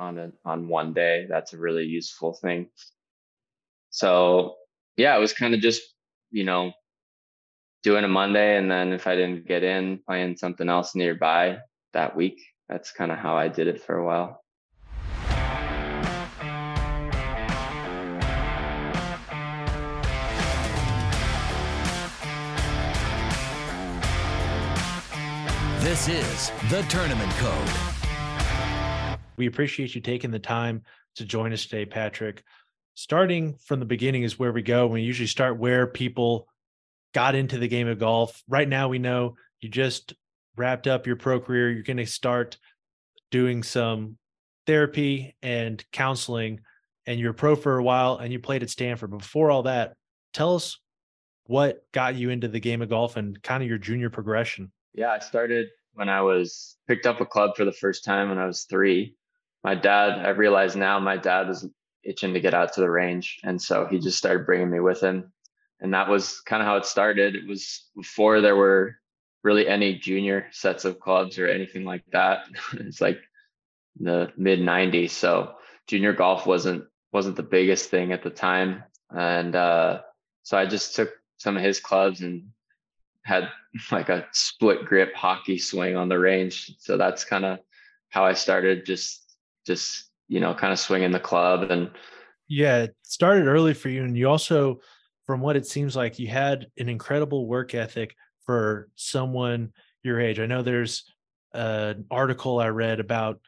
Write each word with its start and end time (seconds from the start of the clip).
on 0.00 0.18
a 0.18 0.32
on 0.44 0.66
one 0.66 0.92
day. 0.92 1.26
That's 1.28 1.52
a 1.52 1.58
really 1.58 1.84
useful 1.84 2.32
thing. 2.32 2.70
So 3.90 4.56
yeah, 4.96 5.16
it 5.16 5.20
was 5.20 5.32
kind 5.32 5.54
of 5.54 5.60
just, 5.60 5.82
you 6.30 6.44
know, 6.44 6.72
doing 7.82 8.04
a 8.04 8.08
Monday 8.08 8.56
and 8.56 8.70
then 8.70 8.92
if 8.92 9.06
I 9.06 9.14
didn't 9.14 9.46
get 9.46 9.62
in, 9.62 10.00
playing 10.06 10.36
something 10.36 10.68
else 10.68 10.94
nearby 10.94 11.58
that 11.92 12.16
week. 12.16 12.40
That's 12.68 12.92
kind 12.92 13.12
of 13.12 13.18
how 13.18 13.36
I 13.36 13.48
did 13.48 13.68
it 13.68 13.82
for 13.82 13.96
a 13.96 14.04
while. 14.04 14.42
This 25.80 26.08
is 26.08 26.52
the 26.68 26.82
Tournament 26.88 27.32
Code. 27.32 27.89
We 29.40 29.46
appreciate 29.46 29.94
you 29.94 30.02
taking 30.02 30.32
the 30.32 30.38
time 30.38 30.82
to 31.16 31.24
join 31.24 31.54
us 31.54 31.64
today, 31.64 31.86
Patrick. 31.86 32.42
Starting 32.94 33.56
from 33.64 33.80
the 33.80 33.86
beginning 33.86 34.22
is 34.22 34.38
where 34.38 34.52
we 34.52 34.60
go. 34.60 34.86
We 34.86 35.00
usually 35.00 35.28
start 35.28 35.58
where 35.58 35.86
people 35.86 36.46
got 37.14 37.34
into 37.34 37.56
the 37.56 37.66
game 37.66 37.88
of 37.88 37.98
golf. 37.98 38.42
Right 38.46 38.68
now, 38.68 38.88
we 38.88 38.98
know 38.98 39.36
you 39.62 39.70
just 39.70 40.12
wrapped 40.58 40.86
up 40.86 41.06
your 41.06 41.16
pro 41.16 41.40
career. 41.40 41.70
You're 41.70 41.84
going 41.84 41.96
to 41.96 42.04
start 42.04 42.58
doing 43.30 43.62
some 43.62 44.18
therapy 44.66 45.34
and 45.40 45.82
counseling, 45.90 46.60
and 47.06 47.18
you're 47.18 47.32
pro 47.32 47.56
for 47.56 47.78
a 47.78 47.82
while 47.82 48.18
and 48.18 48.34
you 48.34 48.40
played 48.40 48.62
at 48.62 48.68
Stanford. 48.68 49.10
Before 49.10 49.50
all 49.50 49.62
that, 49.62 49.94
tell 50.34 50.54
us 50.54 50.78
what 51.44 51.80
got 51.92 52.14
you 52.14 52.28
into 52.28 52.48
the 52.48 52.60
game 52.60 52.82
of 52.82 52.90
golf 52.90 53.16
and 53.16 53.42
kind 53.42 53.62
of 53.62 53.70
your 53.70 53.78
junior 53.78 54.10
progression. 54.10 54.70
Yeah, 54.92 55.12
I 55.12 55.18
started 55.20 55.68
when 55.94 56.10
I 56.10 56.20
was 56.20 56.76
picked 56.86 57.06
up 57.06 57.22
a 57.22 57.26
club 57.26 57.56
for 57.56 57.64
the 57.64 57.72
first 57.72 58.04
time 58.04 58.28
when 58.28 58.36
I 58.36 58.44
was 58.44 58.64
three. 58.64 59.16
My 59.62 59.74
dad, 59.74 60.24
I 60.24 60.30
realize 60.30 60.76
now 60.76 60.98
my 60.98 61.16
dad 61.16 61.48
was 61.48 61.68
itching 62.02 62.34
to 62.34 62.40
get 62.40 62.54
out 62.54 62.72
to 62.74 62.80
the 62.80 62.90
range. 62.90 63.38
And 63.42 63.60
so 63.60 63.86
he 63.86 63.98
just 63.98 64.18
started 64.18 64.46
bringing 64.46 64.70
me 64.70 64.80
with 64.80 65.00
him. 65.00 65.32
And 65.80 65.94
that 65.94 66.08
was 66.08 66.40
kind 66.40 66.62
of 66.62 66.66
how 66.66 66.76
it 66.76 66.86
started. 66.86 67.34
It 67.34 67.46
was 67.46 67.88
before 67.96 68.40
there 68.40 68.56
were 68.56 68.96
really 69.42 69.66
any 69.66 69.98
junior 69.98 70.46
sets 70.50 70.84
of 70.84 71.00
clubs 71.00 71.38
or 71.38 71.46
anything 71.46 71.84
like 71.84 72.04
that. 72.12 72.44
it's 72.74 73.00
like 73.00 73.20
the 73.98 74.32
mid 74.36 74.60
90s. 74.60 75.10
So 75.10 75.54
junior 75.86 76.12
golf 76.12 76.46
wasn't 76.46 76.84
wasn't 77.12 77.36
the 77.36 77.42
biggest 77.42 77.90
thing 77.90 78.12
at 78.12 78.22
the 78.22 78.30
time. 78.30 78.84
And 79.10 79.56
uh, 79.56 80.02
so 80.42 80.56
I 80.56 80.66
just 80.66 80.94
took 80.94 81.10
some 81.38 81.56
of 81.56 81.62
his 81.62 81.80
clubs 81.80 82.20
and 82.20 82.50
had 83.24 83.48
like 83.92 84.08
a 84.08 84.26
split 84.32 84.84
grip 84.84 85.14
hockey 85.14 85.58
swing 85.58 85.96
on 85.96 86.08
the 86.08 86.18
range. 86.18 86.76
So 86.78 86.96
that's 86.96 87.24
kind 87.24 87.44
of 87.44 87.58
how 88.10 88.24
I 88.24 88.34
started 88.34 88.86
just 88.86 89.29
just 89.66 90.10
you 90.28 90.40
know 90.40 90.54
kind 90.54 90.72
of 90.72 90.78
swinging 90.78 91.10
the 91.10 91.20
club 91.20 91.70
and 91.70 91.90
yeah, 92.50 92.78
it 92.78 92.96
started 93.02 93.46
early 93.46 93.74
for 93.74 93.88
you 93.88 94.02
and 94.02 94.18
you 94.18 94.28
also 94.28 94.80
from 95.24 95.40
what 95.40 95.56
it 95.56 95.66
seems 95.66 95.94
like 95.94 96.18
you 96.18 96.26
had 96.26 96.66
an 96.78 96.88
incredible 96.88 97.46
work 97.46 97.74
ethic 97.76 98.16
for 98.44 98.88
someone 98.96 99.72
your 100.02 100.20
age. 100.20 100.40
I 100.40 100.46
know 100.46 100.60
there's 100.60 101.04
an 101.54 102.06
article 102.10 102.58
I 102.58 102.68
read 102.68 102.98
about 102.98 103.40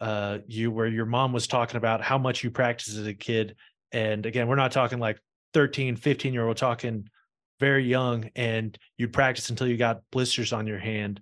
uh, 0.00 0.38
you 0.46 0.70
where 0.70 0.86
your 0.86 1.04
mom 1.04 1.34
was 1.34 1.46
talking 1.46 1.76
about 1.76 2.00
how 2.00 2.16
much 2.16 2.42
you 2.42 2.50
practiced 2.50 2.96
as 2.96 3.06
a 3.06 3.12
kid 3.12 3.56
and 3.92 4.24
again, 4.24 4.48
we're 4.48 4.54
not 4.54 4.72
talking 4.72 4.98
like 4.98 5.20
13, 5.52 5.96
15 5.96 6.32
year 6.32 6.46
old, 6.46 6.56
talking 6.56 7.08
very 7.58 7.84
young 7.84 8.30
and 8.36 8.78
you'd 8.96 9.12
practice 9.12 9.50
until 9.50 9.66
you 9.66 9.76
got 9.76 10.02
blisters 10.10 10.52
on 10.52 10.66
your 10.66 10.78
hand. 10.78 11.20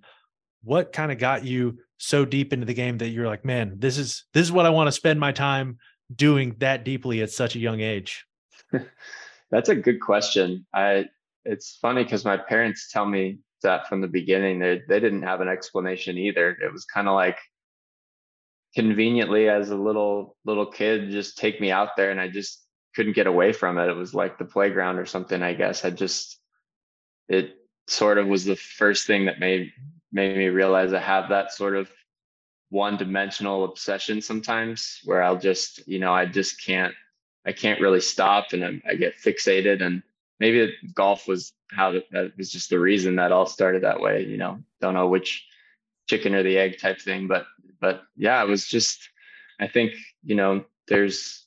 What 0.63 0.93
kind 0.93 1.11
of 1.11 1.17
got 1.17 1.43
you 1.43 1.79
so 1.99 2.25
deep 2.25 2.53
into 2.53 2.65
the 2.65 2.73
game 2.73 2.97
that 2.97 3.09
you're 3.09 3.27
like, 3.27 3.45
man, 3.45 3.75
this 3.77 3.97
is 3.97 4.25
this 4.33 4.43
is 4.43 4.51
what 4.51 4.65
I 4.65 4.69
want 4.69 4.87
to 4.87 4.91
spend 4.91 5.19
my 5.19 5.31
time 5.31 5.77
doing 6.13 6.55
that 6.59 6.83
deeply 6.83 7.21
at 7.21 7.29
such 7.29 7.55
a 7.55 7.59
young 7.59 7.81
age? 7.81 8.25
That's 9.51 9.69
a 9.69 9.75
good 9.75 9.99
question. 9.99 10.65
I 10.73 11.05
it's 11.45 11.77
funny 11.81 12.03
because 12.03 12.25
my 12.25 12.37
parents 12.37 12.89
tell 12.91 13.05
me 13.05 13.39
that 13.63 13.87
from 13.87 14.01
the 14.01 14.07
beginning. 14.07 14.59
They 14.59 14.81
they 14.87 14.99
didn't 14.99 15.23
have 15.23 15.41
an 15.41 15.49
explanation 15.49 16.17
either. 16.17 16.51
It 16.51 16.71
was 16.71 16.85
kind 16.85 17.07
of 17.07 17.15
like 17.15 17.37
conveniently 18.75 19.49
as 19.49 19.69
a 19.69 19.75
little 19.75 20.37
little 20.45 20.65
kid, 20.65 21.11
just 21.11 21.37
take 21.37 21.59
me 21.59 21.69
out 21.69 21.89
there 21.97 22.11
and 22.11 22.19
I 22.19 22.29
just 22.29 22.65
couldn't 22.95 23.13
get 23.15 23.27
away 23.27 23.51
from 23.51 23.77
it. 23.77 23.89
It 23.89 23.95
was 23.95 24.13
like 24.13 24.37
the 24.37 24.45
playground 24.45 24.99
or 24.99 25.05
something, 25.05 25.43
I 25.43 25.53
guess. 25.53 25.83
I 25.83 25.89
just 25.89 26.39
it 27.27 27.55
sort 27.87 28.17
of 28.17 28.27
was 28.27 28.45
the 28.45 28.55
first 28.55 29.05
thing 29.05 29.25
that 29.25 29.39
made 29.39 29.71
made 30.11 30.37
me 30.37 30.47
realize 30.47 30.93
I 30.93 30.99
have 30.99 31.29
that 31.29 31.51
sort 31.51 31.75
of 31.75 31.89
one 32.69 32.97
dimensional 32.97 33.65
obsession 33.65 34.21
sometimes 34.21 35.01
where 35.03 35.23
I'll 35.23 35.37
just, 35.37 35.87
you 35.87 35.99
know, 35.99 36.13
I 36.13 36.25
just 36.25 36.63
can't 36.63 36.93
I 37.45 37.51
can't 37.51 37.81
really 37.81 38.01
stop 38.01 38.53
and 38.53 38.63
I, 38.63 38.81
I 38.87 38.95
get 38.95 39.17
fixated 39.17 39.81
and 39.81 40.03
maybe 40.39 40.73
golf 40.93 41.27
was 41.27 41.53
how 41.71 41.91
that 42.11 42.33
was 42.37 42.51
just 42.51 42.69
the 42.69 42.79
reason 42.79 43.15
that 43.15 43.31
all 43.31 43.45
started 43.45 43.83
that 43.83 44.01
way, 44.01 44.23
you 44.25 44.37
know. 44.37 44.59
Don't 44.81 44.93
know 44.93 45.07
which 45.07 45.45
chicken 46.07 46.35
or 46.35 46.43
the 46.43 46.57
egg 46.57 46.79
type 46.79 47.01
thing, 47.01 47.27
but 47.27 47.45
but 47.79 48.03
yeah, 48.15 48.43
it 48.43 48.47
was 48.47 48.67
just 48.67 49.09
I 49.59 49.67
think, 49.67 49.93
you 50.23 50.35
know, 50.35 50.65
there's 50.87 51.45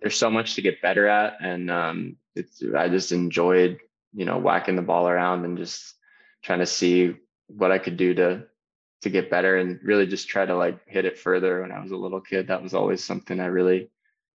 there's 0.00 0.16
so 0.16 0.30
much 0.30 0.54
to 0.54 0.62
get 0.62 0.82
better 0.82 1.06
at 1.06 1.36
and 1.40 1.70
um, 1.70 2.16
it's 2.34 2.62
i 2.76 2.88
just 2.88 3.12
enjoyed 3.12 3.78
you 4.14 4.24
know 4.24 4.38
whacking 4.38 4.76
the 4.76 4.82
ball 4.82 5.08
around 5.08 5.44
and 5.44 5.58
just 5.58 5.94
trying 6.42 6.60
to 6.60 6.66
see 6.66 7.14
what 7.48 7.72
i 7.72 7.78
could 7.78 7.96
do 7.96 8.14
to 8.14 8.44
to 9.02 9.10
get 9.10 9.30
better 9.30 9.56
and 9.58 9.78
really 9.82 10.06
just 10.06 10.28
try 10.28 10.46
to 10.46 10.56
like 10.56 10.78
hit 10.86 11.04
it 11.04 11.18
further 11.18 11.62
when 11.62 11.72
i 11.72 11.80
was 11.80 11.92
a 11.92 11.96
little 11.96 12.20
kid. 12.20 12.48
That 12.48 12.62
was 12.62 12.74
always 12.74 13.04
something 13.04 13.40
i 13.40 13.46
really 13.46 13.90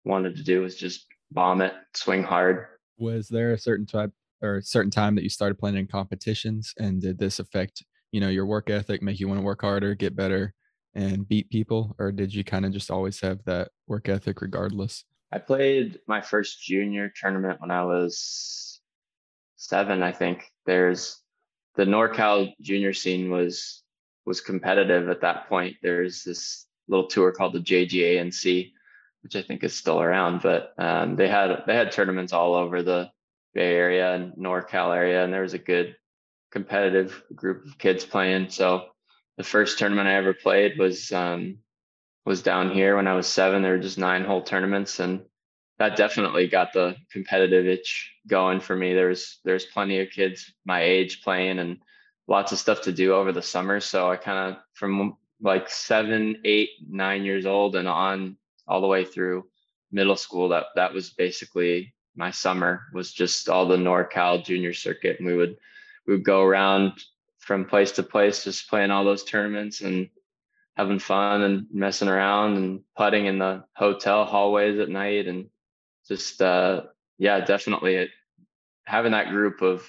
wanted 0.05 0.37
to 0.37 0.43
do 0.43 0.63
was 0.63 0.77
just 0.77 1.07
bomb 1.31 1.61
it 1.61 1.75
swing 1.95 2.23
hard. 2.23 2.67
Was 2.99 3.29
there 3.29 3.53
a 3.53 3.59
certain 3.59 3.87
type 3.87 4.13
or 4.43 4.57
a 4.57 4.63
certain 4.63 4.91
time 4.91 5.15
that 5.17 5.25
you 5.25 5.31
started 5.31 5.59
playing 5.59 5.77
in 5.77 5.87
competitions 5.87 6.73
and 6.79 7.01
did 7.01 7.19
this 7.19 7.39
affect 7.39 7.85
you 8.13 8.21
know 8.21 8.29
your 8.29 8.47
work 8.47 8.71
ethic 8.71 9.03
make 9.03 9.21
you 9.21 9.29
want 9.29 9.39
to 9.39 9.45
work 9.45 9.61
harder 9.61 9.95
get 9.95 10.17
better 10.17 10.55
and 10.97 11.29
beat 11.29 11.51
people? 11.51 11.95
Or 11.99 12.11
did 12.11 12.35
you 12.35 12.43
kind 12.43 12.65
of 12.65 12.73
just 12.73 12.91
always 12.91 13.21
have 13.21 13.45
that 13.45 13.69
work 13.87 14.09
ethic 14.09 14.41
regardless? 14.41 15.05
I 15.31 15.39
played 15.39 15.99
my 16.09 16.23
first 16.23 16.63
junior 16.63 17.13
tournament 17.15 17.61
when 17.61 17.71
I 17.71 17.85
was 17.85 18.81
seven, 19.57 20.03
I 20.03 20.13
think. 20.13 20.51
There's 20.65 21.21
the 21.75 21.85
NorCal 21.85 22.53
junior 22.63 22.95
scene 22.95 23.31
was 23.31 23.83
was 24.27 24.41
competitive 24.41 25.09
at 25.09 25.21
that 25.23 25.49
point. 25.49 25.77
There's 25.83 26.25
this 26.25 26.67
little 26.89 27.07
tour 27.07 27.33
called 27.33 27.55
the 27.55 27.61
JGANC, 27.61 28.73
which 29.23 29.37
I 29.37 29.43
think 29.43 29.65
is 29.65 29.75
still 29.75 30.01
around, 30.01 30.43
but 30.43 30.75
um, 30.79 31.17
they 31.17 31.29
had 31.29 31.63
they 31.67 31.75
had 31.75 31.93
tournaments 31.93 32.33
all 32.33 32.55
over 32.55 32.83
the 32.83 33.11
Bay 33.55 33.75
Area 33.75 34.15
and 34.15 34.33
NorCal 34.35 34.95
area, 34.95 35.25
and 35.25 35.33
there 35.33 35.43
was 35.43 35.55
a 35.55 35.59
good 35.59 35.97
competitive 36.51 37.23
group 37.35 37.65
of 37.67 37.79
kids 37.79 38.05
playing. 38.05 38.51
So 38.51 38.87
the 39.37 39.45
first 39.45 39.79
tournament 39.79 40.09
I 40.09 40.15
ever 40.15 40.35
played 40.35 40.79
was 40.79 41.13
um, 41.13 41.59
was 42.25 42.43
down 42.43 42.71
here 42.71 42.97
when 42.97 43.07
I 43.07 43.15
was 43.15 43.27
seven. 43.27 43.63
There 43.63 43.73
were 43.73 43.79
just 43.79 43.99
nine 43.99 44.25
hole 44.25 44.43
tournaments, 44.43 45.01
and 45.01 45.23
that 45.79 45.97
definitely 45.97 46.49
got 46.49 46.73
the 46.73 46.97
competitive 47.13 47.67
itch 47.67 48.13
going 48.27 48.61
for 48.61 48.77
me. 48.77 48.95
There's 48.95 49.39
there's 49.45 49.65
plenty 49.67 50.01
of 50.01 50.11
kids 50.11 50.53
my 50.65 50.83
age 50.83 51.23
playing, 51.23 51.59
and 51.59 51.79
lots 52.29 52.53
of 52.53 52.59
stuff 52.59 52.83
to 52.83 52.93
do 52.93 53.15
over 53.15 53.33
the 53.33 53.43
summer. 53.43 53.81
So 53.81 54.11
I 54.11 54.17
kind 54.17 54.53
of 54.55 54.63
from 54.75 55.17
like 55.41 55.69
seven, 55.69 56.39
eight, 56.45 56.71
nine 56.89 57.25
years 57.25 57.47
old 57.47 57.77
and 57.77 57.89
on 57.89 58.37
all 58.67 58.81
the 58.81 58.87
way 58.87 59.05
through 59.05 59.47
middle 59.93 60.17
school. 60.17 60.49
That 60.49 60.67
that 60.77 60.93
was 60.93 61.11
basically 61.11 61.95
my 62.17 62.31
summer 62.31 62.83
was 62.93 63.13
just 63.13 63.49
all 63.49 63.67
the 63.67 63.77
NorCal 63.77 64.45
junior 64.45 64.73
circuit, 64.73 65.19
and 65.19 65.27
we 65.27 65.37
would 65.37 65.57
we 66.07 66.15
would 66.15 66.25
go 66.25 66.43
around 66.43 66.93
from 67.39 67.65
place 67.65 67.93
to 67.93 68.03
place, 68.03 68.45
just 68.45 68.69
playing 68.69 68.91
all 68.91 69.05
those 69.05 69.25
tournaments 69.25 69.81
and 69.81 70.09
having 70.77 70.99
fun 70.99 71.43
and 71.43 71.67
messing 71.73 72.09
around 72.09 72.57
and 72.57 72.81
putting 72.97 73.27
in 73.27 73.39
the 73.39 73.65
hotel 73.75 74.25
hallways 74.25 74.79
at 74.79 74.89
night 74.89 75.27
and 75.27 75.47
just 76.07 76.43
uh 76.43 76.83
yeah 77.19 77.41
definitely 77.41 77.95
it, 77.95 78.11
having 78.85 79.13
that 79.13 79.31
group 79.31 79.63
of 79.63 79.89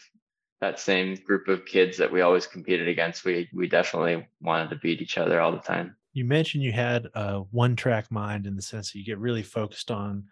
that 0.62 0.80
same 0.80 1.16
group 1.16 1.48
of 1.48 1.66
kids 1.66 1.98
that 1.98 2.12
we 2.12 2.22
always 2.22 2.48
competed 2.48 2.88
against 2.88 3.26
we 3.26 3.50
we 3.54 3.68
definitely 3.68 4.28
wanted 4.42 4.70
to 4.70 4.76
beat 4.78 5.02
each 5.02 5.18
other 5.18 5.42
all 5.42 5.52
the 5.52 5.58
time 5.60 5.96
you 6.14 6.26
mentioned 6.26 6.64
you 6.64 6.72
had 6.72 7.08
a 7.14 7.40
one 7.52 7.76
track 7.76 8.12
mind 8.12 8.48
in 8.48 8.56
the 8.56 8.62
sense 8.62 8.92
that 8.92 9.00
you 9.00 9.06
get 9.06 9.20
really 9.20 9.44
focused 9.44 9.92
on 9.92 10.24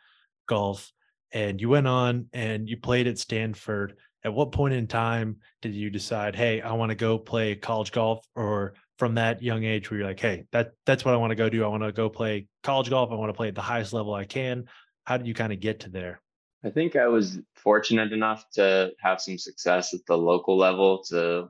golf 0.47 0.91
and 1.31 1.59
you 1.59 1.69
went 1.69 1.87
on 1.87 2.27
and 2.33 2.69
you 2.69 2.77
played 2.77 3.07
at 3.07 3.17
stanford 3.17 3.95
at 4.23 4.33
what 4.33 4.51
point 4.51 4.73
in 4.73 4.87
time 4.87 5.37
did 5.61 5.73
you 5.73 5.89
decide 5.89 6.35
hey 6.35 6.61
i 6.61 6.71
want 6.73 6.89
to 6.89 6.95
go 6.95 7.17
play 7.17 7.55
college 7.55 7.91
golf 7.91 8.25
or 8.35 8.73
from 8.97 9.15
that 9.15 9.41
young 9.41 9.63
age 9.63 9.89
where 9.89 9.99
you're 9.99 10.07
like, 10.07 10.19
hey, 10.19 10.45
that 10.51 10.71
that's 10.85 11.03
what 11.03 11.13
I 11.13 11.17
want 11.17 11.31
to 11.31 11.35
go 11.35 11.49
do. 11.49 11.63
I 11.63 11.67
want 11.67 11.83
to 11.83 11.91
go 11.91 12.09
play 12.09 12.47
college 12.63 12.89
golf. 12.89 13.11
I 13.11 13.15
want 13.15 13.29
to 13.29 13.33
play 13.33 13.49
at 13.49 13.55
the 13.55 13.61
highest 13.61 13.93
level 13.93 14.13
I 14.13 14.25
can. 14.25 14.65
How 15.03 15.17
did 15.17 15.27
you 15.27 15.33
kind 15.33 15.53
of 15.53 15.59
get 15.59 15.81
to 15.81 15.89
there? 15.89 16.21
I 16.65 16.71
think 16.71 16.95
I 16.95 17.07
was 17.07 17.39
fortunate 17.53 18.11
enough 18.11 18.49
to 18.53 18.91
have 18.99 19.21
some 19.21 19.37
success 19.37 19.93
at 19.93 20.05
the 20.07 20.17
local 20.17 20.57
level 20.57 21.03
to, 21.09 21.49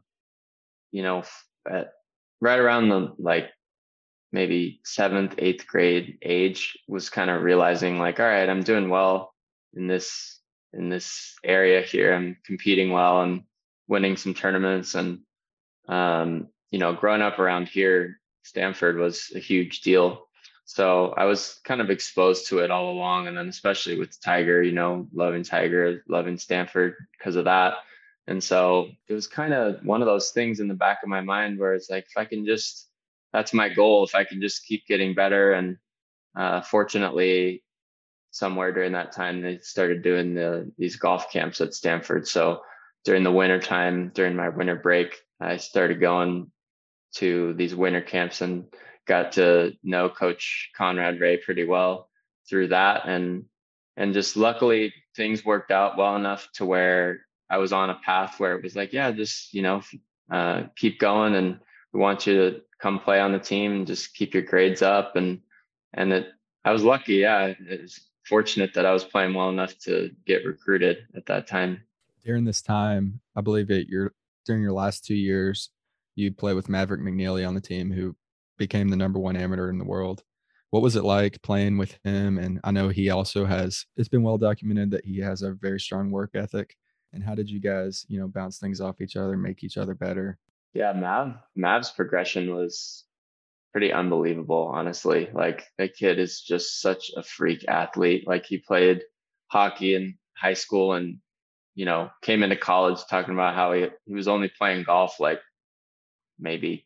you 0.92 1.04
know, 1.04 1.24
at, 1.70 1.94
right 2.42 2.60
around 2.60 2.90
the 2.90 3.14
like 3.18 3.50
maybe 4.34 4.82
seventh, 4.84 5.36
eighth 5.38 5.66
grade 5.68 6.18
age 6.22 6.78
was 6.90 7.10
kind 7.10 7.30
of 7.30 7.44
realizing 7.44 7.98
like, 7.98 8.20
all 8.20 8.26
right, 8.26 8.50
I'm 8.50 8.64
doing 8.64 8.90
well 8.90 9.34
in 9.74 9.88
this 9.88 10.42
in 10.74 10.90
this 10.90 11.36
area 11.46 11.82
here. 11.82 12.14
I'm 12.14 12.36
competing 12.46 12.92
well 12.92 13.22
and 13.22 13.44
winning 13.88 14.18
some 14.18 14.34
tournaments 14.34 14.96
and 14.96 15.20
um, 15.88 16.50
you 16.72 16.80
know, 16.80 16.94
growing 16.94 17.22
up 17.22 17.40
around 17.40 17.70
here, 17.70 18.20
Stanford 18.44 18.98
was 18.98 19.32
a 19.34 19.40
huge 19.40 19.80
deal. 19.80 20.28
So 20.66 21.14
I 21.16 21.26
was 21.26 21.60
kind 21.64 21.80
of 21.80 21.90
exposed 21.90 22.48
to 22.48 22.60
it 22.60 22.72
all 22.72 22.92
along. 22.92 23.28
And 23.28 23.38
then 23.38 23.48
especially 23.48 23.98
with 23.98 24.20
Tiger, 24.20 24.62
you 24.64 24.72
know, 24.72 25.08
loving 25.14 25.44
Tiger, 25.44 26.04
loving 26.10 26.38
Stanford 26.38 26.96
because 27.18 27.36
of 27.36 27.46
that. 27.46 27.76
And 28.28 28.44
so 28.44 28.90
it 29.08 29.14
was 29.14 29.28
kind 29.28 29.54
of 29.54 29.86
one 29.86 30.02
of 30.02 30.08
those 30.08 30.32
things 30.32 30.60
in 30.60 30.68
the 30.68 30.74
back 30.74 31.04
of 31.04 31.10
my 31.10 31.22
mind 31.22 31.60
where 31.60 31.76
it's 31.76 31.90
like, 31.90 32.06
if 32.10 32.18
I 32.18 32.26
can 32.26 32.46
just, 32.46 32.90
that's 33.32 33.54
my 33.54 33.70
goal, 33.70 34.04
if 34.04 34.16
I 34.16 34.24
can 34.24 34.42
just 34.42 34.66
keep 34.66 34.88
getting 34.88 35.14
better. 35.14 35.54
And 35.54 35.78
uh, 36.36 36.62
fortunately, 36.62 37.64
somewhere 38.32 38.74
during 38.74 38.94
that 38.94 39.12
time, 39.12 39.42
they 39.42 39.60
started 39.60 40.02
doing 40.02 40.34
the 40.34 40.72
these 40.78 40.96
golf 40.96 41.32
camps 41.32 41.62
at 41.62 41.74
Stanford. 41.74 42.28
So 42.28 42.62
during 43.04 43.24
the 43.24 43.32
winter 43.32 43.60
time, 43.60 44.12
during 44.16 44.36
my 44.36 44.50
winter 44.50 44.76
break, 44.76 45.16
I 45.40 45.58
started 45.58 46.02
going 46.02 46.52
to 47.16 47.54
these 47.54 47.76
winter 47.76 48.02
camps 48.02 48.42
and 48.42 48.66
got 49.06 49.34
to 49.34 49.74
know 49.84 50.10
Coach 50.10 50.72
Conrad 50.76 51.20
Ray 51.20 51.38
pretty 51.38 51.66
well 51.66 52.10
through 52.50 52.70
that. 52.70 53.08
And 53.08 53.46
and 53.98 54.14
just 54.14 54.36
luckily 54.36 54.94
things 55.16 55.46
worked 55.46 55.72
out 55.72 55.98
well 55.98 56.16
enough 56.16 56.48
to 56.56 56.66
where 56.66 57.22
I 57.50 57.58
was 57.58 57.72
on 57.72 57.90
a 57.90 58.00
path 58.04 58.40
where 58.40 58.56
it 58.56 58.64
was 58.64 58.76
like, 58.76 58.92
yeah, 58.94 59.12
just 59.12 59.54
you 59.54 59.62
know, 59.62 59.82
uh, 60.32 60.64
keep 60.76 61.00
going, 61.00 61.36
and 61.36 61.60
we 61.94 62.00
want 62.00 62.28
you 62.28 62.34
to 62.36 62.62
come 62.80 63.00
play 63.00 63.20
on 63.20 63.32
the 63.32 63.40
team 63.40 63.72
and 63.72 63.88
just 63.88 64.14
keep 64.14 64.34
your 64.34 64.44
grades 64.44 64.82
up. 64.82 65.16
And 65.16 65.42
and 65.94 66.12
it, 66.12 66.28
I 66.64 66.72
was 66.72 66.84
lucky, 66.84 67.16
yeah, 67.16 67.46
it 67.46 67.82
was 67.82 68.00
fortunate 68.26 68.74
that 68.74 68.86
I 68.86 68.92
was 68.92 69.04
playing 69.04 69.34
well 69.34 69.50
enough 69.50 69.78
to 69.80 70.12
get 70.26 70.46
recruited 70.46 71.06
at 71.16 71.28
that 71.28 71.48
time. 71.48 71.82
During 72.24 72.44
this 72.44 72.62
time, 72.62 73.22
I 73.36 73.42
believe 73.42 73.70
it 73.70 73.88
your 73.88 74.14
during 74.46 74.62
your 74.62 74.74
last 74.74 75.06
two 75.06 75.16
years, 75.16 75.70
you 76.16 76.32
played 76.32 76.56
with 76.56 76.70
Maverick 76.70 77.02
McNealy 77.02 77.48
on 77.48 77.56
the 77.56 77.62
team, 77.62 77.92
who 77.92 78.16
became 78.58 78.90
the 78.90 78.98
number 78.98 79.20
one 79.20 79.36
amateur 79.36 79.70
in 79.70 79.78
the 79.78 79.86
world. 79.86 80.24
What 80.72 80.84
was 80.84 80.96
it 80.96 81.04
like 81.04 81.42
playing 81.42 81.78
with 81.78 81.98
him? 82.04 82.38
And 82.38 82.60
I 82.64 82.72
know 82.72 82.90
he 82.90 83.10
also 83.10 83.46
has. 83.46 83.86
It's 83.96 84.10
been 84.10 84.24
well 84.24 84.38
documented 84.38 84.92
that 84.92 85.06
he 85.06 85.20
has 85.20 85.42
a 85.42 85.54
very 85.54 85.80
strong 85.80 86.12
work 86.12 86.32
ethic 86.36 86.76
and 87.16 87.24
how 87.24 87.34
did 87.34 87.50
you 87.50 87.60
guys 87.60 88.06
you 88.08 88.20
know 88.20 88.28
bounce 88.28 88.60
things 88.60 88.80
off 88.80 89.02
each 89.02 89.16
other 89.16 89.36
make 89.38 89.64
each 89.64 89.78
other 89.78 89.96
better 89.96 90.38
yeah 90.74 90.94
mav 90.94 91.34
mav's 91.56 91.90
progression 91.92 92.54
was 92.54 93.06
pretty 93.72 93.92
unbelievable 93.92 94.72
honestly 94.74 95.30
like 95.34 95.66
that 95.78 95.96
kid 95.96 96.20
is 96.20 96.42
just 96.42 96.82
such 96.82 97.12
a 97.18 97.24
freak 97.24 97.66
athlete 97.68 98.28
like 98.28 98.46
he 98.46 98.58
played 98.58 99.02
hockey 99.48 99.96
in 99.96 100.18
high 100.38 100.54
school 100.54 100.94
and 100.94 101.18
you 101.74 101.86
know 101.86 102.10
came 102.22 102.44
into 102.44 102.56
college 102.56 103.00
talking 103.10 103.34
about 103.34 103.56
how 103.56 103.74
he, 103.74 103.88
he 104.06 104.14
was 104.14 104.28
only 104.28 104.52
playing 104.58 104.84
golf 104.84 105.20
like 105.20 105.40
maybe 106.38 106.86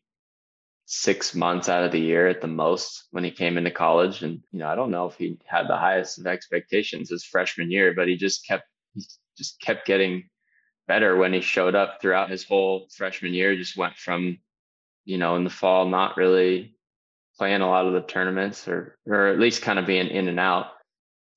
six 0.92 1.36
months 1.36 1.68
out 1.68 1.84
of 1.84 1.92
the 1.92 2.00
year 2.00 2.26
at 2.26 2.40
the 2.40 2.48
most 2.48 3.04
when 3.12 3.22
he 3.22 3.30
came 3.30 3.56
into 3.56 3.70
college 3.70 4.22
and 4.22 4.42
you 4.50 4.58
know 4.58 4.68
i 4.68 4.74
don't 4.74 4.90
know 4.90 5.06
if 5.06 5.14
he 5.14 5.38
had 5.46 5.68
the 5.68 5.76
highest 5.76 6.18
of 6.18 6.26
expectations 6.26 7.10
his 7.10 7.22
freshman 7.22 7.70
year 7.70 7.94
but 7.94 8.08
he 8.08 8.16
just 8.16 8.44
kept 8.44 8.64
he 8.94 9.02
just 9.38 9.60
kept 9.60 9.86
getting 9.86 10.24
better 10.90 11.16
when 11.16 11.32
he 11.32 11.40
showed 11.40 11.76
up 11.76 12.00
throughout 12.00 12.28
his 12.28 12.42
whole 12.42 12.88
freshman 12.96 13.32
year. 13.32 13.54
Just 13.54 13.76
went 13.76 13.96
from, 13.96 14.38
you 15.04 15.18
know, 15.18 15.36
in 15.36 15.44
the 15.44 15.50
fall, 15.50 15.86
not 15.86 16.16
really 16.16 16.74
playing 17.38 17.60
a 17.60 17.68
lot 17.68 17.86
of 17.86 17.92
the 17.92 18.00
tournaments 18.00 18.66
or, 18.66 18.98
or 19.06 19.28
at 19.28 19.38
least 19.38 19.62
kind 19.62 19.78
of 19.78 19.86
being 19.86 20.08
in 20.08 20.26
and 20.26 20.40
out 20.40 20.66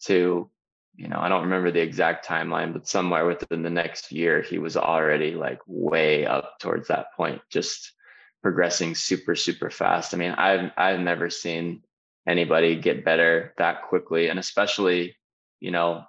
to, 0.05 0.49
you 0.95 1.07
know, 1.07 1.19
I 1.19 1.29
don't 1.29 1.43
remember 1.43 1.69
the 1.69 1.81
exact 1.81 2.27
timeline, 2.27 2.73
but 2.73 2.87
somewhere 2.87 3.27
within 3.27 3.61
the 3.61 3.69
next 3.69 4.11
year, 4.11 4.41
he 4.41 4.57
was 4.57 4.75
already 4.75 5.35
like 5.35 5.59
way 5.67 6.25
up 6.25 6.59
towards 6.59 6.87
that 6.87 7.13
point, 7.15 7.39
just 7.51 7.93
progressing 8.43 8.93
super, 8.93 9.35
super 9.35 9.71
fast. 9.71 10.13
I 10.13 10.17
mean, 10.17 10.31
I've, 10.31 10.71
I've 10.77 10.99
never 10.99 11.29
seen 11.29 11.81
anybody 12.27 12.75
get 12.75 13.05
better 13.05 13.53
that 13.57 13.83
quickly. 13.83 14.27
And 14.27 14.37
especially, 14.37 15.15
you 15.59 15.71
know, 15.71 16.03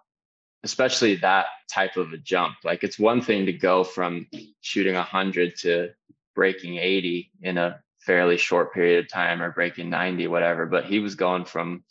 especially 0.64 1.14
that 1.16 1.46
type 1.72 1.96
of 1.96 2.12
a 2.12 2.18
jump. 2.18 2.56
Like 2.64 2.82
it's 2.82 2.98
one 2.98 3.22
thing 3.22 3.46
to 3.46 3.52
go 3.52 3.84
from 3.84 4.26
shooting 4.60 4.94
100 4.94 5.56
to 5.60 5.90
breaking 6.34 6.76
80 6.76 7.30
in 7.42 7.56
a 7.56 7.80
fairly 8.00 8.36
short 8.36 8.74
period 8.74 9.04
of 9.04 9.10
time 9.10 9.40
or 9.40 9.52
breaking 9.52 9.88
90 9.88 10.26
whatever, 10.26 10.66
but 10.66 10.84
he 10.84 10.98
was 10.98 11.14
going 11.14 11.44
from, 11.44 11.84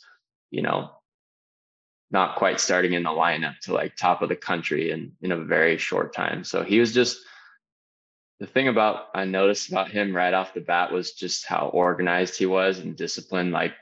you 0.51 0.61
know, 0.61 0.91
not 2.11 2.35
quite 2.35 2.59
starting 2.59 2.93
in 2.93 3.03
the 3.03 3.09
lineup 3.09 3.57
to 3.59 3.73
like 3.73 3.95
top 3.95 4.21
of 4.21 4.29
the 4.29 4.35
country 4.35 4.91
in 4.91 5.13
in 5.21 5.31
a 5.31 5.37
very 5.37 5.77
short 5.77 6.13
time. 6.13 6.43
So 6.43 6.63
he 6.63 6.79
was 6.79 6.93
just 6.93 7.17
the 8.43 8.51
thing 8.51 8.67
about 8.67 9.07
I 9.15 9.25
noticed 9.25 9.69
about 9.69 9.89
him 9.89 10.15
right 10.15 10.33
off 10.33 10.53
the 10.53 10.61
bat 10.61 10.91
was 10.91 11.13
just 11.13 11.45
how 11.45 11.67
organized 11.67 12.37
he 12.37 12.45
was 12.45 12.79
and 12.79 12.95
disciplined 12.95 13.51
like 13.51 13.73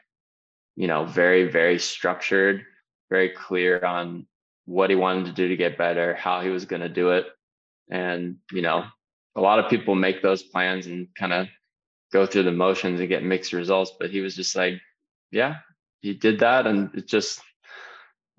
you 0.75 0.87
know 0.87 1.05
very 1.05 1.51
very 1.51 1.79
structured 1.79 2.63
very 3.09 3.29
clear 3.29 3.83
on 3.83 4.25
what 4.65 4.89
he 4.89 4.95
wanted 4.95 5.25
to 5.25 5.33
do 5.33 5.49
to 5.49 5.57
get 5.57 5.77
better, 5.77 6.15
how 6.15 6.41
he 6.41 6.49
was 6.49 6.65
going 6.65 6.81
to 6.81 6.89
do 6.89 7.11
it. 7.11 7.27
And, 7.89 8.37
you 8.51 8.61
know, 8.61 8.85
a 9.35 9.41
lot 9.41 9.59
of 9.59 9.69
people 9.69 9.95
make 9.95 10.21
those 10.21 10.43
plans 10.43 10.87
and 10.87 11.07
kind 11.15 11.33
of 11.33 11.47
go 12.13 12.25
through 12.25 12.43
the 12.43 12.51
motions 12.51 12.99
and 12.99 13.09
get 13.09 13.23
mixed 13.23 13.53
results. 13.53 13.91
But 13.99 14.11
he 14.11 14.21
was 14.21 14.35
just 14.35 14.55
like, 14.55 14.75
yeah, 15.31 15.57
he 15.99 16.13
did 16.13 16.39
that. 16.39 16.67
And 16.67 16.93
it 16.95 17.07
just, 17.07 17.41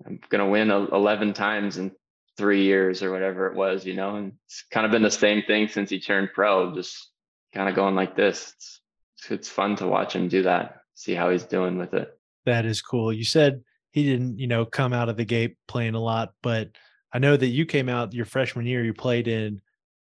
I'm 0.05 0.19
going 0.29 0.43
to 0.43 0.49
win 0.49 0.71
11 0.71 1.33
times 1.33 1.77
in 1.77 1.91
three 2.37 2.63
years 2.63 3.03
or 3.03 3.11
whatever 3.11 3.47
it 3.47 3.55
was, 3.55 3.85
you 3.85 3.93
know, 3.93 4.15
and 4.15 4.33
it's 4.45 4.63
kind 4.71 4.85
of 4.85 4.91
been 4.91 5.03
the 5.03 5.11
same 5.11 5.43
thing 5.43 5.67
since 5.67 5.89
he 5.89 5.99
turned 5.99 6.29
pro, 6.33 6.73
just 6.73 7.09
kind 7.53 7.69
of 7.69 7.75
going 7.75 7.95
like 7.95 8.15
this. 8.15 8.53
It's, 8.55 8.81
it's 9.29 9.49
fun 9.49 9.75
to 9.77 9.87
watch 9.87 10.15
him 10.15 10.27
do 10.27 10.43
that, 10.43 10.81
see 10.95 11.13
how 11.13 11.29
he's 11.29 11.43
doing 11.43 11.77
with 11.77 11.93
it. 11.93 12.17
That 12.45 12.65
is 12.65 12.81
cool. 12.81 13.13
You 13.13 13.23
said 13.23 13.61
he 13.91 14.03
didn't, 14.03 14.39
you 14.39 14.47
know, 14.47 14.65
come 14.65 14.93
out 14.93 15.09
of 15.09 15.17
the 15.17 15.25
gate 15.25 15.55
playing 15.67 15.95
a 15.95 15.99
lot, 15.99 16.33
but 16.41 16.69
I 17.13 17.19
know 17.19 17.37
that 17.37 17.47
you 17.47 17.65
came 17.65 17.89
out 17.89 18.13
your 18.13 18.25
freshman 18.25 18.65
year, 18.65 18.83
you 18.83 18.93
played 18.93 19.27
in 19.27 19.61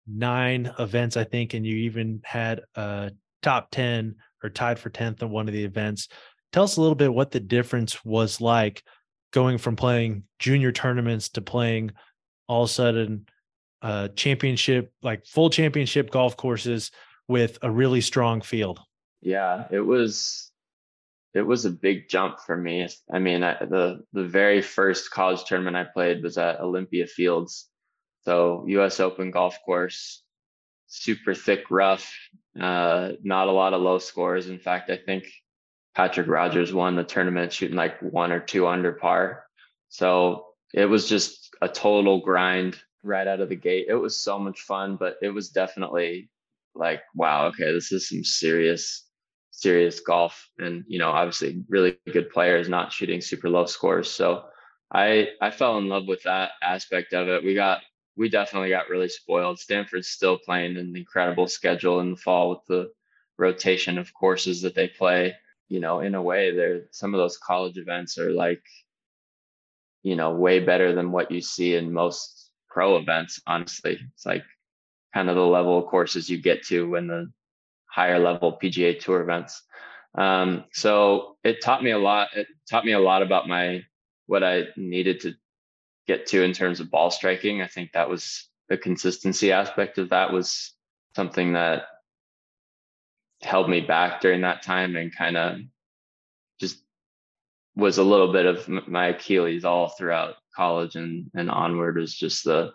nine 0.05 0.71
events, 0.77 1.15
I 1.15 1.23
think, 1.23 1.53
and 1.53 1.65
you 1.65 1.77
even 1.77 2.21
had 2.23 2.61
a 2.75 3.11
top 3.41 3.69
10 3.71 4.15
or 4.43 4.49
tied 4.49 4.79
for 4.79 4.89
10th 4.89 5.23
on 5.23 5.29
one 5.29 5.47
of 5.47 5.53
the 5.53 5.63
events. 5.63 6.09
Tell 6.51 6.63
us 6.63 6.77
a 6.77 6.81
little 6.81 6.95
bit 6.95 7.13
what 7.13 7.31
the 7.31 7.39
difference 7.39 8.03
was 8.03 8.41
like 8.41 8.83
going 9.31 9.57
from 9.57 9.75
playing 9.75 10.23
junior 10.39 10.71
tournaments 10.71 11.29
to 11.29 11.41
playing 11.41 11.91
all 12.47 12.63
of 12.63 12.69
a 12.69 12.73
sudden 12.73 13.25
uh 13.81 14.07
championship 14.09 14.91
like 15.01 15.25
full 15.25 15.49
championship 15.49 16.09
golf 16.09 16.35
courses 16.35 16.91
with 17.27 17.57
a 17.61 17.69
really 17.69 18.01
strong 18.01 18.41
field. 18.41 18.79
Yeah, 19.21 19.65
it 19.71 19.81
was 19.81 20.51
it 21.33 21.41
was 21.41 21.65
a 21.65 21.71
big 21.71 22.09
jump 22.09 22.39
for 22.39 22.55
me. 22.55 22.87
I 23.11 23.19
mean, 23.19 23.43
I, 23.43 23.57
the 23.65 24.01
the 24.13 24.23
very 24.23 24.61
first 24.61 25.11
college 25.11 25.43
tournament 25.45 25.75
I 25.75 25.83
played 25.83 26.23
was 26.23 26.37
at 26.37 26.59
Olympia 26.59 27.07
Fields, 27.07 27.69
so 28.23 28.65
U.S. 28.67 28.99
Open 28.99 29.31
golf 29.31 29.57
course, 29.65 30.23
super 30.87 31.33
thick 31.33 31.69
rough, 31.69 32.11
uh, 32.59 33.11
not 33.23 33.47
a 33.47 33.51
lot 33.51 33.73
of 33.73 33.81
low 33.81 33.99
scores. 33.99 34.49
In 34.49 34.59
fact, 34.59 34.89
I 34.89 34.97
think 34.97 35.27
Patrick 35.95 36.27
Rodgers 36.27 36.73
won 36.73 36.95
the 36.95 37.03
tournament 37.03 37.53
shooting 37.53 37.77
like 37.77 37.99
one 38.01 38.31
or 38.31 38.39
two 38.39 38.67
under 38.67 38.93
par. 38.93 39.43
So 39.89 40.46
it 40.73 40.85
was 40.85 41.07
just 41.07 41.55
a 41.61 41.67
total 41.69 42.19
grind 42.19 42.77
right 43.03 43.27
out 43.27 43.39
of 43.39 43.49
the 43.49 43.55
gate. 43.55 43.87
It 43.87 43.95
was 43.95 44.15
so 44.15 44.37
much 44.37 44.61
fun, 44.61 44.97
but 44.97 45.17
it 45.21 45.29
was 45.29 45.49
definitely 45.49 46.29
like, 46.75 47.01
wow, 47.15 47.47
okay, 47.47 47.71
this 47.71 47.91
is 47.91 48.09
some 48.09 48.23
serious 48.23 49.07
serious 49.51 49.99
golf. 50.01 50.47
And 50.59 50.83
you 50.87 50.99
know 50.99 51.09
obviously 51.09 51.63
really 51.67 51.97
good 52.13 52.29
players 52.29 52.69
not 52.69 52.93
shooting 52.93 53.21
super 53.21 53.49
low 53.49 53.65
scores. 53.65 54.09
So 54.09 54.45
i 54.93 55.29
i 55.41 55.51
fell 55.51 55.77
in 55.79 55.89
love 55.89 56.07
with 56.07 56.23
that 56.23 56.51
aspect 56.61 57.13
of 57.13 57.27
it. 57.27 57.43
We 57.43 57.55
got 57.55 57.81
we 58.15 58.29
definitely 58.29 58.69
got 58.69 58.89
really 58.89 59.09
spoiled. 59.09 59.59
Stanford's 59.59 60.09
still 60.09 60.37
playing 60.37 60.77
an 60.77 60.95
incredible 60.95 61.47
schedule 61.47 61.99
in 61.99 62.11
the 62.11 62.17
fall 62.17 62.49
with 62.51 62.65
the 62.67 62.91
rotation 63.37 63.97
of 63.97 64.13
courses 64.13 64.61
that 64.61 64.75
they 64.75 64.87
play. 64.87 65.35
You 65.69 65.79
know 65.79 66.01
in 66.01 66.13
a 66.13 66.21
way 66.21 66.55
they're 66.55 66.83
some 66.91 67.13
of 67.15 67.17
those 67.17 67.37
college 67.37 67.77
events 67.77 68.17
are 68.19 68.31
like 68.31 68.63
you 70.07 70.15
know 70.15 70.31
way 70.31 70.59
better 70.59 70.93
than 70.93 71.11
what 71.11 71.31
you 71.31 71.41
see 71.41 71.75
in 71.75 71.91
most 71.91 72.49
pro 72.69 72.97
events 72.97 73.41
honestly 73.47 73.99
it's 74.13 74.25
like 74.25 74.43
kind 75.13 75.29
of 75.29 75.35
the 75.35 75.41
level 75.41 75.79
of 75.79 75.85
courses 75.85 76.29
you 76.29 76.41
get 76.41 76.63
to 76.63 76.89
when 76.89 77.07
the 77.07 77.31
higher 77.97 78.19
level 78.19 78.59
PGA 78.61 78.99
Tour 78.99 79.21
events. 79.21 79.63
Um, 80.15 80.65
so 80.71 81.37
it 81.43 81.63
taught 81.63 81.83
me 81.83 81.91
a 81.91 81.97
lot. 81.97 82.29
It 82.35 82.45
taught 82.69 82.85
me 82.85 82.91
a 82.91 82.99
lot 82.99 83.23
about 83.23 83.47
my 83.47 83.83
what 84.27 84.43
I 84.43 84.65
needed 84.75 85.21
to 85.21 85.33
get 86.07 86.27
to 86.27 86.43
in 86.43 86.53
terms 86.53 86.79
of 86.79 86.91
ball 86.91 87.09
striking. 87.09 87.61
I 87.61 87.67
think 87.67 87.93
that 87.93 88.09
was 88.09 88.47
the 88.69 88.77
consistency 88.77 89.51
aspect 89.51 89.97
of 89.97 90.09
that 90.09 90.31
was 90.31 90.73
something 91.15 91.53
that 91.53 91.85
held 93.41 93.69
me 93.69 93.81
back 93.81 94.21
during 94.21 94.41
that 94.41 94.61
time 94.61 94.95
and 94.95 95.15
kind 95.15 95.37
of 95.37 95.57
was 97.77 97.99
a 97.99 98.03
little 98.03 98.33
bit 98.33 98.47
of 98.47 98.67
my 98.87 99.07
Achilles 99.09 99.63
all 99.63 99.89
throughout 99.89 100.35
college 100.55 100.95
and 100.95 101.29
and 101.35 101.49
onward 101.49 101.97
was 101.97 102.13
just 102.13 102.43
the 102.43 102.73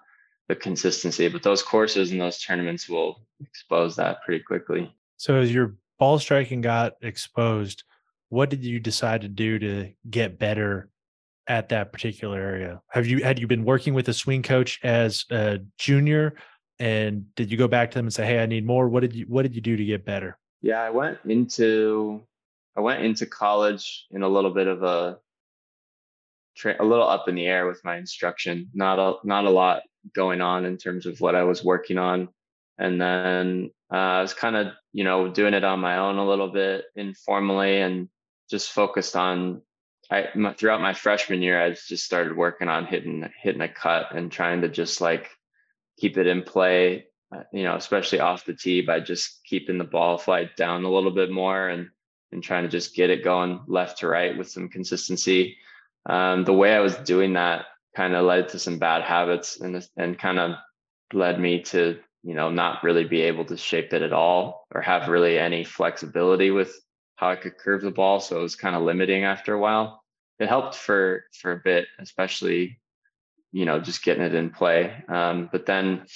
the 0.48 0.56
consistency. 0.56 1.28
But 1.28 1.42
those 1.42 1.62
courses 1.62 2.12
and 2.12 2.20
those 2.20 2.40
tournaments 2.40 2.88
will 2.88 3.20
expose 3.40 3.96
that 3.96 4.22
pretty 4.24 4.44
quickly. 4.44 4.94
So 5.16 5.36
as 5.36 5.52
your 5.52 5.74
ball 5.98 6.18
striking 6.18 6.60
got 6.60 6.94
exposed, 7.02 7.84
what 8.28 8.48
did 8.48 8.64
you 8.64 8.80
decide 8.80 9.22
to 9.22 9.28
do 9.28 9.58
to 9.58 9.92
get 10.08 10.38
better 10.38 10.88
at 11.48 11.68
that 11.70 11.92
particular 11.92 12.40
area? 12.40 12.80
Have 12.88 13.06
you 13.06 13.22
had 13.22 13.38
you 13.38 13.46
been 13.46 13.64
working 13.64 13.94
with 13.94 14.08
a 14.08 14.14
swing 14.14 14.42
coach 14.42 14.78
as 14.84 15.24
a 15.30 15.58
junior 15.78 16.34
and 16.78 17.26
did 17.34 17.50
you 17.50 17.58
go 17.58 17.68
back 17.68 17.90
to 17.90 17.98
them 17.98 18.06
and 18.06 18.14
say, 18.14 18.24
"Hey, 18.24 18.40
I 18.40 18.46
need 18.46 18.64
more"? 18.64 18.88
What 18.88 19.00
did 19.00 19.14
you 19.14 19.26
what 19.28 19.42
did 19.42 19.54
you 19.54 19.60
do 19.60 19.76
to 19.76 19.84
get 19.84 20.04
better? 20.04 20.38
Yeah, 20.62 20.80
I 20.80 20.90
went 20.90 21.18
into 21.24 22.22
I 22.76 22.80
went 22.80 23.04
into 23.04 23.26
college 23.26 24.06
in 24.10 24.22
a 24.22 24.28
little 24.28 24.52
bit 24.52 24.66
of 24.66 24.82
a 24.82 25.18
a 26.78 26.84
little 26.84 27.08
up 27.08 27.28
in 27.28 27.34
the 27.34 27.46
air 27.46 27.66
with 27.66 27.84
my 27.84 27.96
instruction. 27.96 28.70
Not 28.74 28.98
a 28.98 29.26
not 29.26 29.44
a 29.44 29.50
lot 29.50 29.82
going 30.14 30.40
on 30.40 30.64
in 30.64 30.76
terms 30.76 31.06
of 31.06 31.20
what 31.20 31.34
I 31.34 31.44
was 31.44 31.64
working 31.64 31.98
on, 31.98 32.28
and 32.78 33.00
then 33.00 33.70
uh, 33.92 33.96
I 33.96 34.22
was 34.22 34.34
kind 34.34 34.56
of 34.56 34.68
you 34.92 35.04
know 35.04 35.28
doing 35.28 35.54
it 35.54 35.64
on 35.64 35.80
my 35.80 35.98
own 35.98 36.16
a 36.16 36.26
little 36.26 36.48
bit 36.48 36.84
informally 36.96 37.80
and 37.80 38.08
just 38.50 38.70
focused 38.70 39.16
on. 39.16 39.62
I 40.10 40.28
my, 40.34 40.52
throughout 40.52 40.80
my 40.80 40.94
freshman 40.94 41.42
year, 41.42 41.62
I 41.62 41.70
just 41.70 42.04
started 42.04 42.36
working 42.36 42.68
on 42.68 42.86
hitting 42.86 43.28
hitting 43.40 43.62
a 43.62 43.68
cut 43.68 44.14
and 44.14 44.32
trying 44.32 44.62
to 44.62 44.68
just 44.68 45.00
like 45.00 45.30
keep 45.98 46.16
it 46.18 46.26
in 46.26 46.42
play. 46.42 47.06
Uh, 47.34 47.44
you 47.52 47.62
know, 47.62 47.76
especially 47.76 48.20
off 48.20 48.44
the 48.44 48.54
tee 48.54 48.82
by 48.82 49.00
just 49.00 49.40
keeping 49.44 49.78
the 49.78 49.84
ball 49.84 50.18
flight 50.18 50.54
down 50.56 50.84
a 50.84 50.90
little 50.90 51.10
bit 51.10 51.30
more 51.30 51.68
and 51.68 51.88
and 52.32 52.42
trying 52.42 52.62
to 52.62 52.68
just 52.68 52.94
get 52.94 53.10
it 53.10 53.24
going 53.24 53.60
left 53.66 53.98
to 53.98 54.08
right 54.08 54.36
with 54.36 54.50
some 54.50 54.68
consistency 54.68 55.56
um, 56.06 56.44
the 56.44 56.52
way 56.52 56.74
I 56.74 56.80
was 56.80 56.96
doing 56.96 57.34
that 57.34 57.66
kind 57.94 58.14
of 58.14 58.24
led 58.24 58.48
to 58.50 58.58
some 58.58 58.78
bad 58.78 59.02
habits 59.02 59.60
and 59.60 59.86
and 59.96 60.18
kind 60.18 60.38
of 60.38 60.56
led 61.12 61.38
me 61.38 61.62
to 61.62 61.98
you 62.22 62.34
know 62.34 62.50
not 62.50 62.82
really 62.82 63.04
be 63.04 63.22
able 63.22 63.44
to 63.46 63.56
shape 63.56 63.92
it 63.92 64.02
at 64.02 64.12
all 64.12 64.66
or 64.74 64.80
have 64.80 65.08
really 65.08 65.38
any 65.38 65.64
flexibility 65.64 66.50
with 66.50 66.74
how 67.16 67.30
I 67.30 67.36
could 67.36 67.58
curve 67.58 67.82
the 67.82 67.90
ball. 67.90 68.18
So 68.18 68.40
it 68.40 68.42
was 68.42 68.56
kind 68.56 68.74
of 68.74 68.82
limiting 68.82 69.24
after 69.24 69.54
a 69.54 69.58
while. 69.58 70.02
It 70.38 70.48
helped 70.48 70.74
for 70.74 71.24
for 71.40 71.52
a 71.52 71.60
bit, 71.62 71.86
especially 71.98 72.80
you 73.52 73.64
know 73.64 73.78
just 73.78 74.02
getting 74.02 74.24
it 74.24 74.34
in 74.34 74.50
play. 74.50 75.04
Um, 75.08 75.48
but 75.52 75.66
then 75.66 76.06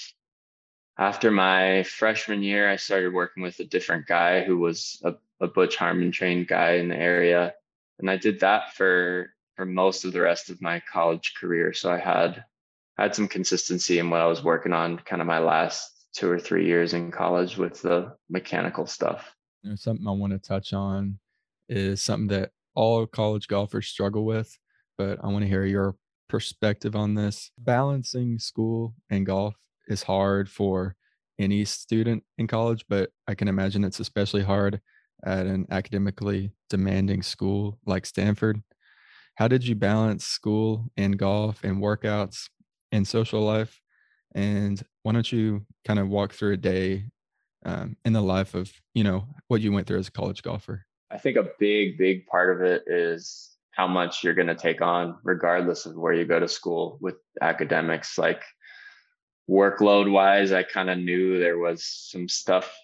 after 0.98 1.30
my 1.30 1.82
freshman 1.82 2.42
year, 2.42 2.70
I 2.70 2.76
started 2.76 3.12
working 3.12 3.42
with 3.42 3.60
a 3.60 3.64
different 3.64 4.06
guy 4.06 4.42
who 4.42 4.56
was 4.56 5.00
a, 5.04 5.14
a 5.40 5.46
Butch 5.46 5.76
Harmon 5.76 6.10
trained 6.12 6.48
guy 6.48 6.72
in 6.72 6.88
the 6.88 6.96
area, 6.96 7.54
and 7.98 8.10
I 8.10 8.16
did 8.16 8.40
that 8.40 8.74
for 8.74 9.30
for 9.56 9.64
most 9.64 10.04
of 10.04 10.12
the 10.12 10.20
rest 10.20 10.50
of 10.50 10.60
my 10.60 10.82
college 10.92 11.34
career. 11.40 11.72
So 11.72 11.90
I 11.90 11.98
had 11.98 12.44
had 12.98 13.14
some 13.14 13.28
consistency 13.28 13.98
in 13.98 14.10
what 14.10 14.20
I 14.20 14.26
was 14.26 14.42
working 14.42 14.72
on 14.72 14.98
kind 14.98 15.20
of 15.20 15.26
my 15.26 15.38
last 15.38 16.08
two 16.14 16.30
or 16.30 16.38
three 16.38 16.66
years 16.66 16.94
in 16.94 17.10
college 17.10 17.56
with 17.56 17.82
the 17.82 18.14
mechanical 18.30 18.86
stuff. 18.86 19.34
You 19.62 19.70
know, 19.70 19.76
something 19.76 20.06
I 20.06 20.12
want 20.12 20.32
to 20.32 20.38
touch 20.38 20.72
on 20.72 21.18
is 21.68 22.02
something 22.02 22.28
that 22.28 22.50
all 22.74 23.06
college 23.06 23.48
golfers 23.48 23.86
struggle 23.86 24.24
with, 24.24 24.56
but 24.96 25.18
I 25.22 25.28
want 25.28 25.42
to 25.42 25.48
hear 25.48 25.64
your 25.64 25.96
perspective 26.28 26.96
on 26.96 27.14
this. 27.14 27.50
Balancing 27.58 28.38
school 28.38 28.94
and 29.10 29.26
golf 29.26 29.56
is 29.88 30.02
hard 30.02 30.48
for 30.48 30.96
any 31.38 31.64
student 31.64 32.24
in 32.38 32.46
college, 32.46 32.84
but 32.88 33.10
I 33.26 33.34
can 33.34 33.48
imagine 33.48 33.84
it's 33.84 34.00
especially 34.00 34.42
hard 34.42 34.80
at 35.26 35.46
an 35.46 35.66
academically 35.70 36.52
demanding 36.70 37.22
school 37.22 37.78
like 37.84 38.06
Stanford 38.06 38.62
how 39.36 39.48
did 39.48 39.66
you 39.66 39.74
balance 39.74 40.24
school 40.24 40.90
and 40.96 41.18
golf 41.18 41.62
and 41.62 41.76
workouts 41.76 42.48
and 42.90 43.06
social 43.06 43.42
life? 43.42 43.80
And 44.34 44.82
why 45.02 45.12
don't 45.12 45.30
you 45.30 45.66
kind 45.86 45.98
of 45.98 46.08
walk 46.08 46.32
through 46.32 46.54
a 46.54 46.58
day 46.58 47.04
um, 47.64 47.96
in 48.04 48.14
the 48.14 48.22
life 48.22 48.54
of, 48.54 48.72
you 48.94 49.04
know, 49.04 49.26
what 49.48 49.60
you 49.60 49.72
went 49.72 49.86
through 49.86 49.98
as 49.98 50.08
a 50.08 50.12
college 50.12 50.42
golfer? 50.42 50.86
I 51.10 51.18
think 51.18 51.36
a 51.36 51.50
big, 51.58 51.98
big 51.98 52.26
part 52.26 52.56
of 52.56 52.66
it 52.66 52.84
is 52.86 53.56
how 53.72 53.86
much 53.86 54.24
you're 54.24 54.34
going 54.34 54.48
to 54.48 54.54
take 54.54 54.80
on, 54.80 55.18
regardless 55.22 55.84
of 55.84 55.96
where 55.96 56.14
you 56.14 56.24
go 56.24 56.40
to 56.40 56.48
school 56.48 56.96
with 57.02 57.16
academics. 57.42 58.16
Like 58.16 58.42
workload 59.50 60.10
wise, 60.10 60.50
I 60.50 60.62
kind 60.62 60.88
of 60.88 60.96
knew 60.96 61.38
there 61.38 61.58
was 61.58 61.84
some 61.84 62.26
stuff 62.26 62.74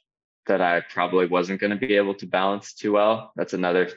that 0.47 0.61
I 0.61 0.81
probably 0.81 1.27
wasn't 1.27 1.61
going 1.61 1.71
to 1.71 1.77
be 1.77 1.95
able 1.95 2.15
to 2.15 2.27
balance 2.27 2.73
too 2.73 2.93
well. 2.93 3.33
That's 3.37 3.53
another 3.53 3.91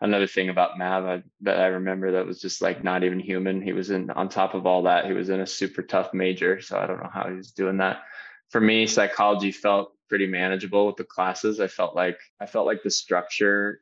another 0.00 0.26
thing 0.26 0.48
about 0.48 0.78
Mav 0.78 1.04
I, 1.04 1.22
that 1.42 1.60
I 1.60 1.66
remember 1.66 2.12
that 2.12 2.26
was 2.26 2.40
just 2.40 2.60
like 2.60 2.82
not 2.82 3.04
even 3.04 3.20
human. 3.20 3.62
He 3.62 3.72
was 3.72 3.90
in 3.90 4.10
on 4.10 4.28
top 4.28 4.54
of 4.54 4.66
all 4.66 4.82
that, 4.82 5.06
he 5.06 5.12
was 5.12 5.28
in 5.28 5.40
a 5.40 5.46
super 5.46 5.82
tough 5.82 6.12
major, 6.12 6.60
so 6.60 6.78
I 6.78 6.86
don't 6.86 7.02
know 7.02 7.10
how 7.12 7.28
he 7.28 7.36
was 7.36 7.52
doing 7.52 7.76
that. 7.78 8.02
For 8.50 8.60
me, 8.60 8.86
psychology 8.86 9.52
felt 9.52 9.92
pretty 10.08 10.26
manageable 10.26 10.86
with 10.86 10.96
the 10.96 11.04
classes. 11.04 11.60
I 11.60 11.68
felt 11.68 11.94
like 11.94 12.18
I 12.40 12.46
felt 12.46 12.66
like 12.66 12.82
the 12.82 12.90
structure 12.90 13.80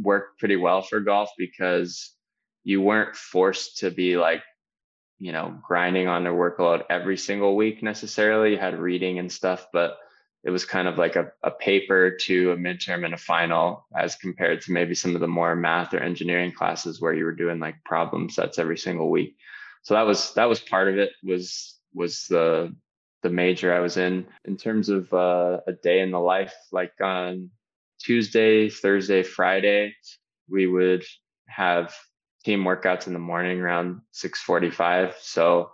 worked 0.00 0.38
pretty 0.38 0.56
well 0.56 0.82
for 0.82 1.00
golf 1.00 1.30
because 1.38 2.12
you 2.64 2.82
weren't 2.82 3.16
forced 3.16 3.78
to 3.78 3.90
be 3.90 4.16
like 4.16 4.42
you 5.18 5.32
know 5.32 5.56
grinding 5.66 6.08
on 6.08 6.24
their 6.24 6.32
workload 6.32 6.82
every 6.90 7.16
single 7.16 7.54
week 7.54 7.84
necessarily. 7.84 8.52
You 8.52 8.58
had 8.58 8.80
reading 8.80 9.20
and 9.20 9.30
stuff, 9.30 9.68
but 9.72 9.96
it 10.46 10.50
was 10.50 10.64
kind 10.64 10.86
of 10.86 10.96
like 10.96 11.16
a, 11.16 11.32
a 11.42 11.50
paper 11.50 12.08
to 12.08 12.52
a 12.52 12.56
midterm 12.56 13.04
and 13.04 13.12
a 13.12 13.18
final 13.18 13.84
as 13.96 14.14
compared 14.14 14.60
to 14.60 14.70
maybe 14.70 14.94
some 14.94 15.16
of 15.16 15.20
the 15.20 15.26
more 15.26 15.56
math 15.56 15.92
or 15.92 15.98
engineering 15.98 16.52
classes 16.52 17.00
where 17.00 17.12
you 17.12 17.24
were 17.24 17.34
doing 17.34 17.58
like 17.58 17.82
problem 17.84 18.30
sets 18.30 18.56
every 18.56 18.78
single 18.78 19.10
week. 19.10 19.36
So 19.82 19.94
that 19.94 20.06
was 20.06 20.32
that 20.34 20.48
was 20.48 20.60
part 20.60 20.86
of 20.86 20.98
it 20.98 21.10
was 21.24 21.76
was 21.94 22.26
the 22.28 22.72
the 23.24 23.30
major 23.30 23.74
i 23.74 23.80
was 23.80 23.96
in. 23.96 24.24
In 24.44 24.56
terms 24.56 24.88
of 24.88 25.12
uh, 25.12 25.58
a 25.66 25.72
day 25.72 26.00
in 26.00 26.12
the 26.12 26.20
life 26.20 26.54
like 26.70 26.92
on 27.02 27.50
tuesday 27.98 28.68
thursday 28.68 29.22
friday 29.22 29.94
we 30.48 30.66
would 30.66 31.02
have 31.48 31.94
team 32.44 32.62
workouts 32.62 33.06
in 33.06 33.14
the 33.14 33.18
morning 33.18 33.58
around 33.58 34.02
6.45 34.12 35.14
so 35.18 35.70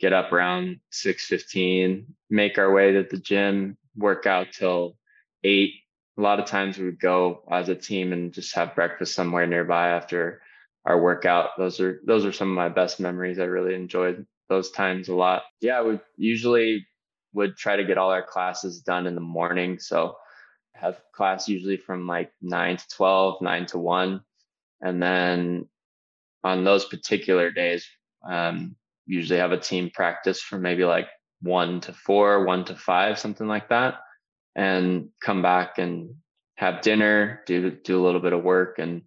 get 0.00 0.14
up 0.14 0.32
around 0.32 0.80
6.15 0.90 2.06
make 2.30 2.56
our 2.56 2.72
way 2.72 2.92
to 2.92 3.06
the 3.08 3.18
gym 3.18 3.76
work 3.96 4.26
out 4.26 4.48
till 4.52 4.96
eight. 5.44 5.74
A 6.18 6.22
lot 6.22 6.40
of 6.40 6.46
times 6.46 6.78
we 6.78 6.86
would 6.86 7.00
go 7.00 7.42
as 7.50 7.68
a 7.68 7.74
team 7.74 8.12
and 8.12 8.32
just 8.32 8.54
have 8.54 8.74
breakfast 8.74 9.14
somewhere 9.14 9.46
nearby 9.46 9.88
after 9.88 10.40
our 10.84 11.00
workout. 11.00 11.50
Those 11.58 11.80
are 11.80 12.00
those 12.04 12.24
are 12.24 12.32
some 12.32 12.50
of 12.50 12.56
my 12.56 12.68
best 12.68 13.00
memories. 13.00 13.38
I 13.38 13.44
really 13.44 13.74
enjoyed 13.74 14.26
those 14.48 14.70
times 14.70 15.08
a 15.08 15.14
lot. 15.14 15.42
Yeah, 15.60 15.82
we 15.82 15.98
usually 16.16 16.86
would 17.34 17.56
try 17.56 17.76
to 17.76 17.84
get 17.84 17.98
all 17.98 18.10
our 18.10 18.22
classes 18.22 18.80
done 18.80 19.06
in 19.06 19.14
the 19.14 19.20
morning. 19.20 19.78
So 19.78 20.16
have 20.74 21.00
class 21.12 21.48
usually 21.48 21.76
from 21.76 22.06
like 22.06 22.32
nine 22.40 22.76
to 22.76 22.88
12, 22.88 23.42
nine 23.42 23.66
to 23.66 23.78
one. 23.78 24.22
And 24.80 25.02
then 25.02 25.68
on 26.44 26.64
those 26.64 26.84
particular 26.84 27.50
days, 27.50 27.86
um, 28.28 28.76
usually 29.06 29.38
have 29.38 29.52
a 29.52 29.58
team 29.58 29.90
practice 29.92 30.40
from 30.40 30.62
maybe 30.62 30.84
like 30.84 31.08
one 31.42 31.80
to 31.82 31.92
four, 31.92 32.44
one 32.44 32.64
to 32.66 32.74
five, 32.74 33.18
something 33.18 33.46
like 33.46 33.68
that, 33.68 34.00
and 34.54 35.08
come 35.20 35.42
back 35.42 35.78
and 35.78 36.14
have 36.56 36.82
dinner, 36.82 37.42
do 37.46 37.70
do 37.70 38.00
a 38.00 38.04
little 38.04 38.20
bit 38.20 38.32
of 38.32 38.42
work 38.42 38.78
and 38.78 39.02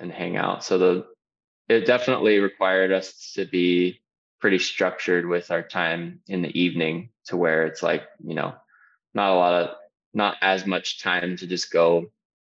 and 0.00 0.12
hang 0.12 0.36
out. 0.36 0.64
So 0.64 0.78
the 0.78 1.06
it 1.68 1.86
definitely 1.86 2.38
required 2.38 2.92
us 2.92 3.32
to 3.34 3.44
be 3.44 4.00
pretty 4.40 4.58
structured 4.58 5.26
with 5.26 5.50
our 5.50 5.62
time 5.62 6.20
in 6.28 6.42
the 6.42 6.58
evening 6.58 7.10
to 7.26 7.36
where 7.36 7.66
it's 7.66 7.82
like, 7.82 8.04
you 8.24 8.34
know, 8.34 8.54
not 9.14 9.32
a 9.32 9.34
lot 9.34 9.62
of 9.62 9.76
not 10.14 10.36
as 10.40 10.66
much 10.66 11.02
time 11.02 11.36
to 11.36 11.46
just 11.46 11.70
go 11.72 12.06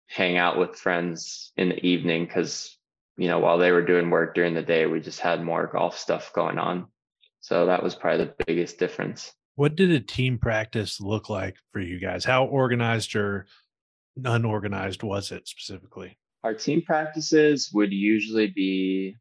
hang 0.08 0.36
out 0.36 0.58
with 0.58 0.76
friends 0.76 1.52
in 1.56 1.68
the 1.68 1.86
evening 1.86 2.24
because 2.24 2.76
you 3.16 3.28
know 3.28 3.38
while 3.38 3.58
they 3.58 3.72
were 3.72 3.84
doing 3.84 4.10
work 4.10 4.34
during 4.34 4.54
the 4.54 4.62
day 4.62 4.86
we 4.86 5.00
just 5.00 5.20
had 5.20 5.42
more 5.42 5.66
golf 5.66 5.98
stuff 5.98 6.32
going 6.32 6.58
on 6.58 6.86
so 7.40 7.66
that 7.66 7.82
was 7.82 7.94
probably 7.94 8.24
the 8.24 8.44
biggest 8.46 8.78
difference. 8.78 9.32
What 9.54 9.74
did 9.74 9.90
a 9.90 10.00
team 10.00 10.38
practice 10.38 11.00
look 11.00 11.28
like 11.28 11.56
for 11.72 11.80
you 11.80 11.98
guys? 11.98 12.24
How 12.24 12.44
organized 12.44 13.16
or 13.16 13.46
unorganized 14.24 15.02
was 15.02 15.32
it 15.32 15.48
specifically? 15.48 16.18
Our 16.44 16.54
team 16.54 16.82
practices 16.82 17.70
would 17.72 17.92
usually 17.92 18.46
be 18.48 19.16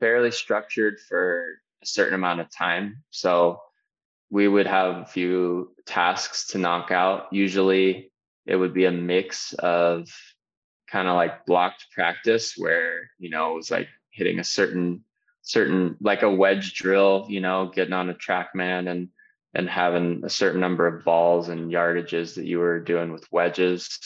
fairly 0.00 0.30
structured 0.30 0.98
for 1.08 1.46
a 1.82 1.86
certain 1.86 2.14
amount 2.14 2.40
of 2.40 2.50
time. 2.50 3.02
So 3.10 3.60
we 4.30 4.48
would 4.48 4.66
have 4.66 4.96
a 4.96 5.06
few 5.06 5.74
tasks 5.86 6.48
to 6.48 6.58
knock 6.58 6.90
out. 6.90 7.26
Usually 7.30 8.10
it 8.46 8.56
would 8.56 8.74
be 8.74 8.86
a 8.86 8.90
mix 8.90 9.52
of 9.54 10.08
kind 10.90 11.08
of 11.08 11.14
like 11.14 11.46
blocked 11.46 11.86
practice 11.92 12.54
where, 12.56 13.10
you 13.18 13.30
know, 13.30 13.52
it 13.52 13.56
was 13.56 13.70
like 13.70 13.88
hitting 14.10 14.40
a 14.40 14.44
certain 14.44 15.04
certain 15.44 15.96
like 16.00 16.22
a 16.22 16.30
wedge 16.30 16.74
drill, 16.74 17.26
you 17.28 17.40
know, 17.40 17.70
getting 17.72 17.92
on 17.92 18.10
a 18.10 18.14
TrackMan 18.14 18.90
and 18.90 19.08
and 19.56 19.68
having 19.68 20.22
a 20.24 20.30
certain 20.30 20.60
number 20.60 20.86
of 20.88 21.04
balls 21.04 21.48
and 21.48 21.70
yardages 21.70 22.34
that 22.34 22.44
you 22.44 22.58
were 22.58 22.80
doing 22.80 23.12
with 23.12 23.30
wedges. 23.30 24.00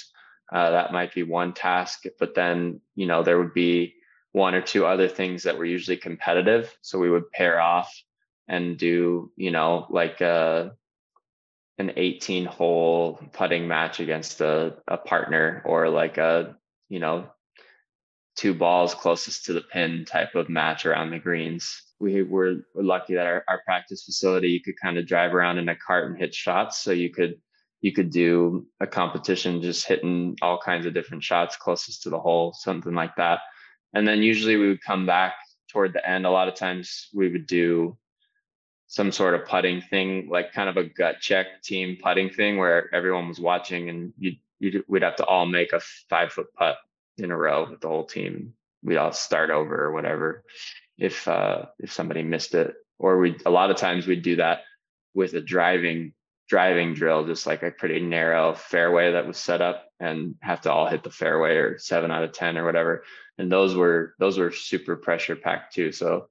Uh, 0.52 0.70
that 0.70 0.92
might 0.92 1.14
be 1.14 1.22
one 1.22 1.54
task, 1.54 2.04
but 2.18 2.34
then 2.34 2.80
you 2.94 3.06
know 3.06 3.22
there 3.22 3.38
would 3.38 3.54
be 3.54 3.94
one 4.32 4.54
or 4.54 4.60
two 4.60 4.84
other 4.84 5.08
things 5.08 5.44
that 5.44 5.56
were 5.56 5.64
usually 5.64 5.96
competitive. 5.96 6.76
So 6.82 6.98
we 6.98 7.10
would 7.10 7.30
pair 7.30 7.60
off 7.60 7.94
and 8.46 8.76
do 8.76 9.30
you 9.36 9.50
know 9.50 9.86
like 9.90 10.20
a 10.20 10.26
uh, 10.26 10.70
an 11.78 11.92
18 11.96 12.44
hole 12.44 13.20
putting 13.32 13.68
match 13.68 14.00
against 14.00 14.40
a, 14.40 14.74
a 14.88 14.96
partner 14.96 15.62
or 15.64 15.88
like 15.88 16.18
a 16.18 16.56
you 16.88 16.98
know 16.98 17.28
two 18.38 18.54
balls 18.54 18.94
closest 18.94 19.44
to 19.44 19.52
the 19.52 19.60
pin 19.60 20.04
type 20.04 20.36
of 20.36 20.48
match 20.48 20.86
around 20.86 21.10
the 21.10 21.18
greens. 21.18 21.82
We 21.98 22.22
were, 22.22 22.58
lucky 22.76 23.14
that 23.14 23.26
our, 23.26 23.44
our 23.48 23.60
practice 23.64 24.04
facility 24.04 24.50
you 24.50 24.62
could 24.62 24.80
kind 24.80 24.96
of 24.96 25.08
drive 25.08 25.34
around 25.34 25.58
in 25.58 25.68
a 25.68 25.74
cart 25.74 26.08
and 26.08 26.16
hit 26.16 26.32
shots. 26.32 26.78
So 26.78 26.92
you 26.92 27.10
could 27.10 27.34
you 27.80 27.92
could 27.92 28.10
do 28.10 28.66
a 28.80 28.86
competition 28.86 29.60
just 29.60 29.86
hitting 29.86 30.36
all 30.40 30.58
kinds 30.58 30.86
of 30.86 30.94
different 30.94 31.24
shots 31.24 31.56
closest 31.56 32.02
to 32.02 32.10
the 32.10 32.18
hole 32.18 32.52
something 32.56 32.94
like 32.94 33.16
that. 33.16 33.40
And 33.92 34.06
then 34.06 34.22
usually 34.22 34.56
we 34.56 34.68
would 34.68 34.82
come 34.82 35.04
back 35.04 35.34
toward 35.70 35.92
the 35.92 36.08
end. 36.08 36.24
A 36.24 36.30
lot 36.30 36.48
of 36.48 36.54
times 36.54 37.08
we 37.12 37.28
would 37.28 37.46
do 37.46 37.96
some 38.86 39.10
sort 39.10 39.34
of 39.34 39.46
putting 39.46 39.80
thing, 39.80 40.28
like 40.30 40.52
kind 40.52 40.68
of 40.68 40.76
a 40.76 40.84
gut 40.84 41.16
check 41.20 41.62
team 41.62 41.98
putting 42.00 42.30
thing 42.30 42.56
where 42.56 42.92
everyone 42.94 43.26
was 43.26 43.40
watching 43.40 43.88
and 43.88 44.12
you 44.16 44.32
you 44.60 44.84
we'd 44.86 45.02
have 45.02 45.16
to 45.16 45.24
all 45.24 45.46
make 45.46 45.72
a 45.72 45.80
five 46.08 46.32
foot 46.32 46.46
putt 46.54 46.76
in 47.20 47.30
a 47.30 47.36
row 47.36 47.68
with 47.70 47.80
the 47.80 47.88
whole 47.88 48.04
team. 48.04 48.54
We'd 48.82 48.96
all 48.96 49.12
start 49.12 49.50
over 49.50 49.84
or 49.84 49.92
whatever 49.92 50.44
if 50.96 51.26
uh 51.28 51.66
if 51.78 51.92
somebody 51.92 52.22
missed 52.22 52.54
it. 52.54 52.74
Or 52.98 53.18
we 53.18 53.36
a 53.46 53.50
lot 53.50 53.70
of 53.70 53.76
times 53.76 54.06
we'd 54.06 54.22
do 54.22 54.36
that 54.36 54.60
with 55.14 55.34
a 55.34 55.40
driving 55.40 56.12
driving 56.48 56.94
drill, 56.94 57.26
just 57.26 57.46
like 57.46 57.62
a 57.62 57.70
pretty 57.70 58.00
narrow 58.00 58.54
fairway 58.54 59.12
that 59.12 59.26
was 59.26 59.36
set 59.36 59.60
up 59.60 59.86
and 60.00 60.36
have 60.40 60.62
to 60.62 60.72
all 60.72 60.86
hit 60.86 61.02
the 61.02 61.10
fairway 61.10 61.56
or 61.56 61.78
seven 61.78 62.10
out 62.10 62.24
of 62.24 62.32
ten 62.32 62.56
or 62.56 62.64
whatever. 62.64 63.04
And 63.36 63.50
those 63.50 63.74
were 63.74 64.14
those 64.18 64.38
were 64.38 64.52
super 64.52 64.96
pressure 64.96 65.36
packed 65.36 65.74
too. 65.74 65.92
So 65.92 66.28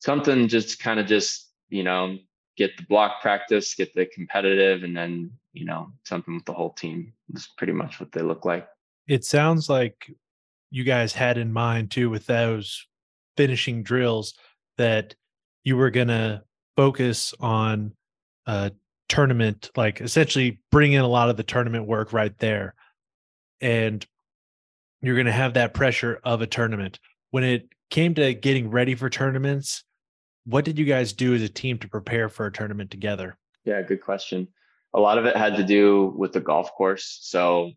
something 0.00 0.48
just 0.48 0.78
kind 0.78 1.00
of 1.00 1.06
just 1.06 1.46
you 1.68 1.82
know, 1.82 2.18
get 2.56 2.76
the 2.76 2.84
block 2.84 3.20
practice, 3.20 3.74
get 3.74 3.94
the 3.94 4.06
competitive, 4.06 4.82
and 4.82 4.96
then, 4.96 5.32
you 5.52 5.64
know, 5.64 5.92
something 6.04 6.34
with 6.34 6.44
the 6.44 6.52
whole 6.52 6.72
team 6.72 7.12
is 7.34 7.48
pretty 7.56 7.72
much 7.72 8.00
what 8.00 8.12
they 8.12 8.22
look 8.22 8.44
like. 8.44 8.68
It 9.08 9.24
sounds 9.24 9.68
like 9.68 10.10
you 10.70 10.84
guys 10.84 11.12
had 11.12 11.38
in 11.38 11.52
mind 11.52 11.90
too 11.90 12.10
with 12.10 12.26
those 12.26 12.86
finishing 13.36 13.82
drills 13.82 14.34
that 14.78 15.14
you 15.64 15.76
were 15.76 15.90
going 15.90 16.08
to 16.08 16.42
focus 16.76 17.34
on 17.40 17.92
a 18.46 18.72
tournament, 19.08 19.70
like 19.76 20.00
essentially 20.00 20.60
bring 20.70 20.92
in 20.92 21.02
a 21.02 21.08
lot 21.08 21.30
of 21.30 21.36
the 21.36 21.42
tournament 21.42 21.86
work 21.86 22.12
right 22.12 22.36
there. 22.38 22.74
And 23.60 24.04
you're 25.00 25.14
going 25.14 25.26
to 25.26 25.32
have 25.32 25.54
that 25.54 25.74
pressure 25.74 26.20
of 26.24 26.42
a 26.42 26.46
tournament. 26.46 26.98
When 27.30 27.44
it 27.44 27.68
came 27.90 28.14
to 28.14 28.34
getting 28.34 28.70
ready 28.70 28.94
for 28.94 29.08
tournaments, 29.08 29.84
what 30.44 30.64
did 30.64 30.78
you 30.78 30.84
guys 30.84 31.12
do 31.12 31.34
as 31.34 31.42
a 31.42 31.48
team 31.48 31.78
to 31.78 31.88
prepare 31.88 32.28
for 32.28 32.46
a 32.46 32.52
tournament 32.52 32.90
together? 32.90 33.36
Yeah, 33.64 33.82
good 33.82 34.00
question. 34.00 34.48
A 34.94 35.00
lot 35.00 35.18
of 35.18 35.26
it 35.26 35.36
had 35.36 35.56
to 35.56 35.64
do 35.64 36.14
with 36.16 36.32
the 36.32 36.40
golf 36.40 36.72
course. 36.72 37.18
So 37.22 37.72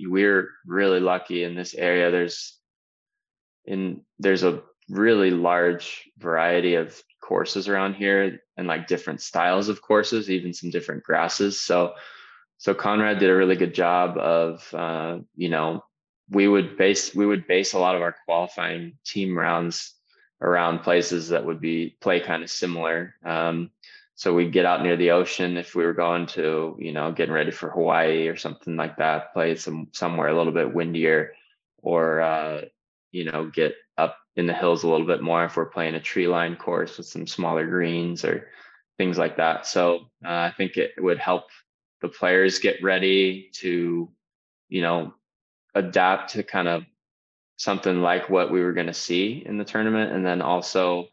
we're 0.00 0.50
really 0.66 1.00
lucky 1.00 1.44
in 1.44 1.54
this 1.54 1.74
area. 1.74 2.10
There's 2.10 2.58
in 3.64 4.02
there's 4.18 4.42
a 4.42 4.62
really 4.88 5.30
large 5.30 6.10
variety 6.18 6.74
of 6.74 7.00
courses 7.22 7.68
around 7.68 7.94
here 7.94 8.40
and 8.56 8.66
like 8.66 8.86
different 8.86 9.22
styles 9.22 9.68
of 9.68 9.80
courses, 9.80 10.30
even 10.30 10.52
some 10.52 10.70
different 10.70 11.02
grasses. 11.04 11.60
So 11.60 11.94
so 12.58 12.74
Conrad 12.74 13.18
did 13.18 13.30
a 13.30 13.36
really 13.36 13.56
good 13.56 13.74
job 13.74 14.16
of 14.18 14.74
uh, 14.74 15.18
you 15.36 15.48
know, 15.48 15.84
we 16.30 16.48
would 16.48 16.76
base 16.76 17.14
we 17.14 17.26
would 17.26 17.46
base 17.46 17.72
a 17.72 17.78
lot 17.78 17.96
of 17.96 18.02
our 18.02 18.14
qualifying 18.24 18.98
team 19.04 19.36
rounds 19.36 19.94
around 20.40 20.80
places 20.80 21.30
that 21.30 21.44
would 21.44 21.60
be 21.60 21.96
play 22.00 22.20
kind 22.20 22.42
of 22.42 22.50
similar. 22.50 23.14
Um, 23.24 23.70
so 24.16 24.32
we'd 24.32 24.52
get 24.52 24.64
out 24.64 24.82
near 24.82 24.96
the 24.96 25.10
ocean 25.10 25.56
if 25.56 25.74
we 25.74 25.84
were 25.84 25.92
going 25.92 26.26
to, 26.26 26.76
you 26.78 26.92
know, 26.92 27.10
getting 27.10 27.34
ready 27.34 27.50
for 27.50 27.70
Hawaii 27.70 28.28
or 28.28 28.36
something 28.36 28.76
like 28.76 28.96
that, 28.98 29.32
play 29.32 29.56
some 29.56 29.88
somewhere 29.92 30.28
a 30.28 30.36
little 30.36 30.52
bit 30.52 30.72
windier, 30.72 31.32
or 31.78 32.20
uh, 32.20 32.62
you 33.10 33.24
know, 33.24 33.50
get 33.52 33.74
up 33.98 34.16
in 34.36 34.46
the 34.46 34.52
hills 34.52 34.84
a 34.84 34.88
little 34.88 35.06
bit 35.06 35.22
more 35.22 35.44
if 35.44 35.56
we're 35.56 35.66
playing 35.66 35.94
a 35.94 36.00
tree 36.00 36.28
line 36.28 36.56
course 36.56 36.96
with 36.96 37.06
some 37.06 37.26
smaller 37.26 37.66
greens 37.66 38.24
or 38.24 38.48
things 38.98 39.18
like 39.18 39.36
that. 39.36 39.66
So 39.66 40.06
uh, 40.24 40.28
I 40.28 40.54
think 40.56 40.76
it 40.76 40.92
would 40.98 41.18
help 41.18 41.44
the 42.00 42.08
players 42.08 42.58
get 42.58 42.82
ready 42.82 43.50
to, 43.54 44.10
you 44.68 44.82
know, 44.82 45.14
adapt 45.74 46.32
to 46.32 46.42
kind 46.42 46.68
of 46.68 46.84
something 47.56 48.00
like 48.00 48.28
what 48.30 48.50
we 48.50 48.62
were 48.62 48.72
going 48.72 48.86
to 48.86 48.94
see 48.94 49.42
in 49.44 49.58
the 49.58 49.64
tournament 49.64 50.12
and 50.12 50.24
then 50.24 50.42
also 50.42 51.08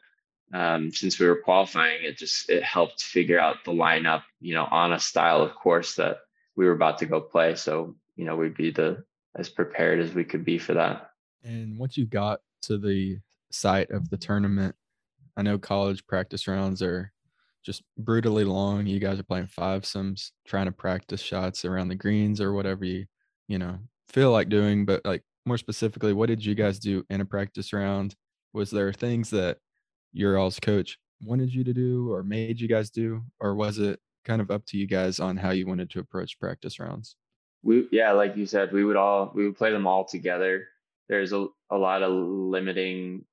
um, 0.53 0.91
since 0.91 1.19
we 1.19 1.27
were 1.27 1.41
qualifying 1.41 2.03
it 2.03 2.17
just 2.17 2.49
it 2.49 2.63
helped 2.63 3.01
figure 3.01 3.39
out 3.39 3.63
the 3.65 3.71
lineup 3.71 4.23
you 4.39 4.53
know 4.53 4.67
on 4.71 4.93
a 4.93 4.99
style 4.99 5.41
of 5.41 5.55
course 5.55 5.95
that 5.95 6.19
we 6.55 6.65
were 6.65 6.73
about 6.73 6.97
to 6.99 7.05
go 7.05 7.21
play. 7.21 7.55
So 7.55 7.95
you 8.15 8.25
know 8.25 8.35
we'd 8.35 8.55
be 8.55 8.71
the 8.71 9.03
as 9.35 9.49
prepared 9.49 9.99
as 9.99 10.13
we 10.13 10.23
could 10.23 10.43
be 10.43 10.57
for 10.57 10.73
that. 10.73 11.11
And 11.43 11.77
once 11.77 11.97
you 11.97 12.05
got 12.05 12.41
to 12.63 12.77
the 12.77 13.19
site 13.49 13.89
of 13.91 14.09
the 14.09 14.15
tournament 14.15 14.73
i 15.35 15.41
know 15.41 15.57
college 15.57 16.05
practice 16.07 16.47
rounds 16.47 16.81
are 16.81 17.11
just 17.63 17.83
brutally 17.97 18.43
long. 18.43 18.87
You 18.87 18.99
guys 18.99 19.19
are 19.19 19.23
playing 19.23 19.47
fivesomes 19.47 20.31
trying 20.47 20.65
to 20.65 20.71
practice 20.71 21.21
shots 21.21 21.63
around 21.65 21.89
the 21.89 21.95
greens 21.95 22.41
or 22.41 22.53
whatever 22.53 22.85
you 22.85 23.05
you 23.47 23.59
know 23.59 23.79
feel 24.09 24.31
like 24.31 24.49
doing. 24.49 24.85
But 24.85 25.05
like 25.05 25.23
more 25.45 25.57
specifically, 25.57 26.13
what 26.13 26.27
did 26.27 26.43
you 26.43 26.55
guys 26.55 26.79
do 26.79 27.05
in 27.09 27.21
a 27.21 27.25
practice 27.25 27.73
round? 27.73 28.15
Was 28.53 28.71
there 28.71 28.91
things 28.91 29.29
that 29.29 29.57
your 30.13 30.37
all's 30.37 30.59
coach 30.59 30.97
wanted 31.23 31.53
you 31.53 31.63
to 31.63 31.73
do 31.73 32.11
or 32.11 32.23
made 32.23 32.59
you 32.59 32.67
guys 32.67 32.89
do, 32.89 33.23
or 33.39 33.55
was 33.55 33.77
it 33.77 33.99
kind 34.25 34.41
of 34.41 34.51
up 34.51 34.65
to 34.67 34.77
you 34.77 34.87
guys 34.87 35.19
on 35.19 35.37
how 35.37 35.51
you 35.51 35.67
wanted 35.67 35.89
to 35.91 35.99
approach 35.99 36.39
practice 36.39 36.79
rounds? 36.79 37.15
We 37.63 37.87
yeah, 37.91 38.11
like 38.11 38.35
you 38.35 38.45
said, 38.45 38.71
we 38.71 38.83
would 38.83 38.95
all 38.95 39.31
we 39.35 39.45
would 39.45 39.57
play 39.57 39.71
them 39.71 39.87
all 39.87 40.05
together. 40.05 40.67
There's 41.09 41.33
a, 41.33 41.47
a 41.69 41.77
lot 41.77 42.03
of 42.03 42.11
limiting 42.11 43.25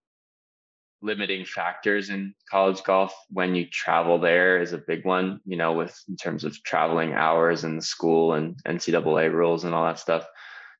limiting 1.00 1.44
factors 1.44 2.10
in 2.10 2.34
college 2.50 2.82
golf 2.82 3.14
when 3.30 3.54
you 3.54 3.66
travel 3.66 4.18
there 4.18 4.60
is 4.60 4.72
a 4.72 4.78
big 4.78 5.04
one, 5.04 5.40
you 5.44 5.56
know, 5.56 5.72
with 5.72 5.96
in 6.08 6.16
terms 6.16 6.44
of 6.44 6.60
traveling 6.64 7.12
hours 7.12 7.64
and 7.64 7.78
the 7.78 7.82
school 7.82 8.34
and 8.34 8.56
NCAA 8.66 9.32
rules 9.32 9.64
and 9.64 9.74
all 9.74 9.84
that 9.86 9.98
stuff. 9.98 10.26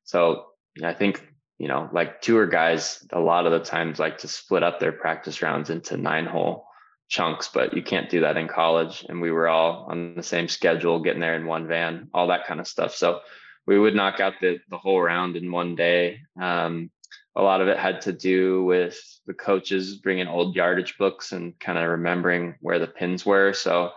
So 0.03 0.45
I 0.83 0.93
think, 0.93 1.25
you 1.59 1.67
know, 1.67 1.89
like 1.91 2.21
tour 2.21 2.47
guys, 2.47 3.05
a 3.11 3.19
lot 3.19 3.45
of 3.45 3.51
the 3.51 3.59
times 3.59 3.99
like 3.99 4.17
to 4.19 4.27
split 4.29 4.63
up 4.63 4.79
their 4.79 4.93
practice 4.93 5.41
rounds 5.41 5.69
into 5.69 5.97
nine 5.97 6.25
hole 6.25 6.65
chunks, 7.09 7.49
but 7.53 7.75
you 7.75 7.83
can't 7.83 8.09
do 8.09 8.21
that 8.21 8.37
in 8.37 8.47
college. 8.47 9.05
And 9.09 9.19
we 9.19 9.29
were 9.29 9.49
all 9.49 9.87
on 9.89 10.15
the 10.15 10.23
same 10.23 10.47
schedule, 10.47 11.01
getting 11.01 11.19
there 11.19 11.35
in 11.35 11.45
one 11.45 11.67
van, 11.67 12.07
all 12.13 12.27
that 12.27 12.47
kind 12.47 12.61
of 12.61 12.67
stuff. 12.67 12.95
So 12.95 13.19
we 13.67 13.77
would 13.77 13.93
knock 13.93 14.21
out 14.21 14.35
the, 14.39 14.59
the 14.69 14.77
whole 14.77 15.01
round 15.01 15.35
in 15.35 15.51
one 15.51 15.75
day. 15.75 16.21
Um, 16.41 16.91
a 17.35 17.41
lot 17.41 17.61
of 17.61 17.67
it 17.67 17.77
had 17.77 18.01
to 18.01 18.13
do 18.13 18.63
with 18.63 18.97
the 19.27 19.33
coaches 19.33 19.97
bringing 19.97 20.27
old 20.27 20.55
yardage 20.55 20.97
books 20.97 21.33
and 21.33 21.59
kind 21.59 21.77
of 21.77 21.89
remembering 21.89 22.55
where 22.61 22.79
the 22.79 22.87
pins 22.87 23.25
were. 23.25 23.51
So 23.51 23.91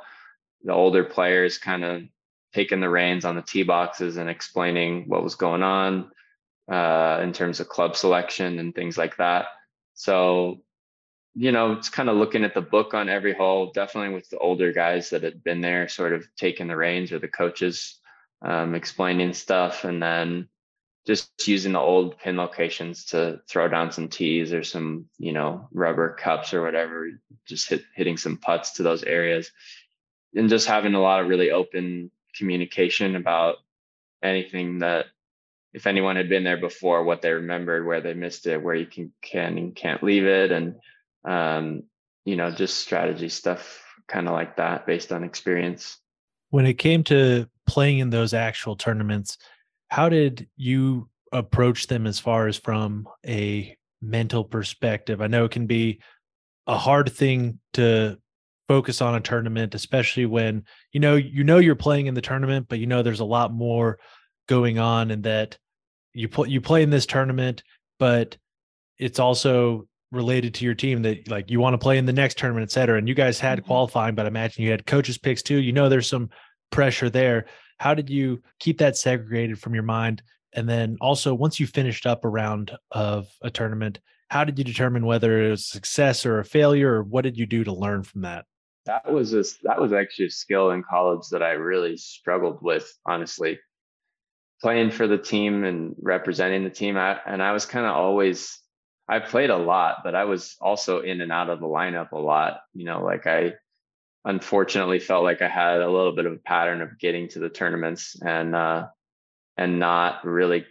the 0.65 0.73
older 0.73 1.05
players 1.05 1.59
kind 1.59 1.85
of 1.85 2.03
taking 2.53 2.81
the 2.81 2.89
reins 2.89 3.25
on 3.25 3.37
the 3.37 3.43
tee 3.43 3.63
boxes 3.63 4.17
and 4.17 4.29
explaining 4.29 5.05
what 5.09 5.23
was 5.23 5.37
going 5.37 5.63
on 5.63 6.11
uh, 6.73 7.21
in 7.23 7.35
terms 7.35 7.61
of 7.61 7.69
club 7.69 7.95
selection 7.97 8.59
and 8.59 8.75
things 8.75 8.97
like 8.97 9.19
that. 9.19 9.47
So, 9.93 10.63
you 11.35 11.53
know, 11.53 11.73
it's 11.73 11.91
kind 11.91 12.09
of 12.09 12.17
looking 12.17 12.45
at 12.45 12.55
the 12.55 12.63
book 12.63 12.95
on 12.95 13.11
every 13.11 13.35
hole, 13.35 13.73
definitely 13.73 14.15
with 14.15 14.31
the 14.31 14.39
older 14.39 14.73
guys 14.73 15.11
that 15.11 15.23
had 15.23 15.45
been 15.45 15.61
there, 15.61 15.87
sort 15.89 16.15
of 16.15 16.27
taking 16.35 16.69
the 16.69 16.77
reins 16.77 17.13
or 17.13 17.19
the 17.19 17.29
coaches 17.29 18.01
um, 18.41 18.75
explaining 18.75 19.35
stuff, 19.35 19.85
and 19.85 20.03
then 20.03 20.49
just 21.07 21.31
using 21.47 21.73
the 21.73 21.79
old 21.79 22.19
pin 22.19 22.39
locations 22.39 23.05
to 23.07 23.41
throw 23.49 23.69
down 23.69 23.93
some 23.93 24.09
tees 24.09 24.55
or 24.55 24.63
some, 24.63 25.07
you 25.19 25.33
know, 25.33 25.69
rubber 25.73 26.15
cups 26.15 26.55
or 26.55 26.63
whatever, 26.63 27.11
just 27.47 27.69
hit, 27.69 27.83
hitting 27.95 28.17
some 28.17 28.39
putts 28.39 28.73
to 28.73 28.83
those 28.83 29.03
areas. 29.03 29.51
And 30.35 30.49
just 30.49 30.67
having 30.67 30.95
a 30.95 31.03
lot 31.03 31.21
of 31.21 31.29
really 31.29 31.51
open 31.51 32.11
communication 32.35 33.15
about 33.17 33.57
anything 34.23 34.79
that 34.79 35.07
if 35.73 35.87
anyone 35.87 36.17
had 36.17 36.29
been 36.29 36.45
there 36.45 36.59
before, 36.59 37.05
what 37.05 37.23
they 37.23 37.33
remembered, 37.33 37.87
where 37.87 38.01
they 38.01 38.15
missed 38.15 38.47
it, 38.47 38.63
where 38.63 38.75
you 38.75 38.87
can 38.87 39.13
can 39.23 39.57
and 39.59 39.75
can't 39.75 40.03
leave 40.03 40.27
it, 40.27 40.53
and 40.53 40.77
um, 41.25 41.85
you 42.25 42.37
know, 42.37 42.51
just 42.51 42.79
strategy 42.79 43.29
stuff, 43.29 43.83
kind 44.09 44.29
of 44.29 44.35
like 44.35 44.57
that, 44.57 44.87
based 44.87 45.13
on 45.13 45.25
experience. 45.25 45.99
When 46.51 46.67
it 46.67 46.75
came 46.75 47.03
to 47.05 47.49
playing 47.67 48.01
in 48.01 48.11
those 48.11 48.35
actual 48.35 48.77
tournaments, 48.77 49.39
how 49.89 50.09
did 50.09 50.49
you 50.57 51.09
approach 51.33 51.87
them 51.87 52.07
as 52.07 52.19
far 52.19 52.47
as 52.47 52.59
from 52.59 53.09
a 53.27 53.77
mental 54.03 54.45
perspective? 54.45 55.23
I 55.23 55.27
know 55.27 55.47
it 55.47 55.53
can 55.53 55.67
be 55.67 56.01
a 56.67 56.77
hard 56.77 57.11
thing 57.11 57.59
to 57.75 58.19
focus 58.69 59.01
on 59.01 59.15
a 59.15 59.21
tournament, 59.21 59.75
especially 59.75 60.27
when 60.27 60.65
you 60.93 61.01
know 61.01 61.17
you 61.17 61.45
know 61.45 61.59
you're 61.59 61.75
playing 61.75 62.07
in 62.07 62.15
the 62.15 62.21
tournament, 62.21 62.67
but 62.69 62.79
you 62.79 62.87
know 62.87 63.03
there's 63.03 63.21
a 63.21 63.25
lot 63.25 63.53
more 63.53 63.99
going 64.49 64.79
on, 64.79 65.11
and 65.11 65.23
that 65.25 65.59
you 66.13 66.29
play 66.29 66.49
you 66.49 66.61
play 66.61 66.83
in 66.83 66.91
this 66.91 67.07
tournament, 67.07 67.63
but 67.99 68.37
it's 68.99 69.19
also 69.19 69.87
related 70.11 70.53
to 70.55 70.65
your 70.65 70.75
team 70.75 71.03
that 71.03 71.29
like 71.29 71.51
you 71.51 71.59
want 71.59 71.75
to 71.75 71.79
play 71.79 71.97
in 71.97 72.07
the 72.07 72.13
next 72.13 72.37
tournament, 72.37 72.63
et 72.65 72.71
cetera. 72.71 72.99
And 72.99 73.09
you 73.09 73.15
guys 73.15 73.41
had 73.41 73.59
mm-hmm. 73.59 73.67
qualifying, 73.67 74.15
but 74.15 74.27
I 74.27 74.29
imagine 74.29 74.63
you 74.63 74.71
had 74.71 74.87
coaches 74.87 75.17
picks 75.19 75.43
too. 75.43 75.61
You 75.61 75.73
know 75.73 75.89
there's 75.89 76.09
some 76.09 76.29
pressure 76.71 77.09
there. 77.09 77.47
How 77.79 77.95
did 77.95 78.11
you 78.11 78.43
keep 78.59 78.79
that 78.79 78.97
segregated 78.97 79.59
from 79.59 79.75
your 79.75 79.83
mind? 79.85 80.23
And 80.53 80.69
then 80.69 80.99
also 81.01 81.33
once 81.33 81.59
you 81.59 81.67
finished 81.67 82.07
up 82.07 82.25
a 82.25 82.29
round 82.29 82.77
of 82.91 83.27
a 83.41 83.51
tournament, 83.51 84.01
how 84.29 84.45
did 84.45 84.59
you 84.59 84.65
determine 84.65 85.07
whether 85.07 85.47
it 85.47 85.51
was 85.51 85.63
a 85.63 85.65
success 85.65 86.27
or 86.27 86.39
a 86.39 86.45
failure, 86.45 86.95
or 86.95 87.03
what 87.03 87.23
did 87.23 87.39
you 87.39 87.47
do 87.47 87.65
to 87.65 87.73
learn 87.73 88.03
from 88.03 88.23
that? 88.23 88.45
That 88.85 89.11
was 89.11 89.33
a, 89.33 89.45
that 89.63 89.81
was 89.81 89.93
actually 89.93 90.27
a 90.27 90.31
skill 90.31 90.73
in 90.73 90.83
college 90.83 91.29
that 91.31 91.43
I 91.43 91.53
really 91.53 91.97
struggled 91.97 92.63
with, 92.63 92.91
honestly. 93.07 93.59
Playing 94.63 94.93
for 94.93 95.09
the 95.09 95.19
team 95.19 95.65
and 95.65 95.97
representing 96.01 96.65
the 96.65 96.71
team, 96.71 96.97
I, 96.97 97.19
and 97.27 97.43
I 97.43 97.53
was 97.53 97.67
kind 97.67 97.85
of 97.85 97.97
always 97.97 98.63
I 99.09 99.19
played 99.19 99.51
a 99.51 99.57
lot, 99.57 99.99
but 100.05 100.15
I 100.15 100.25
was 100.25 100.57
also 100.61 101.01
in 101.01 101.21
and 101.21 101.33
out 101.33 101.51
of 101.51 101.61
the 101.61 101.67
lineup 101.67 102.13
a 102.13 102.19
lot. 102.19 102.61
You 102.73 102.85
know, 102.85 103.03
like 103.03 103.27
I 103.27 103.55
unfortunately 104.25 105.01
felt 105.01 105.25
like 105.25 105.43
I 105.43 105.49
had 105.49 105.81
a 105.81 105.91
little 105.91 106.15
bit 106.15 106.27
of 106.27 106.33
a 106.33 106.39
pattern 106.39 106.81
of 106.81 106.99
getting 106.99 107.29
to 107.29 107.41
the 107.41 107.49
tournaments 107.49 108.17
and 108.25 108.55
uh 108.55 108.87
and 109.57 109.81
not 109.81 110.25
really 110.25 110.65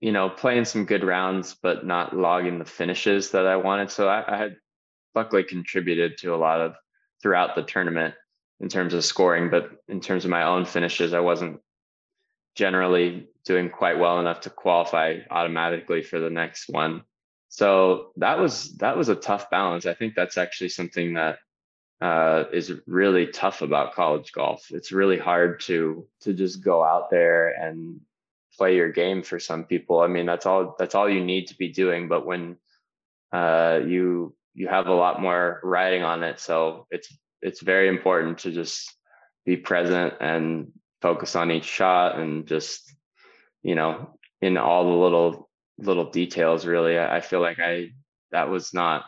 you 0.00 0.12
know 0.12 0.30
playing 0.30 0.64
some 0.64 0.86
good 0.86 1.04
rounds 1.04 1.54
but 1.62 1.86
not 1.86 2.16
logging 2.16 2.58
the 2.58 2.64
finishes 2.64 3.30
that 3.32 3.46
I 3.46 3.56
wanted. 3.56 3.90
So 3.90 4.08
I, 4.08 4.34
I 4.34 4.36
had 4.36 4.56
luckily 5.14 5.44
contributed 5.44 6.18
to 6.18 6.34
a 6.34 6.36
lot 6.36 6.60
of 6.60 6.74
throughout 7.22 7.54
the 7.54 7.62
tournament 7.62 8.14
in 8.60 8.68
terms 8.68 8.94
of 8.94 9.04
scoring, 9.04 9.50
but 9.50 9.70
in 9.88 10.00
terms 10.00 10.24
of 10.24 10.30
my 10.30 10.44
own 10.44 10.64
finishes, 10.64 11.12
I 11.12 11.20
wasn't 11.20 11.60
generally 12.54 13.28
doing 13.44 13.68
quite 13.68 13.98
well 13.98 14.20
enough 14.20 14.40
to 14.42 14.50
qualify 14.50 15.18
automatically 15.30 16.02
for 16.02 16.18
the 16.18 16.30
next 16.30 16.68
one. 16.68 17.02
So 17.48 18.12
that 18.16 18.38
was 18.38 18.76
that 18.78 18.96
was 18.96 19.08
a 19.08 19.14
tough 19.14 19.50
balance. 19.50 19.86
I 19.86 19.94
think 19.94 20.14
that's 20.14 20.38
actually 20.38 20.70
something 20.70 21.14
that 21.14 21.38
uh, 22.00 22.44
is 22.52 22.72
really 22.86 23.28
tough 23.28 23.62
about 23.62 23.94
college 23.94 24.32
golf. 24.32 24.66
It's 24.70 24.92
really 24.92 25.18
hard 25.18 25.60
to 25.60 26.06
to 26.22 26.32
just 26.32 26.64
go 26.64 26.82
out 26.82 27.10
there 27.10 27.48
and 27.48 28.00
play 28.56 28.76
your 28.76 28.90
game 28.90 29.22
for 29.22 29.38
some 29.38 29.64
people. 29.64 30.00
I 30.00 30.08
mean 30.08 30.26
that's 30.26 30.46
all 30.46 30.74
that's 30.78 30.94
all 30.94 31.08
you 31.08 31.24
need 31.24 31.48
to 31.48 31.56
be 31.56 31.68
doing 31.68 32.08
but 32.08 32.26
when 32.26 32.56
uh, 33.32 33.80
you 33.84 34.34
you 34.54 34.68
have 34.68 34.86
a 34.86 34.94
lot 34.94 35.20
more 35.20 35.60
riding 35.64 36.04
on 36.04 36.22
it 36.22 36.38
so 36.38 36.86
it's 36.90 37.12
it's 37.42 37.60
very 37.60 37.88
important 37.88 38.38
to 38.38 38.52
just 38.52 38.92
be 39.44 39.56
present 39.56 40.14
and 40.20 40.72
focus 41.04 41.36
on 41.36 41.50
each 41.50 41.66
shot 41.66 42.18
and 42.18 42.46
just 42.46 42.90
you 43.62 43.74
know 43.74 44.16
in 44.40 44.56
all 44.56 44.84
the 44.84 45.02
little 45.04 45.50
little 45.76 46.10
details 46.10 46.64
really. 46.64 46.98
I, 46.98 47.20
feel 47.20 47.42
like 47.42 47.58
i 47.58 47.90
that 48.32 48.48
was 48.48 48.72
not 48.72 49.04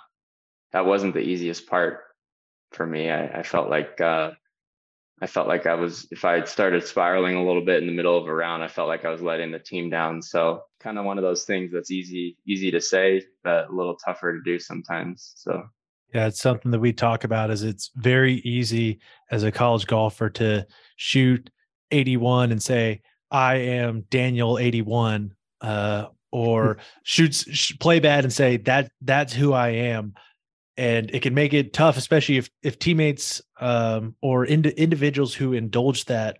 that 0.73 0.85
wasn't 0.85 1.15
the 1.15 1.21
easiest 1.21 1.67
part 1.67 2.01
for 2.73 2.87
me. 2.87 3.09
I, 3.09 3.39
I 3.39 3.43
felt 3.43 3.71
like 3.71 3.99
uh, 3.99 4.33
i 5.23 5.27
felt 5.27 5.49
like 5.49 5.65
i 5.65 5.73
was 5.73 6.07
if 6.11 6.27
i 6.27 6.35
had 6.35 6.49
started 6.49 6.85
spiraling 6.85 7.37
a 7.37 7.47
little 7.47 7.65
bit 7.65 7.81
in 7.81 7.87
the 7.87 7.99
middle 7.99 8.19
of 8.19 8.27
a 8.27 8.35
round 8.35 8.63
i 8.63 8.69
felt 8.69 8.89
like 8.89 9.07
i 9.07 9.11
was 9.11 9.23
letting 9.23 9.51
the 9.51 9.59
team 9.59 9.89
down. 9.89 10.21
So 10.21 10.65
kind 10.81 10.99
of 10.99 11.07
one 11.07 11.17
of 11.17 11.25
those 11.25 11.45
things 11.45 11.73
that's 11.73 11.91
easy 11.91 12.37
easy 12.47 12.71
to 12.73 12.81
say 12.81 13.23
but 13.43 13.71
a 13.71 13.73
little 13.73 13.97
tougher 13.97 14.35
to 14.35 14.43
do 14.45 14.59
sometimes. 14.59 15.33
So. 15.37 15.65
Yeah 16.13 16.27
it's 16.27 16.43
something 16.43 16.71
that 16.73 16.85
we 16.87 16.93
talk 16.93 17.25
about 17.25 17.51
is 17.51 17.63
it's 17.63 17.91
very 17.97 18.35
easy 18.57 19.01
as 19.31 19.45
a 19.45 19.51
college 19.51 19.87
golfer 19.87 20.29
to 20.41 20.67
shoot 20.97 21.51
81 21.91 22.53
and 22.53 22.63
say 22.63 23.01
i 23.31 23.57
am 23.57 24.05
daniel 24.11 24.59
81 24.59 25.33
uh, 25.61 26.07
or 26.33 26.75
hmm. 26.75 26.81
shoots 27.03 27.51
sh- 27.51 27.79
play 27.81 28.01
bad 28.01 28.25
and 28.25 28.33
say 28.33 28.59
that 28.59 28.91
that's 29.01 29.33
who 29.33 29.53
I 29.53 29.69
am 29.69 30.15
and 30.77 31.11
it 31.15 31.23
can 31.23 31.35
make 31.35 31.55
it 31.55 31.73
tough 31.73 31.97
especially 31.97 32.37
if 32.37 32.51
if 32.63 32.79
teammates 32.79 33.41
um, 33.61 34.15
or 34.21 34.45
ind- 34.45 34.67
individuals 34.67 35.35
who 35.35 35.53
indulge 35.55 36.05
that 36.07 36.39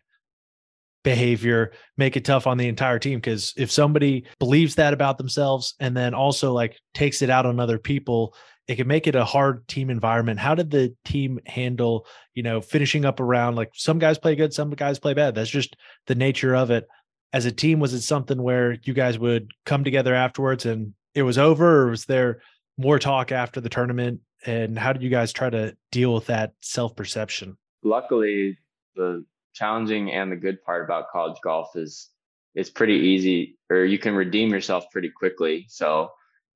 behavior 1.03 1.73
make 1.97 2.17
it 2.17 2.25
tough 2.25 2.47
on 2.47 2.59
the 2.59 2.67
entire 2.69 2.99
team 2.99 3.19
because 3.19 3.55
if 3.57 3.71
somebody 3.71 4.27
believes 4.41 4.75
that 4.75 4.93
about 4.93 5.19
themselves 5.19 5.75
and 5.79 5.97
then 5.97 6.15
also 6.15 6.53
like 6.53 6.77
takes 6.95 7.23
it 7.23 7.31
out 7.31 7.47
on 7.47 7.61
other 7.61 7.79
people 7.79 8.35
it 8.69 8.77
can 8.77 8.89
make 8.89 9.07
it 9.07 9.15
a 9.15 9.25
hard 9.25 9.67
team 9.69 9.91
environment. 9.91 10.41
How 10.41 10.55
did 10.55 10.71
the 10.71 10.95
team 11.05 11.39
handle 11.47 12.07
you 12.35 12.43
know 12.43 12.61
finishing 12.61 13.05
up 13.05 13.21
around 13.21 13.57
like 13.57 13.71
some 13.75 13.99
guys 13.99 14.19
play 14.19 14.35
good 14.35 14.53
some 14.53 14.71
guys 14.71 14.99
play 14.99 15.15
bad. 15.15 15.35
That's 15.35 15.51
just 15.51 15.77
the 16.07 16.15
nature 16.15 16.55
of 16.55 16.71
it. 16.71 16.89
As 17.33 17.45
a 17.45 17.53
team 17.53 17.81
was 17.81 17.95
it 17.95 18.03
something 18.03 18.43
where 18.43 18.73
you 18.85 18.95
guys 18.95 19.19
would 19.19 19.53
come 19.65 19.85
together 19.85 20.15
afterwards 20.15 20.67
and 20.67 20.95
it 21.15 21.23
was 21.23 21.39
over 21.39 21.83
or 21.83 21.91
was 21.91 22.05
there 22.05 22.41
more 22.79 22.99
talk 22.99 23.33
after 23.33 23.61
the 23.61 23.69
tournament? 23.69 24.21
And 24.45 24.79
how 24.79 24.93
did 24.93 25.03
you 25.03 25.11
guys 25.11 25.33
try 25.33 25.51
to 25.51 25.77
deal 25.91 26.15
with 26.15 26.27
that 26.27 26.53
self-perception? 26.61 27.57
Luckily 27.83 28.59
the 28.95 29.25
challenging 29.55 30.13
and 30.13 30.31
the 30.31 30.37
good 30.37 30.63
part 30.63 30.85
about 30.85 31.11
college 31.11 31.39
golf 31.43 31.77
is 31.77 32.11
it's 32.55 32.71
pretty 32.71 32.95
easy 32.95 33.59
or 33.71 33.85
you 33.85 33.99
can 33.99 34.15
redeem 34.15 34.51
yourself 34.51 34.91
pretty 34.91 35.11
quickly. 35.11 35.67
So 35.69 36.11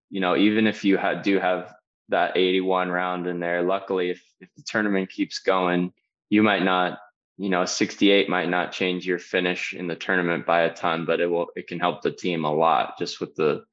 you 0.08 0.20
know 0.20 0.36
even 0.36 0.66
if 0.66 0.84
you 0.84 0.98
ha- 0.98 1.14
do 1.14 1.38
have 1.38 1.72
that 2.10 2.36
81 2.36 2.90
round 2.90 3.26
in 3.26 3.40
there 3.40 3.62
luckily 3.62 4.10
if, 4.10 4.22
if 4.40 4.48
the 4.56 4.62
tournament 4.62 5.10
keeps 5.10 5.38
going 5.40 5.92
you 6.28 6.42
might 6.42 6.62
not 6.62 6.98
you 7.40 7.48
know, 7.48 7.64
68 7.64 8.28
might 8.28 8.50
not 8.50 8.70
change 8.70 9.06
your 9.06 9.18
finish 9.18 9.72
in 9.72 9.86
the 9.86 9.96
tournament 9.96 10.44
by 10.44 10.60
a 10.60 10.74
ton, 10.74 11.06
but 11.06 11.20
it 11.20 11.26
will, 11.26 11.46
it 11.56 11.68
can 11.68 11.80
help 11.80 12.02
the 12.02 12.10
team 12.10 12.44
a 12.44 12.52
lot 12.52 12.98
just 12.98 13.18
with 13.18 13.34
the, 13.34 13.64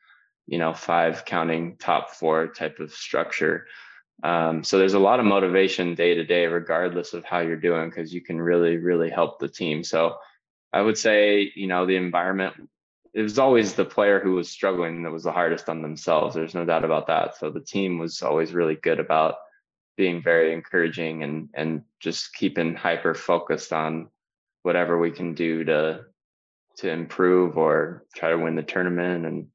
you 0.45 0.57
know, 0.57 0.73
five 0.73 1.25
counting 1.25 1.75
top 1.75 2.11
four 2.11 2.47
type 2.47 2.79
of 2.79 2.93
structure. 2.93 3.67
Um, 4.23 4.63
so 4.63 4.77
there's 4.79 4.93
a 4.93 4.99
lot 4.99 5.19
of 5.19 5.25
motivation 5.25 5.95
day 5.95 6.13
to 6.15 6.23
day, 6.23 6.45
regardless 6.45 7.13
of 7.13 7.25
how 7.25 7.39
you're 7.39 7.57
doing, 7.57 7.89
because 7.89 8.13
you 8.13 8.21
can 8.21 8.39
really, 8.39 8.77
really 8.77 9.09
help 9.09 9.37
the 9.37 9.49
team. 9.49 9.83
So 9.83 10.15
I 10.71 10.81
would 10.81 10.97
say, 10.97 11.51
you 11.53 11.67
know, 11.67 11.85
the 11.85 11.97
environment, 11.97 12.69
it 13.13 13.21
was 13.21 13.39
always 13.39 13.73
the 13.73 13.85
player 13.85 14.19
who 14.19 14.33
was 14.33 14.49
struggling 14.49 15.03
that 15.03 15.11
was 15.11 15.23
the 15.23 15.31
hardest 15.31 15.69
on 15.69 15.81
themselves. 15.81 16.35
There's 16.35 16.55
no 16.55 16.65
doubt 16.65 16.85
about 16.85 17.07
that. 17.07 17.37
So 17.37 17.49
the 17.49 17.61
team 17.61 17.99
was 17.99 18.21
always 18.21 18.53
really 18.53 18.75
good 18.75 18.99
about 18.99 19.35
being 19.97 20.21
very 20.21 20.53
encouraging 20.53 21.23
and 21.23 21.49
and 21.55 21.81
just 21.99 22.33
keeping 22.33 22.75
hyper 22.75 23.13
focused 23.13 23.73
on 23.73 24.09
whatever 24.61 24.97
we 24.97 25.11
can 25.11 25.33
do 25.33 25.63
to 25.63 26.05
to 26.77 26.89
improve 26.89 27.57
or 27.57 28.05
try 28.15 28.29
to 28.29 28.37
win 28.37 28.55
the 28.55 28.63
tournament 28.63 29.25
and 29.25 29.47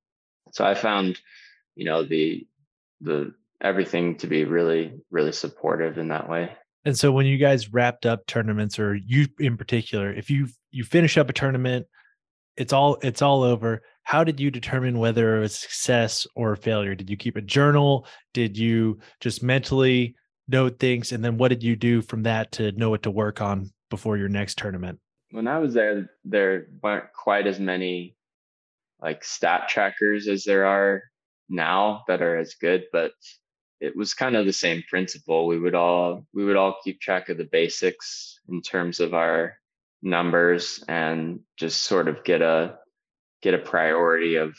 so 0.52 0.64
i 0.64 0.74
found 0.74 1.18
you 1.76 1.84
know 1.84 2.02
the 2.02 2.46
the 3.00 3.32
everything 3.60 4.16
to 4.16 4.26
be 4.26 4.44
really 4.44 4.92
really 5.10 5.32
supportive 5.32 5.96
in 5.96 6.08
that 6.08 6.28
way 6.28 6.50
and 6.84 6.98
so 6.98 7.12
when 7.12 7.26
you 7.26 7.38
guys 7.38 7.72
wrapped 7.72 8.04
up 8.04 8.26
tournaments 8.26 8.78
or 8.78 8.96
you 8.96 9.28
in 9.38 9.56
particular 9.56 10.12
if 10.12 10.28
you 10.28 10.48
you 10.72 10.82
finish 10.82 11.16
up 11.16 11.30
a 11.30 11.32
tournament 11.32 11.86
it's 12.56 12.72
all 12.72 12.96
it's 13.02 13.22
all 13.22 13.42
over. 13.42 13.82
How 14.04 14.24
did 14.24 14.40
you 14.40 14.50
determine 14.50 14.98
whether 14.98 15.36
it 15.36 15.40
was 15.40 15.58
success 15.58 16.26
or 16.34 16.56
failure? 16.56 16.94
Did 16.94 17.08
you 17.08 17.16
keep 17.16 17.36
a 17.36 17.40
journal? 17.40 18.06
Did 18.34 18.58
you 18.58 18.98
just 19.20 19.42
mentally 19.42 20.16
note 20.48 20.78
things? 20.78 21.12
And 21.12 21.24
then 21.24 21.38
what 21.38 21.48
did 21.48 21.62
you 21.62 21.76
do 21.76 22.02
from 22.02 22.24
that 22.24 22.52
to 22.52 22.72
know 22.72 22.90
what 22.90 23.04
to 23.04 23.10
work 23.10 23.40
on 23.40 23.70
before 23.90 24.16
your 24.16 24.28
next 24.28 24.58
tournament? 24.58 24.98
When 25.30 25.48
i 25.48 25.58
was 25.58 25.72
there 25.72 26.10
there 26.24 26.66
weren't 26.82 27.12
quite 27.14 27.46
as 27.46 27.58
many 27.58 28.16
like 29.00 29.24
stat 29.24 29.68
trackers 29.68 30.28
as 30.28 30.44
there 30.44 30.66
are 30.66 31.02
now 31.48 32.02
that 32.06 32.20
are 32.20 32.36
as 32.36 32.54
good 32.54 32.84
but 32.92 33.12
it 33.82 33.96
was 33.96 34.14
kind 34.14 34.36
of 34.36 34.46
the 34.46 34.52
same 34.52 34.84
principle. 34.88 35.48
We 35.48 35.58
would 35.58 35.74
all 35.74 36.24
we 36.32 36.44
would 36.44 36.56
all 36.56 36.76
keep 36.84 37.00
track 37.00 37.28
of 37.28 37.36
the 37.36 37.48
basics 37.50 38.38
in 38.48 38.62
terms 38.62 39.00
of 39.00 39.12
our 39.12 39.58
numbers 40.02 40.84
and 40.88 41.40
just 41.56 41.82
sort 41.84 42.08
of 42.08 42.24
get 42.24 42.42
a 42.42 42.76
get 43.42 43.54
a 43.54 43.58
priority 43.58 44.36
of 44.36 44.54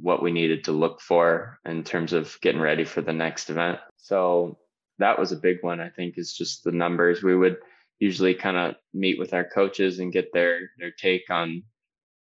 what 0.00 0.22
we 0.22 0.32
needed 0.32 0.64
to 0.64 0.72
look 0.72 1.00
for 1.00 1.58
in 1.64 1.84
terms 1.84 2.12
of 2.12 2.38
getting 2.40 2.60
ready 2.60 2.84
for 2.84 3.00
the 3.02 3.12
next 3.12 3.50
event 3.50 3.78
so 3.96 4.58
that 4.98 5.18
was 5.18 5.32
a 5.32 5.36
big 5.36 5.58
one. 5.62 5.80
I 5.80 5.88
think 5.90 6.14
is 6.16 6.32
just 6.34 6.64
the 6.64 6.72
numbers. 6.72 7.22
We 7.22 7.36
would 7.36 7.58
usually 7.98 8.34
kind 8.34 8.56
of 8.56 8.76
meet 8.92 9.18
with 9.18 9.34
our 9.34 9.44
coaches 9.44 9.98
and 9.98 10.12
get 10.12 10.32
their 10.32 10.70
their 10.78 10.90
take 10.90 11.30
on 11.30 11.62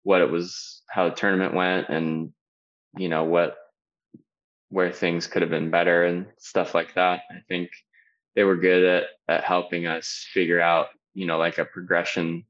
what 0.04 0.22
it 0.22 0.32
was, 0.32 0.82
how 0.90 1.10
the 1.10 1.16
tournament 1.16 1.54
went, 1.54 1.90
and 1.90 2.32
you 2.98 3.10
know 3.10 3.26
what 3.26 3.58
where 4.70 4.92
things 4.92 5.28
could 5.28 5.42
have 5.42 5.52
been 5.52 5.72
better 5.72 6.06
and 6.06 6.28
stuff 6.38 6.74
like 6.76 6.94
that. 6.96 7.22
I 7.32 7.42
think 7.48 7.70
they 8.36 8.44
were 8.44 8.58
good 8.58 8.84
at 8.84 9.04
at 9.28 9.44
helping 9.44 9.86
us 9.86 10.26
figure 10.34 10.62
out 10.62 10.88
you 11.14 11.26
know 11.26 11.38
like 11.38 11.58
a 11.58 11.66
progression 11.66 12.46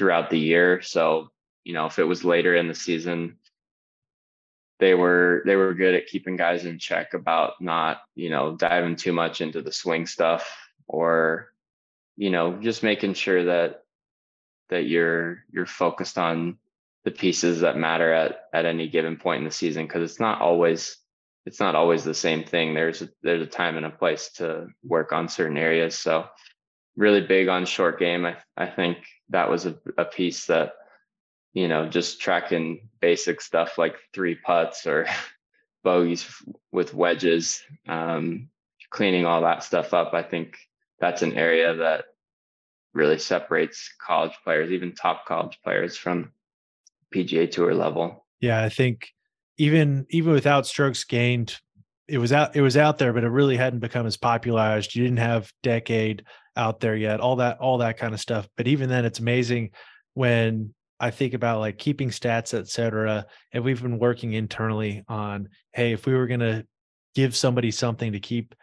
throughout 0.00 0.30
the 0.30 0.38
year. 0.38 0.80
So 0.80 1.28
you 1.64 1.74
know 1.74 1.86
if 1.86 1.98
it 1.98 2.04
was 2.04 2.24
later 2.24 2.54
in 2.54 2.68
the 2.68 2.74
season 2.74 3.36
they 4.78 4.94
were 4.94 5.42
they 5.44 5.56
were 5.56 5.74
good 5.74 5.94
at 5.94 6.06
keeping 6.06 6.36
guys 6.36 6.64
in 6.64 6.78
check 6.78 7.14
about 7.14 7.60
not 7.60 8.00
you 8.14 8.30
know 8.30 8.56
diving 8.56 8.96
too 8.96 9.12
much 9.12 9.40
into 9.40 9.62
the 9.62 9.72
swing 9.72 10.06
stuff 10.06 10.56
or 10.88 11.52
you 12.16 12.30
know 12.30 12.54
just 12.60 12.82
making 12.82 13.14
sure 13.14 13.44
that 13.44 13.84
that 14.70 14.86
you're 14.86 15.44
you're 15.52 15.66
focused 15.66 16.18
on 16.18 16.58
the 17.04 17.10
pieces 17.10 17.60
that 17.60 17.76
matter 17.76 18.12
at 18.12 18.40
at 18.52 18.66
any 18.66 18.88
given 18.88 19.16
point 19.16 19.38
in 19.38 19.44
the 19.44 19.50
season 19.50 19.86
because 19.86 20.02
it's 20.02 20.20
not 20.20 20.40
always 20.40 20.96
it's 21.46 21.60
not 21.60 21.74
always 21.74 22.04
the 22.04 22.14
same 22.14 22.44
thing 22.44 22.74
there's 22.74 23.02
a, 23.02 23.08
there's 23.22 23.42
a 23.42 23.46
time 23.46 23.76
and 23.76 23.86
a 23.86 23.90
place 23.90 24.30
to 24.32 24.66
work 24.82 25.12
on 25.12 25.28
certain 25.28 25.56
areas 25.56 25.96
so 25.96 26.26
really 26.96 27.20
big 27.20 27.48
on 27.48 27.64
short 27.64 27.98
game 27.98 28.26
i 28.26 28.36
i 28.56 28.66
think 28.66 28.98
that 29.28 29.48
was 29.48 29.66
a, 29.66 29.76
a 29.96 30.04
piece 30.04 30.46
that 30.46 30.72
you 31.52 31.68
know 31.68 31.88
just 31.88 32.20
tracking 32.20 32.88
basic 33.00 33.40
stuff 33.40 33.78
like 33.78 33.96
three 34.12 34.34
putts 34.34 34.86
or 34.86 35.06
bogeys 35.84 36.26
with 36.72 36.92
wedges 36.92 37.62
um, 37.88 38.50
cleaning 38.90 39.24
all 39.24 39.40
that 39.42 39.62
stuff 39.62 39.94
up 39.94 40.12
i 40.12 40.22
think 40.22 40.56
that's 40.98 41.22
an 41.22 41.32
area 41.34 41.74
that 41.74 42.04
really 42.92 43.18
separates 43.18 43.90
college 44.04 44.36
players 44.44 44.70
even 44.70 44.94
top 44.94 45.24
college 45.26 45.58
players 45.64 45.96
from 45.96 46.32
PGA 47.14 47.50
Tour 47.50 47.74
level. 47.74 48.24
Yeah, 48.40 48.62
I 48.62 48.68
think 48.68 49.08
even 49.58 50.06
even 50.10 50.32
without 50.32 50.66
strokes 50.66 51.04
gained, 51.04 51.58
it 52.08 52.18
was 52.18 52.32
out 52.32 52.56
it 52.56 52.62
was 52.62 52.76
out 52.76 52.98
there, 52.98 53.12
but 53.12 53.24
it 53.24 53.28
really 53.28 53.56
hadn't 53.56 53.80
become 53.80 54.06
as 54.06 54.16
popularized. 54.16 54.94
You 54.94 55.04
didn't 55.04 55.18
have 55.18 55.52
DECADE 55.62 56.22
out 56.56 56.80
there 56.80 56.96
yet, 56.96 57.20
all 57.20 57.36
that 57.36 57.58
all 57.58 57.78
that 57.78 57.98
kind 57.98 58.14
of 58.14 58.20
stuff. 58.20 58.48
But 58.56 58.66
even 58.66 58.88
then, 58.88 59.04
it's 59.04 59.20
amazing 59.20 59.70
when 60.14 60.74
I 60.98 61.10
think 61.10 61.34
about 61.34 61.60
like 61.60 61.78
keeping 61.78 62.10
stats, 62.10 62.52
et 62.52 62.68
cetera. 62.68 63.26
And 63.52 63.64
we've 63.64 63.82
been 63.82 63.98
working 63.98 64.34
internally 64.34 65.02
on, 65.08 65.48
hey, 65.72 65.92
if 65.92 66.06
we 66.06 66.14
were 66.14 66.26
gonna 66.26 66.64
give 67.14 67.34
somebody 67.34 67.70
something 67.70 68.12
to 68.12 68.20
keep 68.20 68.54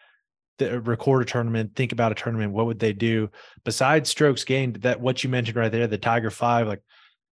the 0.58 0.76
uh, 0.76 0.80
record 0.80 1.22
a 1.22 1.26
tournament, 1.26 1.76
think 1.76 1.92
about 1.92 2.12
a 2.12 2.16
tournament, 2.16 2.52
what 2.52 2.66
would 2.66 2.80
they 2.80 2.94
do 2.94 3.30
besides 3.64 4.10
strokes 4.10 4.44
gained? 4.44 4.78
That 4.78 5.00
what 5.00 5.24
you 5.24 5.30
mentioned 5.30 5.58
right 5.58 5.72
there, 5.72 5.88
the 5.88 5.98
Tiger 5.98 6.30
Five, 6.30 6.68
like 6.68 6.82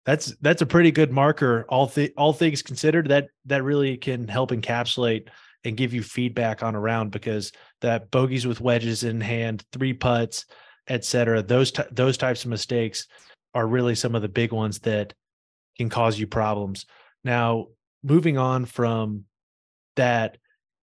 that's 0.05 0.35
that's 0.41 0.61
a 0.61 0.67
pretty 0.67 0.91
good 0.91 1.11
marker. 1.11 1.65
All 1.69 1.91
all 2.17 2.33
things 2.33 2.61
considered, 2.61 3.09
that 3.09 3.27
that 3.45 3.63
really 3.63 3.97
can 3.97 4.27
help 4.27 4.51
encapsulate 4.51 5.27
and 5.63 5.77
give 5.77 5.93
you 5.93 6.03
feedback 6.03 6.63
on 6.63 6.75
a 6.75 6.79
round 6.79 7.11
because 7.11 7.51
that 7.81 8.11
bogeys 8.11 8.47
with 8.47 8.61
wedges 8.61 9.03
in 9.03 9.21
hand, 9.21 9.63
three 9.71 9.93
putts, 9.93 10.45
etc. 10.87 11.41
Those 11.43 11.71
t- 11.71 11.83
those 11.91 12.17
types 12.17 12.43
of 12.43 12.49
mistakes 12.49 13.07
are 13.53 13.67
really 13.67 13.95
some 13.95 14.15
of 14.15 14.21
the 14.21 14.29
big 14.29 14.51
ones 14.51 14.79
that 14.79 15.13
can 15.77 15.89
cause 15.89 16.19
you 16.19 16.27
problems. 16.27 16.85
Now, 17.23 17.67
moving 18.03 18.37
on 18.37 18.65
from 18.65 19.25
that, 19.95 20.37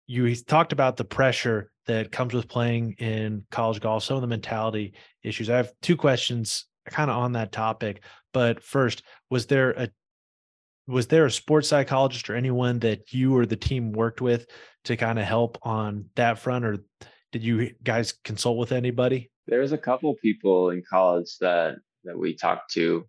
you 0.08 0.36
talked 0.36 0.74
about 0.74 0.98
the 0.98 1.06
pressure 1.06 1.72
that 1.88 2.12
comes 2.12 2.34
with 2.34 2.48
playing 2.48 2.94
in 2.94 3.46
college 3.52 3.80
golf, 3.80 4.04
some 4.04 4.16
of 4.16 4.22
the 4.22 4.28
mentality 4.28 4.94
issues. 5.24 5.50
I 5.50 5.58
have 5.58 5.72
two 5.82 5.96
questions 5.96 6.66
kind 6.88 7.10
of 7.10 7.18
on 7.18 7.34
that 7.34 7.52
topic. 7.52 8.04
But 8.34 8.64
first, 8.64 9.04
was 9.30 9.46
there 9.46 9.72
a 9.72 9.90
was 10.88 11.08
there 11.08 11.26
a 11.26 11.32
sports 11.32 11.68
psychologist 11.68 12.30
or 12.30 12.36
anyone 12.36 12.80
that 12.80 13.12
you 13.14 13.36
or 13.36 13.46
the 13.46 13.56
team 13.56 13.92
worked 13.92 14.22
with 14.22 14.48
to 14.86 14.96
kind 14.96 15.18
of 15.18 15.26
help 15.26 15.58
on 15.64 16.10
that 16.16 16.40
front, 16.40 16.66
or 16.66 16.78
did 17.32 17.44
you 17.44 17.74
guys 17.84 18.14
consult 18.24 18.58
with 18.58 18.72
anybody? 18.72 19.32
There's 19.48 19.72
a 19.72 19.78
couple 19.78 20.16
people 20.16 20.70
in 20.70 20.84
college 20.88 21.38
that 21.40 21.76
that 22.04 22.18
we 22.18 22.36
talked 22.36 22.72
to, 22.74 23.06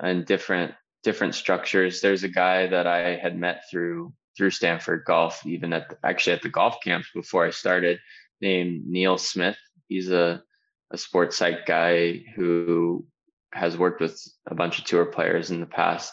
and 0.00 0.24
different 0.24 0.74
different 1.02 1.34
structures. 1.34 2.00
There's 2.00 2.24
a 2.24 2.28
guy 2.28 2.66
that 2.66 2.86
I 2.86 3.16
had 3.16 3.38
met 3.38 3.64
through 3.70 4.12
through 4.36 4.50
Stanford 4.50 5.04
Golf, 5.04 5.44
even 5.46 5.72
at 5.72 5.90
the, 5.90 5.98
actually 6.04 6.32
at 6.34 6.42
the 6.42 6.48
golf 6.48 6.78
camps 6.82 7.08
before 7.14 7.46
I 7.46 7.50
started, 7.50 7.98
named 8.40 8.86
Neil 8.86 9.18
Smith. 9.18 9.58
He's 9.88 10.10
a 10.10 10.42
a 10.90 10.98
sports 10.98 11.36
psych 11.36 11.66
guy 11.66 12.22
who 12.36 13.06
has 13.52 13.76
worked 13.76 14.00
with 14.00 14.20
a 14.46 14.54
bunch 14.54 14.78
of 14.78 14.84
tour 14.84 15.06
players 15.06 15.50
in 15.50 15.60
the 15.60 15.66
past, 15.66 16.12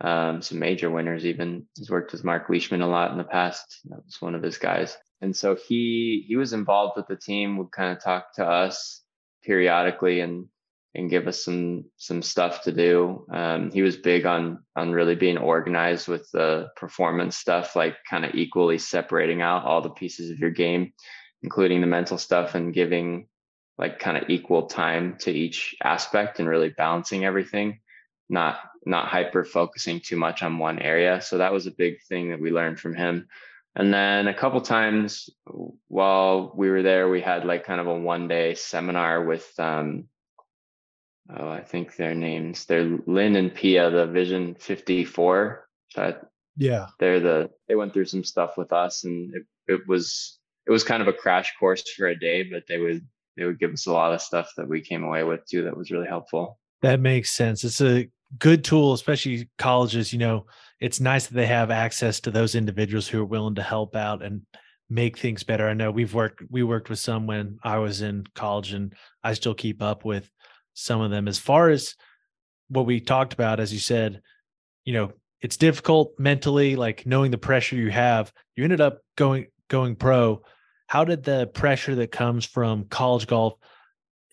um, 0.00 0.42
some 0.42 0.58
major 0.58 0.90
winners 0.90 1.26
even. 1.26 1.66
He's 1.76 1.90
worked 1.90 2.12
with 2.12 2.24
Mark 2.24 2.48
Leishman 2.48 2.82
a 2.82 2.88
lot 2.88 3.10
in 3.10 3.18
the 3.18 3.24
past. 3.24 3.80
That 3.86 4.04
was 4.04 4.20
one 4.20 4.34
of 4.34 4.42
his 4.42 4.58
guys. 4.58 4.96
And 5.20 5.34
so 5.34 5.56
he 5.56 6.24
he 6.28 6.36
was 6.36 6.52
involved 6.52 6.96
with 6.96 7.08
the 7.08 7.16
team, 7.16 7.56
would 7.56 7.72
kind 7.72 7.96
of 7.96 8.02
talk 8.02 8.34
to 8.34 8.46
us 8.46 9.02
periodically 9.42 10.20
and 10.20 10.46
and 10.94 11.10
give 11.10 11.26
us 11.26 11.44
some 11.44 11.84
some 11.96 12.22
stuff 12.22 12.62
to 12.62 12.72
do. 12.72 13.26
Um, 13.32 13.70
he 13.72 13.82
was 13.82 13.96
big 13.96 14.24
on 14.26 14.64
on 14.76 14.92
really 14.92 15.16
being 15.16 15.38
organized 15.38 16.06
with 16.06 16.30
the 16.32 16.68
performance 16.76 17.36
stuff, 17.36 17.74
like 17.74 17.96
kind 18.08 18.24
of 18.24 18.34
equally 18.34 18.78
separating 18.78 19.42
out 19.42 19.64
all 19.64 19.82
the 19.82 19.90
pieces 19.90 20.30
of 20.30 20.38
your 20.38 20.50
game, 20.50 20.92
including 21.42 21.80
the 21.80 21.86
mental 21.88 22.18
stuff, 22.18 22.54
and 22.54 22.72
giving 22.72 23.26
like 23.78 23.98
kind 23.98 24.16
of 24.16 24.28
equal 24.28 24.66
time 24.66 25.16
to 25.20 25.32
each 25.32 25.74
aspect 25.82 26.38
and 26.38 26.48
really 26.48 26.70
balancing 26.70 27.24
everything 27.24 27.80
not 28.28 28.58
not 28.84 29.08
hyper 29.08 29.44
focusing 29.44 30.00
too 30.00 30.16
much 30.16 30.42
on 30.42 30.58
one 30.58 30.78
area 30.78 31.20
so 31.20 31.38
that 31.38 31.52
was 31.52 31.66
a 31.66 31.72
big 31.72 32.02
thing 32.08 32.30
that 32.30 32.40
we 32.40 32.50
learned 32.50 32.78
from 32.78 32.94
him 32.94 33.28
and 33.74 33.92
then 33.92 34.28
a 34.28 34.34
couple 34.34 34.60
times 34.60 35.30
while 35.88 36.52
we 36.54 36.70
were 36.70 36.82
there 36.82 37.08
we 37.08 37.20
had 37.20 37.44
like 37.44 37.64
kind 37.64 37.80
of 37.80 37.86
a 37.86 37.98
one 37.98 38.28
day 38.28 38.54
seminar 38.54 39.24
with 39.24 39.48
um 39.58 40.04
oh 41.36 41.48
i 41.48 41.62
think 41.62 41.96
their 41.96 42.14
names 42.14 42.64
they're 42.66 42.98
lynn 43.06 43.36
and 43.36 43.54
pia 43.54 43.90
the 43.90 44.06
vision 44.06 44.54
54 44.54 45.66
that 45.96 46.22
yeah 46.56 46.86
they're 46.98 47.20
the 47.20 47.50
they 47.68 47.74
went 47.74 47.92
through 47.92 48.06
some 48.06 48.24
stuff 48.24 48.56
with 48.56 48.72
us 48.72 49.04
and 49.04 49.34
it, 49.34 49.42
it 49.72 49.80
was 49.86 50.38
it 50.66 50.70
was 50.70 50.84
kind 50.84 51.02
of 51.02 51.08
a 51.08 51.12
crash 51.12 51.54
course 51.58 51.88
for 51.90 52.06
a 52.06 52.18
day 52.18 52.42
but 52.42 52.64
they 52.68 52.78
would 52.78 53.06
they 53.38 53.44
would 53.44 53.60
give 53.60 53.72
us 53.72 53.86
a 53.86 53.92
lot 53.92 54.12
of 54.12 54.20
stuff 54.20 54.52
that 54.56 54.68
we 54.68 54.80
came 54.80 55.04
away 55.04 55.22
with 55.22 55.46
too 55.46 55.64
that 55.64 55.76
was 55.76 55.90
really 55.90 56.08
helpful. 56.08 56.58
That 56.82 57.00
makes 57.00 57.30
sense. 57.30 57.64
It's 57.64 57.80
a 57.80 58.10
good 58.38 58.64
tool, 58.64 58.92
especially 58.92 59.48
colleges. 59.58 60.12
You 60.12 60.18
know, 60.18 60.46
it's 60.80 61.00
nice 61.00 61.26
that 61.26 61.34
they 61.34 61.46
have 61.46 61.70
access 61.70 62.20
to 62.20 62.30
those 62.30 62.54
individuals 62.54 63.08
who 63.08 63.20
are 63.20 63.26
willing 63.26 63.54
to 63.56 63.62
help 63.62 63.96
out 63.96 64.22
and 64.22 64.42
make 64.90 65.18
things 65.18 65.42
better. 65.42 65.68
I 65.68 65.74
know 65.74 65.90
we've 65.90 66.14
worked 66.14 66.42
we 66.50 66.62
worked 66.62 66.90
with 66.90 66.98
some 66.98 67.26
when 67.26 67.58
I 67.62 67.78
was 67.78 68.02
in 68.02 68.24
college 68.34 68.72
and 68.72 68.94
I 69.22 69.34
still 69.34 69.54
keep 69.54 69.82
up 69.82 70.04
with 70.04 70.30
some 70.74 71.00
of 71.00 71.10
them. 71.10 71.28
As 71.28 71.38
far 71.38 71.70
as 71.70 71.94
what 72.68 72.86
we 72.86 73.00
talked 73.00 73.32
about, 73.32 73.60
as 73.60 73.72
you 73.72 73.78
said, 73.78 74.20
you 74.84 74.92
know, 74.92 75.12
it's 75.40 75.56
difficult 75.56 76.14
mentally, 76.18 76.76
like 76.76 77.06
knowing 77.06 77.30
the 77.30 77.38
pressure 77.38 77.76
you 77.76 77.90
have. 77.90 78.32
You 78.56 78.64
ended 78.64 78.80
up 78.80 78.98
going 79.16 79.46
going 79.68 79.96
pro 79.96 80.42
how 80.88 81.04
did 81.04 81.22
the 81.22 81.46
pressure 81.46 81.94
that 81.94 82.10
comes 82.10 82.44
from 82.44 82.84
college 82.86 83.26
golf 83.26 83.54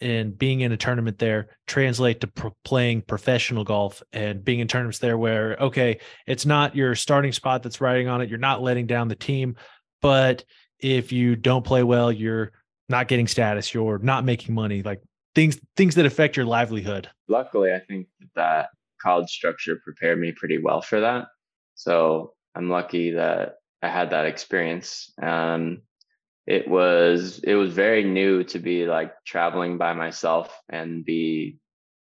and 0.02 0.38
being 0.38 0.62
in 0.62 0.72
a 0.72 0.78
tournament 0.78 1.18
there 1.20 1.48
translate 1.68 2.20
to 2.20 2.28
pro- 2.28 2.56
playing 2.64 3.02
professional 3.02 3.64
golf 3.64 4.04
and 4.12 4.44
being 4.44 4.60
in 4.60 4.68
tournaments 4.68 5.00
there 5.00 5.18
where 5.18 5.56
okay 5.58 6.00
it's 6.28 6.46
not 6.46 6.76
your 6.76 6.96
starting 6.96 7.32
spot 7.32 7.64
that's 7.64 7.80
riding 7.80 8.08
on 8.08 8.22
it 8.22 8.30
you're 8.30 8.38
not 8.38 8.62
letting 8.62 8.86
down 8.86 9.08
the 9.08 9.16
team 9.16 9.56
but 10.02 10.44
if 10.80 11.12
you 11.12 11.36
don't 11.36 11.66
play 11.66 11.84
well 11.84 12.12
you're 12.12 12.52
not 12.90 13.08
getting 13.08 13.28
status 13.28 13.74
you're 13.74 13.98
not 14.00 14.26
making 14.26 14.54
money 14.54 14.82
like 14.84 15.02
things 15.34 15.60
things 15.76 15.96
that 15.96 16.06
affect 16.06 16.38
your 16.38 16.46
livelihood. 16.46 17.10
Luckily 17.28 17.74
i 17.74 17.80
think 17.80 18.08
that 18.36 18.70
college 19.02 19.30
structure 19.30 19.80
prepared 19.84 20.20
me 20.20 20.32
pretty 20.32 20.58
well 20.58 20.82
for 20.82 21.00
that. 21.00 21.28
So 21.76 22.34
i'm 22.56 22.70
lucky 22.70 23.12
that 23.12 23.56
i 23.82 23.88
had 23.88 24.10
that 24.10 24.26
experience 24.26 25.14
um, 25.22 25.82
it 26.48 26.68
was 26.68 27.40
it 27.44 27.56
was 27.56 27.74
very 27.74 28.04
new 28.04 28.44
to 28.44 28.60
be 28.60 28.86
like 28.86 29.14
traveling 29.26 29.78
by 29.78 29.94
myself 29.94 30.56
and 30.70 31.04
be 31.04 31.58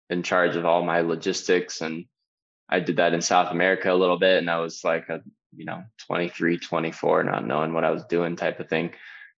in 0.09 0.23
charge 0.23 0.55
of 0.55 0.65
all 0.65 0.83
my 0.83 1.01
logistics. 1.01 1.81
And 1.81 2.05
i 2.69 2.79
did 2.79 2.97
that 2.97 3.13
in 3.13 3.21
south 3.21 3.51
america 3.51 3.91
a 3.91 3.95
little 3.95 4.19
bit 4.19 4.39
and 4.39 4.49
i 4.49 4.59
was 4.59 4.83
like 4.83 5.07
a 5.07 5.21
you 5.55 5.63
know 5.63 5.81
23 6.07 6.57
24 6.57 7.23
not 7.23 7.47
knowing 7.47 7.71
what 7.71 7.85
i 7.85 7.91
was 7.91 8.03
doing 8.05 8.35
type 8.35 8.59
of 8.59 8.69
thing. 8.69 8.91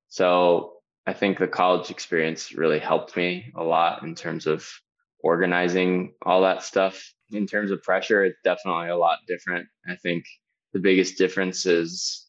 So 0.08 0.74
i 1.06 1.14
think 1.14 1.38
the 1.38 1.48
college 1.48 1.92
experience 1.92 2.54
really 2.54 2.80
helped 2.80 3.16
me 3.16 3.54
a 3.56 3.64
lot 3.64 4.04
in 4.04 4.16
terms 4.16 4.48
of 4.48 4.68
organizing 5.22 6.14
all 6.26 6.42
that 6.44 6.64
stuff. 6.64 7.14
In 7.32 7.46
terms 7.46 7.70
of 7.72 7.84
pressure 7.84 8.24
it's 8.24 8.40
definitely 8.44 8.90
a 8.90 8.98
lot 8.98 9.20
different. 9.28 9.68
I 9.88 9.96
think 9.96 10.26
the 10.74 10.80
biggest 10.80 11.18
difference 11.18 11.66
is 11.68 12.28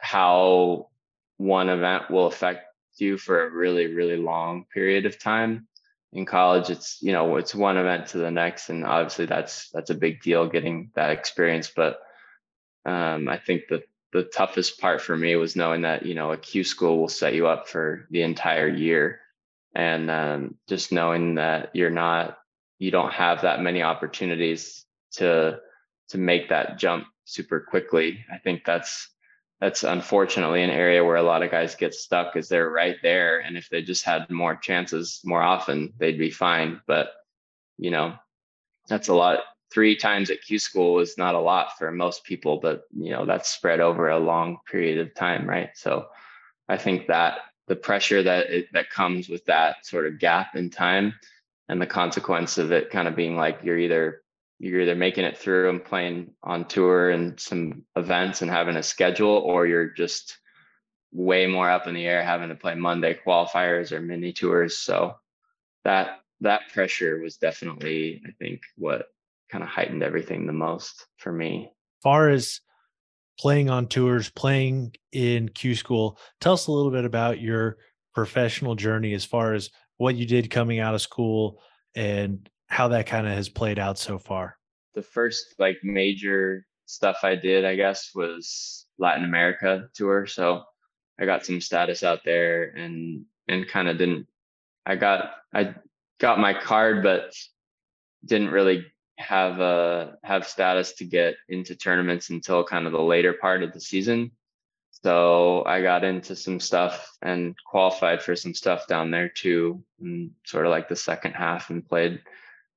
how 0.00 0.88
one 1.36 1.68
event 1.68 2.10
will 2.10 2.26
affect 2.26 2.66
you 2.96 3.18
for 3.18 3.44
a 3.44 3.50
really 3.50 3.92
really 3.92 4.16
long 4.16 4.66
period 4.72 5.06
of 5.06 5.18
time. 5.18 5.66
In 6.12 6.24
college 6.24 6.70
it's 6.70 7.02
you 7.02 7.12
know 7.12 7.36
it's 7.36 7.54
one 7.54 7.76
event 7.76 8.08
to 8.08 8.18
the 8.18 8.30
next 8.30 8.70
and 8.70 8.84
obviously 8.84 9.26
that's 9.26 9.70
that's 9.70 9.90
a 9.90 9.94
big 9.94 10.22
deal 10.22 10.48
getting 10.48 10.92
that 10.94 11.10
experience 11.10 11.72
but 11.74 11.98
um, 12.86 13.28
i 13.28 13.36
think 13.36 13.62
the 13.68 13.82
the 14.14 14.22
toughest 14.22 14.80
part 14.80 15.00
for 15.00 15.16
me 15.16 15.34
was 15.34 15.56
knowing 15.56 15.82
that 15.82 16.06
you 16.06 16.14
know 16.14 16.30
a 16.30 16.36
q 16.38 16.62
school 16.62 16.98
will 17.00 17.08
set 17.08 17.34
you 17.34 17.48
up 17.48 17.68
for 17.68 18.06
the 18.10 18.22
entire 18.22 18.68
year. 18.68 19.20
And 19.74 20.08
um, 20.08 20.54
just 20.68 20.92
knowing 20.92 21.34
that 21.34 21.70
you're 21.74 21.90
not 21.90 22.38
you 22.78 22.92
don't 22.92 23.12
have 23.12 23.42
that 23.42 23.60
many 23.60 23.82
opportunities 23.82 24.84
to 25.14 25.58
to 26.10 26.18
make 26.18 26.48
that 26.50 26.78
jump 26.78 27.06
super 27.24 27.60
quickly 27.60 28.24
i 28.32 28.38
think 28.38 28.64
that's 28.64 29.08
that's 29.64 29.82
unfortunately 29.82 30.62
an 30.62 30.68
area 30.68 31.02
where 31.02 31.16
a 31.16 31.22
lot 31.22 31.42
of 31.42 31.50
guys 31.50 31.74
get 31.74 31.94
stuck 31.94 32.36
is 32.36 32.50
they're 32.50 32.68
right 32.68 32.96
there. 33.02 33.38
And 33.38 33.56
if 33.56 33.70
they 33.70 33.80
just 33.80 34.04
had 34.04 34.28
more 34.28 34.54
chances 34.56 35.22
more 35.24 35.40
often, 35.40 35.94
they'd 35.96 36.18
be 36.18 36.30
fine. 36.30 36.82
But, 36.86 37.12
you 37.78 37.90
know, 37.90 38.12
that's 38.88 39.08
a 39.08 39.14
lot. 39.14 39.38
Three 39.72 39.96
times 39.96 40.28
at 40.28 40.42
Q 40.42 40.58
school 40.58 40.98
is 40.98 41.16
not 41.16 41.34
a 41.34 41.40
lot 41.40 41.78
for 41.78 41.90
most 41.90 42.24
people, 42.24 42.58
but, 42.58 42.82
you 42.94 43.10
know, 43.10 43.24
that's 43.24 43.48
spread 43.48 43.80
over 43.80 44.10
a 44.10 44.18
long 44.18 44.58
period 44.70 44.98
of 44.98 45.14
time, 45.14 45.48
right? 45.48 45.70
So 45.74 46.08
I 46.68 46.76
think 46.76 47.06
that 47.06 47.38
the 47.66 47.74
pressure 47.74 48.22
that 48.22 48.50
it, 48.50 48.66
that 48.74 48.90
comes 48.90 49.30
with 49.30 49.46
that 49.46 49.86
sort 49.86 50.06
of 50.06 50.18
gap 50.18 50.56
in 50.56 50.68
time 50.68 51.14
and 51.70 51.80
the 51.80 51.86
consequence 51.86 52.58
of 52.58 52.70
it 52.70 52.90
kind 52.90 53.08
of 53.08 53.16
being 53.16 53.34
like 53.34 53.60
you're 53.62 53.78
either 53.78 54.23
you're 54.58 54.80
either 54.80 54.94
making 54.94 55.24
it 55.24 55.36
through 55.36 55.70
and 55.70 55.84
playing 55.84 56.32
on 56.42 56.66
tour 56.66 57.10
and 57.10 57.38
some 57.38 57.82
events 57.96 58.42
and 58.42 58.50
having 58.50 58.76
a 58.76 58.82
schedule, 58.82 59.36
or 59.36 59.66
you're 59.66 59.90
just 59.90 60.38
way 61.12 61.46
more 61.46 61.70
up 61.70 61.86
in 61.86 61.94
the 61.94 62.06
air 62.06 62.24
having 62.24 62.48
to 62.48 62.54
play 62.54 62.74
Monday 62.74 63.18
qualifiers 63.26 63.92
or 63.92 64.00
mini 64.00 64.32
tours. 64.32 64.78
So 64.78 65.14
that 65.84 66.20
that 66.40 66.62
pressure 66.72 67.20
was 67.20 67.36
definitely, 67.36 68.22
I 68.26 68.32
think, 68.38 68.60
what 68.76 69.06
kind 69.50 69.62
of 69.62 69.70
heightened 69.70 70.02
everything 70.02 70.46
the 70.46 70.52
most 70.52 71.06
for 71.18 71.32
me. 71.32 71.70
far 72.04 72.28
as 72.28 72.60
playing 73.40 73.70
on 73.70 73.88
tours, 73.88 74.30
playing 74.30 74.94
in 75.10 75.48
Q 75.48 75.74
school, 75.74 76.18
tell 76.40 76.52
us 76.52 76.68
a 76.68 76.72
little 76.72 76.92
bit 76.92 77.04
about 77.04 77.40
your 77.40 77.78
professional 78.14 78.76
journey 78.76 79.14
as 79.14 79.24
far 79.24 79.54
as 79.54 79.70
what 79.96 80.14
you 80.14 80.26
did 80.26 80.50
coming 80.50 80.78
out 80.78 80.94
of 80.94 81.00
school 81.00 81.60
and 81.96 82.48
how 82.66 82.88
that 82.88 83.06
kind 83.06 83.26
of 83.26 83.34
has 83.34 83.48
played 83.48 83.78
out 83.78 83.98
so 83.98 84.18
far. 84.18 84.56
The 84.94 85.02
first 85.02 85.54
like 85.58 85.78
major 85.82 86.66
stuff 86.86 87.18
I 87.22 87.34
did, 87.34 87.64
I 87.64 87.76
guess, 87.76 88.10
was 88.14 88.86
Latin 88.98 89.24
America 89.24 89.88
tour. 89.94 90.26
So 90.26 90.64
I 91.18 91.26
got 91.26 91.44
some 91.44 91.60
status 91.60 92.02
out 92.02 92.20
there 92.24 92.72
and 92.76 93.24
and 93.48 93.68
kind 93.68 93.88
of 93.88 93.98
didn't 93.98 94.26
I 94.86 94.96
got 94.96 95.32
I 95.52 95.74
got 96.20 96.38
my 96.38 96.54
card 96.54 97.02
but 97.02 97.34
didn't 98.24 98.50
really 98.50 98.86
have 99.18 99.60
uh 99.60 100.12
have 100.22 100.46
status 100.46 100.92
to 100.94 101.04
get 101.04 101.36
into 101.48 101.76
tournaments 101.76 102.30
until 102.30 102.64
kind 102.64 102.86
of 102.86 102.92
the 102.92 103.00
later 103.00 103.34
part 103.34 103.62
of 103.62 103.72
the 103.72 103.80
season. 103.80 104.30
So 104.90 105.64
I 105.66 105.82
got 105.82 106.02
into 106.02 106.34
some 106.34 106.58
stuff 106.58 107.16
and 107.20 107.54
qualified 107.66 108.22
for 108.22 108.34
some 108.34 108.54
stuff 108.54 108.86
down 108.86 109.10
there 109.10 109.28
too, 109.28 109.84
and 110.00 110.30
sort 110.46 110.66
of 110.66 110.70
like 110.70 110.88
the 110.88 110.96
second 110.96 111.32
half 111.32 111.68
and 111.70 111.86
played 111.86 112.20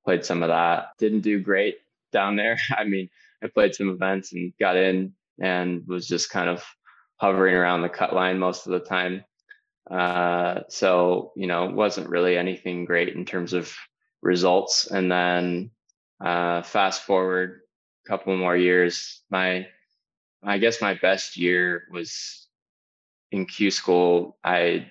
played 0.08 0.24
some 0.24 0.42
of 0.42 0.48
that. 0.48 0.92
Didn't 1.00 1.20
do 1.20 1.42
great 1.42 1.80
down 2.14 2.38
there. 2.38 2.58
I 2.78 2.86
mean, 2.86 3.10
I 3.44 3.48
played 3.48 3.76
some 3.76 3.90
events 3.90 4.32
and 4.32 4.54
got 4.58 4.78
in 4.78 5.14
and 5.38 5.86
was 5.86 6.08
just 6.08 6.30
kind 6.30 6.50
of 6.50 6.64
hovering 7.18 7.54
around 7.54 7.82
the 7.82 7.90
cut 7.90 8.14
line 8.14 8.40
most 8.40 8.66
of 8.66 8.72
the 8.72 8.80
time. 8.80 9.26
Uh, 9.92 10.62
so, 10.70 11.34
you 11.36 11.46
know, 11.46 11.66
wasn't 11.66 12.08
really 12.08 12.38
anything 12.38 12.86
great 12.86 13.10
in 13.10 13.26
terms 13.26 13.52
of 13.52 13.76
results. 14.22 14.88
And 14.88 15.12
then 15.12 15.72
uh, 16.24 16.62
fast 16.62 17.04
forward 17.04 17.60
a 18.06 18.10
couple 18.10 18.36
more 18.38 18.56
years, 18.56 19.22
my, 19.30 19.68
I 20.42 20.58
guess 20.58 20.82
my 20.82 20.94
best 20.94 21.36
year 21.36 21.84
was 21.92 22.48
in 23.34 23.46
Q 23.46 23.72
school. 23.72 24.38
I, 24.42 24.90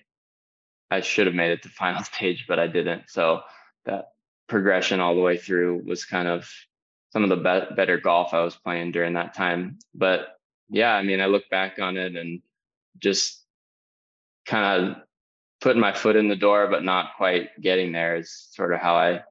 I 0.91 1.01
should 1.01 1.27
have 1.27 1.35
made 1.35 1.53
it 1.53 1.63
to 1.63 1.69
final 1.83 2.03
stage, 2.05 2.45
but 2.47 2.59
I 2.59 2.67
didn't. 2.67 3.05
So 3.09 3.41
that 3.87 4.09
progression 4.49 5.01
all 5.01 5.15
the 5.15 5.21
way 5.21 5.37
through 5.37 5.83
was 5.87 6.05
kind 6.05 6.29
of 6.29 6.49
some 7.13 7.25
of 7.25 7.31
the 7.31 7.37
be- 7.37 7.75
better 7.75 7.99
golf 7.99 8.35
I 8.35 8.43
was 8.43 8.57
playing 8.57 8.93
during 8.93 9.15
that 9.15 9.35
time. 9.35 9.79
But 9.95 10.39
yeah, 10.69 10.95
I 10.95 11.03
mean, 11.03 11.21
I 11.21 11.27
look 11.27 11.49
back 11.51 11.79
on 11.79 11.97
it 11.97 12.17
and 12.17 12.43
just 12.99 13.43
kind 14.47 14.89
of 14.91 14.97
putting 15.61 15.81
my 15.81 15.93
foot 15.93 16.17
in 16.17 16.29
the 16.29 16.37
door, 16.37 16.69
but 16.69 16.85
not 16.85 17.17
quite 17.17 17.61
getting 17.61 17.93
there 17.93 18.17
is 18.17 18.49
sort 18.53 18.73
of 18.73 18.81
how 18.81 18.97
I, 18.97 19.23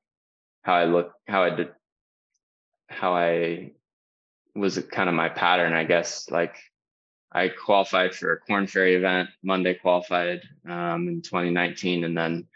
how 0.64 0.74
I 0.74 0.86
look, 0.86 1.14
how 1.28 1.44
I 1.44 1.50
did, 1.52 1.70
how 2.88 3.16
I 3.16 3.72
was 4.56 4.78
kind 4.92 5.10
of 5.10 5.16
my 5.16 5.30
pattern, 5.30 5.74
I 5.74 5.84
guess. 5.84 6.30
Like 6.30 6.56
I 7.32 7.50
qualified 7.50 8.16
for 8.16 8.34
a 8.34 8.40
Korn 8.40 8.68
Ferry 8.68 8.96
event, 8.96 9.30
Monday 9.44 9.74
qualified 9.74 10.42
um, 10.68 11.08
in 11.08 11.22
2019, 11.22 12.06
and 12.06 12.18
then 12.18 12.48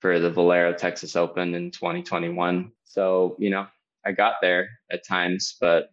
for 0.00 0.18
the 0.18 0.30
Valero 0.30 0.72
Texas 0.72 1.16
Open 1.16 1.54
in 1.54 1.70
2021. 1.70 2.70
So, 2.84 3.36
you 3.38 3.50
know, 3.50 3.66
I 4.04 4.12
got 4.12 4.34
there 4.40 4.68
at 4.90 5.06
times, 5.06 5.56
but 5.60 5.88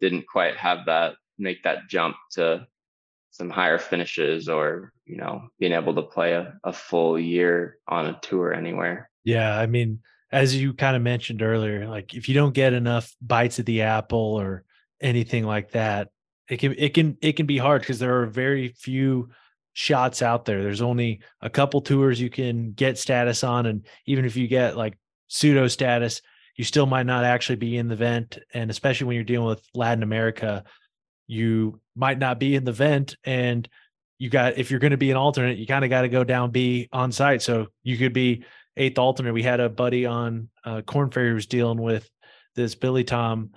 didn't 0.00 0.26
quite 0.26 0.56
have 0.56 0.86
that 0.86 1.14
make 1.38 1.62
that 1.62 1.88
jump 1.88 2.16
to 2.32 2.66
some 3.30 3.50
higher 3.50 3.78
finishes 3.78 4.48
or, 4.48 4.92
you 5.04 5.16
know, 5.16 5.48
being 5.58 5.72
able 5.72 5.94
to 5.94 6.02
play 6.02 6.32
a, 6.32 6.58
a 6.64 6.72
full 6.72 7.18
year 7.18 7.78
on 7.86 8.06
a 8.06 8.18
tour 8.22 8.52
anywhere. 8.52 9.10
Yeah. 9.24 9.58
I 9.58 9.66
mean, 9.66 10.00
as 10.32 10.56
you 10.56 10.72
kind 10.72 10.96
of 10.96 11.02
mentioned 11.02 11.42
earlier, 11.42 11.86
like 11.86 12.14
if 12.14 12.28
you 12.28 12.34
don't 12.34 12.54
get 12.54 12.72
enough 12.72 13.14
bites 13.20 13.58
at 13.58 13.66
the 13.66 13.82
apple 13.82 14.18
or 14.18 14.64
anything 15.00 15.44
like 15.44 15.72
that, 15.72 16.08
it 16.48 16.58
can 16.58 16.74
it 16.78 16.94
can 16.94 17.16
it 17.20 17.32
can 17.32 17.46
be 17.46 17.58
hard 17.58 17.82
because 17.82 17.98
there 17.98 18.20
are 18.22 18.26
very 18.26 18.68
few 18.68 19.30
shots 19.76 20.22
out 20.22 20.46
there. 20.46 20.62
There's 20.62 20.80
only 20.80 21.20
a 21.42 21.50
couple 21.50 21.82
tours 21.82 22.18
you 22.18 22.30
can 22.30 22.72
get 22.72 22.96
status 22.96 23.44
on. 23.44 23.66
And 23.66 23.86
even 24.06 24.24
if 24.24 24.34
you 24.34 24.48
get 24.48 24.74
like 24.74 24.96
pseudo 25.28 25.68
status, 25.68 26.22
you 26.56 26.64
still 26.64 26.86
might 26.86 27.04
not 27.04 27.24
actually 27.24 27.56
be 27.56 27.76
in 27.76 27.86
the 27.86 27.94
vent. 27.94 28.38
And 28.54 28.70
especially 28.70 29.06
when 29.06 29.16
you're 29.16 29.24
dealing 29.24 29.48
with 29.48 29.62
Latin 29.74 30.02
America, 30.02 30.64
you 31.26 31.78
might 31.94 32.18
not 32.18 32.40
be 32.40 32.54
in 32.54 32.64
the 32.64 32.72
vent. 32.72 33.18
And 33.22 33.68
you 34.18 34.30
got, 34.30 34.56
if 34.56 34.70
you're 34.70 34.80
going 34.80 34.92
to 34.92 34.96
be 34.96 35.10
an 35.10 35.18
alternate, 35.18 35.58
you 35.58 35.66
kind 35.66 35.84
of 35.84 35.90
got 35.90 36.02
to 36.02 36.08
go 36.08 36.24
down 36.24 36.52
B 36.52 36.88
on 36.90 37.12
site. 37.12 37.42
So 37.42 37.66
you 37.82 37.98
could 37.98 38.14
be 38.14 38.46
eighth 38.78 38.98
alternate. 38.98 39.34
We 39.34 39.42
had 39.42 39.60
a 39.60 39.68
buddy 39.68 40.06
on 40.06 40.48
uh, 40.64 40.80
Korn 40.80 41.10
Ferry 41.10 41.34
was 41.34 41.44
dealing 41.44 41.82
with 41.82 42.08
this 42.54 42.74
Billy 42.74 43.04
Tom 43.04 43.50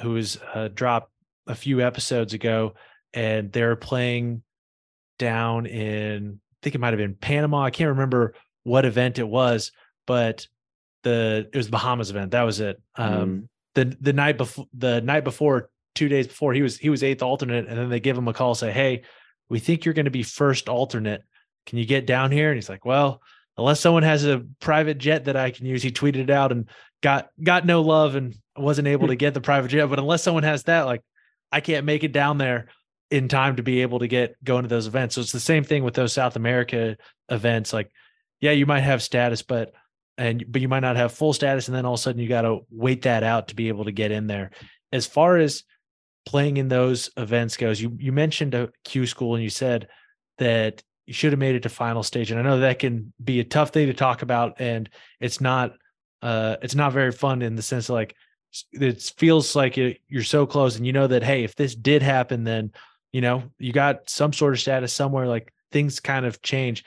who 0.00 0.12
was 0.12 0.38
uh, 0.54 0.68
dropped 0.68 1.12
a 1.46 1.54
few 1.54 1.82
episodes 1.82 2.32
ago 2.32 2.72
and 3.12 3.52
they're 3.52 3.76
playing 3.76 4.42
down 5.18 5.66
in 5.66 6.40
I 6.40 6.58
think 6.62 6.74
it 6.74 6.80
might 6.80 6.92
have 6.92 6.98
been 6.98 7.14
Panama. 7.14 7.62
I 7.62 7.70
can't 7.70 7.90
remember 7.90 8.34
what 8.64 8.84
event 8.84 9.18
it 9.18 9.28
was, 9.28 9.70
but 10.06 10.46
the 11.02 11.48
it 11.52 11.56
was 11.56 11.66
the 11.66 11.72
Bahamas 11.72 12.10
event. 12.10 12.32
That 12.32 12.42
was 12.42 12.60
it. 12.60 12.80
Um, 12.96 13.12
mm. 13.14 13.48
the 13.74 13.96
the 14.00 14.12
night 14.12 14.36
before 14.36 14.66
the 14.76 15.00
night 15.00 15.24
before, 15.24 15.70
two 15.94 16.08
days 16.08 16.26
before, 16.26 16.52
he 16.52 16.62
was 16.62 16.76
he 16.76 16.90
was 16.90 17.02
eighth 17.02 17.22
alternate, 17.22 17.68
and 17.68 17.78
then 17.78 17.88
they 17.88 18.00
give 18.00 18.18
him 18.18 18.28
a 18.28 18.32
call, 18.32 18.54
say, 18.54 18.72
"Hey, 18.72 19.02
we 19.48 19.58
think 19.60 19.84
you're 19.84 19.94
going 19.94 20.06
to 20.06 20.10
be 20.10 20.24
first 20.24 20.68
alternate. 20.68 21.22
Can 21.66 21.78
you 21.78 21.86
get 21.86 22.06
down 22.06 22.32
here?" 22.32 22.50
And 22.50 22.56
he's 22.56 22.68
like, 22.68 22.84
"Well, 22.84 23.22
unless 23.56 23.80
someone 23.80 24.02
has 24.02 24.24
a 24.24 24.44
private 24.60 24.98
jet 24.98 25.26
that 25.26 25.36
I 25.36 25.50
can 25.50 25.66
use." 25.66 25.82
He 25.82 25.92
tweeted 25.92 26.16
it 26.16 26.30
out 26.30 26.50
and 26.50 26.68
got 27.02 27.28
got 27.42 27.66
no 27.66 27.82
love 27.82 28.16
and 28.16 28.34
wasn't 28.56 28.88
able 28.88 29.08
to 29.08 29.16
get 29.16 29.34
the 29.34 29.40
private 29.40 29.68
jet. 29.68 29.86
But 29.86 30.00
unless 30.00 30.24
someone 30.24 30.42
has 30.42 30.64
that, 30.64 30.86
like, 30.86 31.02
I 31.52 31.60
can't 31.60 31.86
make 31.86 32.02
it 32.02 32.12
down 32.12 32.38
there 32.38 32.68
in 33.10 33.28
time 33.28 33.56
to 33.56 33.62
be 33.62 33.82
able 33.82 33.98
to 34.00 34.08
get 34.08 34.42
going 34.44 34.62
to 34.62 34.68
those 34.68 34.86
events. 34.86 35.14
So 35.14 35.20
it's 35.20 35.32
the 35.32 35.40
same 35.40 35.64
thing 35.64 35.84
with 35.84 35.94
those 35.94 36.12
South 36.12 36.36
America 36.36 36.96
events. 37.28 37.72
Like, 37.72 37.90
yeah, 38.40 38.52
you 38.52 38.66
might 38.66 38.80
have 38.80 39.02
status, 39.02 39.42
but 39.42 39.72
and 40.16 40.44
but 40.48 40.60
you 40.60 40.68
might 40.68 40.80
not 40.80 40.96
have 40.96 41.12
full 41.12 41.32
status, 41.32 41.68
and 41.68 41.76
then 41.76 41.86
all 41.86 41.94
of 41.94 42.00
a 42.00 42.02
sudden 42.02 42.20
you 42.20 42.28
got 42.28 42.42
to 42.42 42.60
wait 42.70 43.02
that 43.02 43.22
out 43.22 43.48
to 43.48 43.54
be 43.54 43.68
able 43.68 43.84
to 43.84 43.92
get 43.92 44.10
in 44.10 44.26
there. 44.26 44.50
As 44.92 45.06
far 45.06 45.36
as 45.36 45.64
playing 46.26 46.58
in 46.58 46.68
those 46.68 47.10
events 47.16 47.56
goes, 47.56 47.80
you 47.80 47.96
you 47.98 48.12
mentioned 48.12 48.54
a 48.54 48.70
Q 48.84 49.06
school 49.06 49.34
and 49.34 49.42
you 49.42 49.50
said 49.50 49.88
that 50.38 50.82
you 51.06 51.14
should 51.14 51.32
have 51.32 51.38
made 51.38 51.54
it 51.54 51.62
to 51.62 51.68
final 51.68 52.02
stage, 52.02 52.30
and 52.30 52.38
I 52.38 52.42
know 52.42 52.60
that 52.60 52.78
can 52.78 53.12
be 53.22 53.40
a 53.40 53.44
tough 53.44 53.70
thing 53.70 53.86
to 53.86 53.94
talk 53.94 54.22
about, 54.22 54.60
and 54.60 54.88
it's 55.20 55.40
not 55.40 55.72
uh 56.20 56.56
it's 56.62 56.74
not 56.74 56.92
very 56.92 57.12
fun 57.12 57.42
in 57.42 57.54
the 57.54 57.62
sense 57.62 57.88
of 57.88 57.94
like 57.94 58.14
it 58.72 59.02
feels 59.16 59.54
like 59.54 59.76
you're 59.76 60.22
so 60.22 60.46
close 60.46 60.76
and 60.76 60.86
you 60.86 60.92
know 60.92 61.06
that 61.06 61.22
hey 61.22 61.44
if 61.44 61.54
this 61.54 61.74
did 61.74 62.02
happen 62.02 62.44
then 62.44 62.72
you 63.12 63.20
know, 63.20 63.44
you 63.58 63.72
got 63.72 64.08
some 64.08 64.32
sort 64.32 64.54
of 64.54 64.60
status 64.60 64.92
somewhere, 64.92 65.26
like 65.26 65.52
things 65.72 66.00
kind 66.00 66.26
of 66.26 66.42
change. 66.42 66.84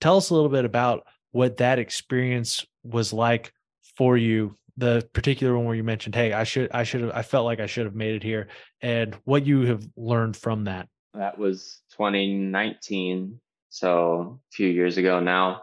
Tell 0.00 0.16
us 0.16 0.30
a 0.30 0.34
little 0.34 0.50
bit 0.50 0.64
about 0.64 1.06
what 1.32 1.58
that 1.58 1.78
experience 1.78 2.64
was 2.82 3.12
like 3.12 3.52
for 3.96 4.16
you 4.16 4.54
the 4.76 5.06
particular 5.12 5.56
one 5.56 5.66
where 5.66 5.74
you 5.74 5.82
mentioned 5.82 6.14
hey 6.14 6.32
i 6.32 6.44
should 6.44 6.70
i 6.72 6.84
should 6.84 7.00
have 7.00 7.10
i 7.12 7.20
felt 7.20 7.44
like 7.44 7.58
i 7.58 7.66
should 7.66 7.84
have 7.84 7.96
made 7.96 8.14
it 8.14 8.22
here 8.22 8.46
and 8.80 9.16
what 9.24 9.44
you 9.44 9.62
have 9.62 9.84
learned 9.96 10.36
from 10.36 10.64
that 10.64 10.88
that 11.14 11.36
was 11.36 11.82
2019 11.96 13.40
so 13.70 14.40
a 14.40 14.52
few 14.52 14.68
years 14.68 14.96
ago 14.96 15.18
now 15.18 15.62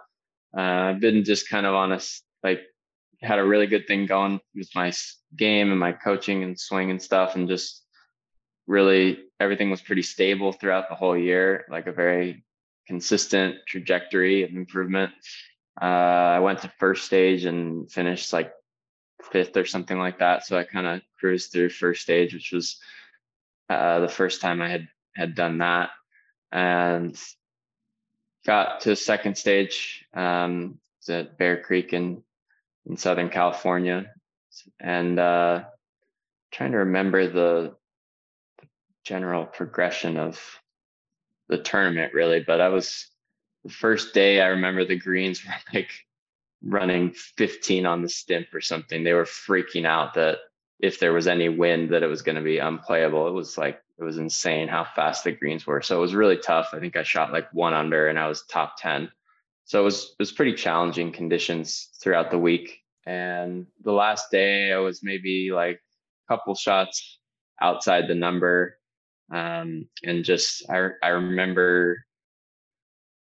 uh, 0.56 0.62
i've 0.92 1.00
been 1.00 1.24
just 1.24 1.50
kind 1.50 1.66
of 1.66 1.74
on 1.74 1.94
a 1.94 2.00
like 2.44 2.62
had 3.22 3.40
a 3.40 3.46
really 3.46 3.68
good 3.68 3.88
thing 3.88 4.06
going 4.06 4.40
with 4.54 4.70
my 4.76 4.92
game 5.38 5.72
and 5.72 5.80
my 5.80 5.94
coaching 5.94 6.44
and 6.44 6.60
swing 6.60 6.92
and 6.92 7.02
stuff 7.02 7.36
and 7.36 7.48
just 7.48 7.85
really 8.68 9.20
everything 9.40 9.70
was 9.70 9.82
pretty 9.82 10.02
stable 10.02 10.52
throughout 10.52 10.90
the 10.90 10.96
whole 10.96 11.18
year, 11.18 11.66
like 11.70 11.88
a 11.88 11.92
very 11.92 12.44
consistent 12.88 13.58
trajectory 13.68 14.44
of 14.44 14.52
improvement. 14.52 15.12
Uh, 15.82 15.86
I 16.36 16.40
went 16.40 16.62
to 16.62 16.72
first 16.78 17.06
stage 17.06 17.46
and 17.46 17.92
finished 17.92 18.32
like 18.32 18.54
fifth 19.32 19.58
or 19.58 19.66
something 19.66 19.98
like 19.98 20.20
that. 20.20 20.46
So 20.46 20.58
I 20.58 20.64
kind 20.64 20.88
of 20.88 21.02
cruised 21.20 21.52
through 21.52 21.70
first 21.70 22.02
stage, 22.02 22.34
which 22.34 22.52
was 22.52 22.78
uh, 23.70 24.00
the 24.00 24.10
first 24.10 24.42
time 24.42 24.62
I 24.62 24.70
had 24.70 24.88
had 25.16 25.36
done 25.36 25.60
that 25.60 25.92
and 26.52 27.18
got 28.46 28.82
to 28.82 28.96
second 28.96 29.38
stage 29.38 30.06
um, 30.14 30.80
at 31.10 31.38
Bear 31.38 31.62
Creek 31.62 31.94
in 31.94 32.24
in 32.86 32.98
Southern 32.98 33.30
California, 33.30 34.12
and 34.80 35.20
uh, 35.20 35.64
trying 36.52 36.72
to 36.72 36.78
remember 36.78 37.28
the, 37.28 37.76
the 37.84 37.85
general 39.06 39.46
progression 39.46 40.18
of 40.18 40.40
the 41.48 41.58
tournament 41.58 42.14
really. 42.14 42.44
But 42.46 42.60
I 42.60 42.70
was 42.70 43.08
the 43.64 43.72
first 43.72 44.14
day. 44.14 44.42
I 44.42 44.48
remember 44.48 44.84
the 44.84 45.00
greens 45.00 45.44
were 45.46 45.54
like 45.74 45.92
running 46.64 47.12
15 47.38 47.86
on 47.86 48.02
the 48.02 48.10
stimp 48.10 48.48
or 48.54 48.62
something. 48.62 49.04
They 49.04 49.14
were 49.14 49.26
freaking 49.26 49.86
out 49.86 50.16
that 50.16 50.40
if 50.80 51.00
there 51.00 51.14
was 51.14 51.28
any 51.28 51.50
wind 51.50 51.92
that 51.92 52.04
it 52.04 52.08
was 52.08 52.22
going 52.22 52.36
to 52.36 52.42
be 52.42 52.58
unplayable. 52.58 53.28
It 53.28 53.34
was 53.34 53.58
like 53.58 53.82
it 53.98 54.04
was 54.04 54.18
insane 54.18 54.68
how 54.68 54.84
fast 54.84 55.24
the 55.24 55.32
greens 55.32 55.66
were. 55.66 55.82
So 55.82 55.98
it 55.98 56.02
was 56.02 56.16
really 56.16 56.38
tough. 56.38 56.70
I 56.74 56.80
think 56.80 56.98
I 56.98 57.04
shot 57.04 57.32
like 57.32 57.54
one 57.54 57.74
under 57.74 58.08
and 58.08 58.20
I 58.20 58.28
was 58.28 58.44
top 58.44 58.76
10. 58.80 59.10
So 59.64 59.80
it 59.80 59.84
was 59.84 60.04
it 60.12 60.20
was 60.20 60.32
pretty 60.32 60.54
challenging 60.54 61.12
conditions 61.12 61.90
throughout 62.02 62.30
the 62.30 62.38
week. 62.38 62.82
And 63.06 63.68
the 63.84 63.94
last 63.94 64.32
day 64.32 64.74
I 64.74 64.78
was 64.78 65.02
maybe 65.02 65.52
like 65.54 65.82
a 66.28 66.34
couple 66.34 66.56
shots 66.56 67.20
outside 67.62 68.08
the 68.08 68.16
number. 68.16 68.78
Um, 69.32 69.88
and 70.04 70.24
just 70.24 70.70
I 70.70 70.90
I 71.02 71.10
remember 71.10 72.06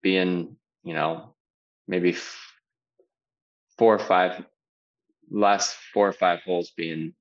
being, 0.02 0.56
you 0.82 0.94
know, 0.94 1.34
maybe 1.88 2.10
f- 2.10 2.52
four 3.78 3.94
or 3.94 3.98
five 3.98 4.44
last 5.30 5.76
four 5.92 6.08
or 6.08 6.12
five 6.12 6.40
holes 6.42 6.72
being 6.76 7.14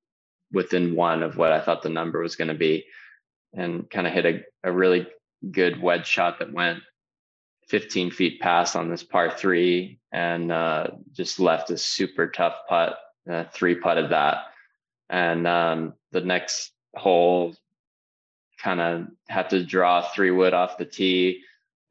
within 0.52 0.96
one 0.96 1.24
of 1.24 1.38
what 1.38 1.52
I 1.52 1.62
thought 1.62 1.82
the 1.82 1.90
number 1.90 2.20
was 2.20 2.36
going 2.36 2.50
to 2.50 2.54
be 2.54 2.86
and 3.54 3.90
kind 3.90 4.06
of 4.06 4.14
hit 4.14 4.26
a, 4.26 4.44
a 4.64 4.72
really 4.72 5.08
good 5.52 5.82
wedge 5.82 6.08
shot 6.08 6.40
that 6.40 6.54
went 6.54 6.80
15 7.70 8.12
feet 8.12 8.40
past 8.42 8.76
on 8.76 8.90
this 8.90 9.04
par 9.04 9.32
three 9.32 10.00
and 10.12 10.52
uh, 10.52 10.88
just 11.12 11.40
left 11.40 11.70
a 11.72 11.78
super 11.78 12.28
tough 12.28 12.56
putt, 12.68 12.98
uh, 13.30 13.46
three 13.54 13.76
putted 13.76 14.12
that. 14.12 14.38
And 15.10 15.48
um, 15.48 15.94
the 16.12 16.22
next 16.22 16.72
hole 16.96 17.56
kind 18.64 18.80
of 18.80 19.08
had 19.28 19.50
to 19.50 19.66
draw 19.66 20.02
three 20.02 20.32
wood 20.32 20.54
off 20.54 20.78
the 20.78 20.86
tee 20.86 21.42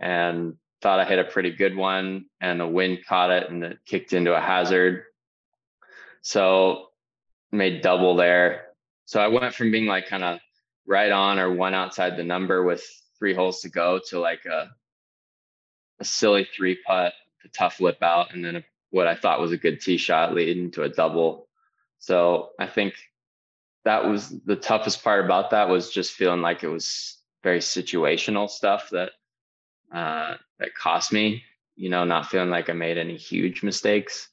and 0.01 0.57
thought 0.81 1.01
I 1.01 1.05
hit 1.05 1.19
a 1.19 1.25
pretty 1.25 1.53
good 1.53 1.77
one 1.77 2.27
and 2.41 2.59
the 2.59 2.67
wind 2.67 3.05
caught 3.07 3.31
it 3.31 3.51
and 3.51 3.63
it 3.63 3.79
kicked 3.85 4.13
into 4.13 4.35
a 4.35 4.41
hazard. 4.41 5.05
So 6.23 6.89
made 7.53 7.83
double 7.83 8.17
there. 8.17 8.69
So 9.05 9.21
I 9.21 9.29
went 9.29 9.55
from 9.55 9.71
being 9.71 9.87
like 9.87 10.09
kind 10.09 10.25
of 10.25 10.41
right 10.87 11.13
on 11.13 11.39
or 11.39 11.53
one 11.53 11.75
outside 11.75 12.17
the 12.17 12.25
number 12.25 12.63
with 12.63 12.85
three 13.19 13.35
holes 13.35 13.61
to 13.61 13.69
go 13.69 14.01
to 14.09 14.19
like 14.19 14.45
a 14.47 14.71
a 16.01 16.05
silly 16.05 16.49
three 16.57 16.79
putt, 16.85 17.13
a 17.45 17.49
tough 17.49 17.81
lip 17.81 18.03
out, 18.03 18.35
and 18.35 18.45
then 18.45 18.57
a, 18.57 18.65
what 18.91 19.07
I 19.07 19.15
thought 19.15 19.41
was 19.41 19.53
a 19.53 19.57
good 19.57 19.81
tee 19.81 19.99
shot 19.99 20.35
leading 20.35 20.73
to 20.73 20.83
a 20.83 20.89
double. 20.89 21.49
So 22.01 22.51
I 22.59 22.67
think 22.67 22.95
that 23.85 24.07
was 24.07 24.31
the 24.45 24.57
toughest 24.57 25.03
part 25.03 25.25
about 25.25 25.51
that 25.51 25.69
was 25.69 25.91
just 25.91 26.13
feeling 26.13 26.41
like 26.41 26.63
it 26.63 26.69
was 26.69 27.19
very 27.43 27.59
situational 27.59 28.49
stuff 28.49 28.91
that 28.91 29.11
uh, 29.93 30.35
that 30.59 30.75
cost 30.75 31.13
me. 31.13 31.43
You 31.75 31.89
know, 31.89 32.05
not 32.05 32.27
feeling 32.27 32.51
like 32.51 32.69
I 32.69 32.75
made 32.75 32.99
any 32.99 33.17
huge 33.17 33.63
mistakes. 33.63 34.29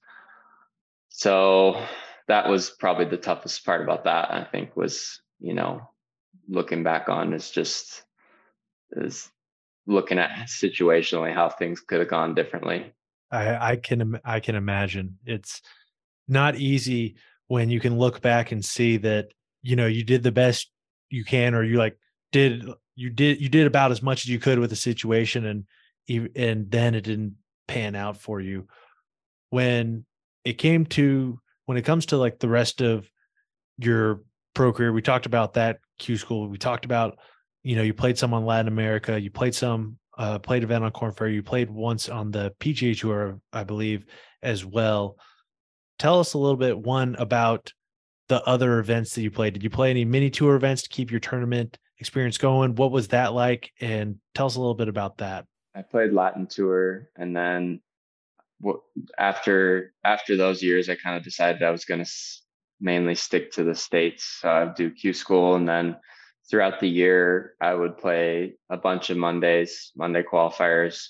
So 1.10 1.84
that 2.28 2.48
was 2.48 2.70
probably 2.70 3.06
the 3.06 3.18
toughest 3.18 3.66
part 3.66 3.82
about 3.82 4.04
that. 4.04 4.32
I 4.32 4.44
think 4.44 4.76
was 4.76 5.22
you 5.40 5.54
know 5.54 5.90
looking 6.48 6.84
back 6.84 7.10
on 7.10 7.34
is 7.34 7.50
just 7.50 8.04
is 8.92 9.30
looking 9.88 10.20
at 10.20 10.48
situationally 10.48 11.34
how 11.34 11.50
things 11.50 11.82
could 11.82 12.00
have 12.00 12.10
gone 12.10 12.36
differently. 12.36 12.94
I, 13.32 13.72
I 13.72 13.76
can 13.78 14.20
I 14.24 14.40
can 14.40 14.56
imagine 14.56 15.18
it's 15.26 15.62
not 16.28 16.56
easy 16.56 17.16
when 17.48 17.70
you 17.70 17.80
can 17.80 17.98
look 17.98 18.22
back 18.22 18.52
and 18.52 18.64
see 18.64 18.98
that 18.98 19.30
you 19.62 19.76
know 19.76 19.88
you 19.88 20.04
did 20.04 20.24
the 20.24 20.32
best 20.32 20.72
you 21.10 21.24
can 21.24 21.54
or 21.54 21.64
you 21.64 21.78
like 21.78 21.98
did 22.32 22.64
you 22.96 23.10
did 23.10 23.42
you 23.42 23.50
did 23.50 23.68
about 23.68 23.92
as 23.92 24.02
much 24.02 24.24
as 24.24 24.30
you 24.30 24.40
could 24.40 24.60
with 24.60 24.70
the 24.70 24.76
situation 24.76 25.46
and 25.46 25.66
and 26.36 26.72
then 26.72 26.96
it 26.96 27.02
didn't 27.02 27.36
pan 27.68 27.96
out 27.96 28.18
for 28.18 28.40
you 28.42 28.68
when 29.50 30.06
it 30.44 30.54
came 30.54 30.86
to 30.86 31.40
when 31.66 31.78
it 31.78 31.86
comes 31.86 32.08
to 32.08 32.18
like 32.18 32.40
the 32.40 32.50
rest 32.50 32.82
of 32.82 33.10
your 33.78 34.24
pro 34.54 34.74
career 34.74 34.92
we 34.92 35.02
talked 35.02 35.26
about 35.26 35.54
that 35.54 35.80
q 36.00 36.18
school 36.18 36.48
we 36.48 36.58
talked 36.58 36.86
about 36.86 37.20
you 37.64 37.76
know, 37.76 37.82
you 37.82 37.94
played 37.94 38.18
some 38.18 38.34
on 38.34 38.46
Latin 38.46 38.68
America, 38.68 39.20
you 39.20 39.30
played 39.30 39.54
some, 39.54 39.98
uh, 40.18 40.40
played 40.40 40.64
event 40.64 40.84
on 40.84 40.92
Korn 40.92 41.12
Ferry, 41.12 41.36
you 41.36 41.44
played 41.44 41.70
once 41.70 42.10
on 42.10 42.32
the 42.32 42.54
PGA 42.60 42.98
Tour, 42.98 43.40
I 43.54 43.64
believe, 43.64 44.06
as 44.42 44.66
well. 44.66 45.18
Tell 45.98 46.20
us 46.20 46.34
a 46.34 46.38
little 46.38 46.58
bit, 46.58 46.78
one, 46.78 47.16
about 47.20 47.74
the 48.30 48.42
other 48.44 48.80
events 48.80 49.16
that 49.16 49.22
you 49.22 49.32
played. 49.32 49.54
Did 49.54 49.64
you 49.64 49.70
play 49.70 49.90
any 49.90 50.06
mini 50.06 50.30
tour 50.30 50.56
events 50.56 50.84
to 50.84 50.90
keep 50.90 51.12
your 51.12 51.20
tournament 51.20 51.78
experience 51.98 52.38
going? 52.38 52.76
What 52.76 52.92
was 52.92 53.10
that 53.10 53.34
like? 53.34 53.72
And 53.82 54.20
tell 54.34 54.46
us 54.46 54.56
a 54.56 54.60
little 54.60 54.76
bit 54.76 54.88
about 54.88 55.18
that. 55.18 55.46
I 55.76 55.82
played 55.82 56.14
Latin 56.14 56.48
tour, 56.48 57.10
and 57.16 57.36
then 57.36 57.82
after 59.18 59.94
after 60.04 60.38
those 60.38 60.64
years, 60.64 60.90
I 60.90 60.96
kind 60.96 61.18
of 61.18 61.24
decided 61.24 61.64
I 61.64 61.72
was 61.72 61.86
going 61.86 62.04
to 62.04 62.12
mainly 62.80 63.16
stick 63.16 63.52
to 63.54 63.64
the 63.64 63.76
states. 63.76 64.38
So 64.42 64.50
I'd 64.50 64.76
do 64.76 64.92
Q 64.92 65.14
school, 65.14 65.56
and 65.56 65.68
then 65.68 65.98
throughout 66.50 66.80
the 66.80 66.90
year, 66.90 67.54
I 67.62 67.74
would 67.74 67.98
play 67.98 68.56
a 68.70 68.78
bunch 68.78 69.10
of 69.10 69.18
Mondays, 69.18 69.92
Monday 69.96 70.24
qualifiers, 70.24 71.08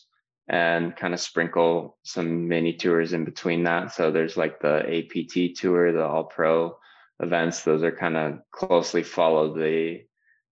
and 0.47 0.95
kind 0.95 1.13
of 1.13 1.19
sprinkle 1.19 1.97
some 2.03 2.47
mini 2.47 2.73
tours 2.73 3.13
in 3.13 3.23
between 3.23 3.63
that. 3.63 3.93
So 3.93 4.11
there's 4.11 4.37
like 4.37 4.59
the 4.59 4.79
APT 4.79 5.57
tour, 5.57 5.91
the 5.91 6.05
All 6.05 6.25
Pro 6.25 6.77
events. 7.19 7.63
Those 7.63 7.83
are 7.83 7.91
kind 7.91 8.17
of 8.17 8.39
closely 8.51 9.03
follow 9.03 9.53
the 9.53 10.01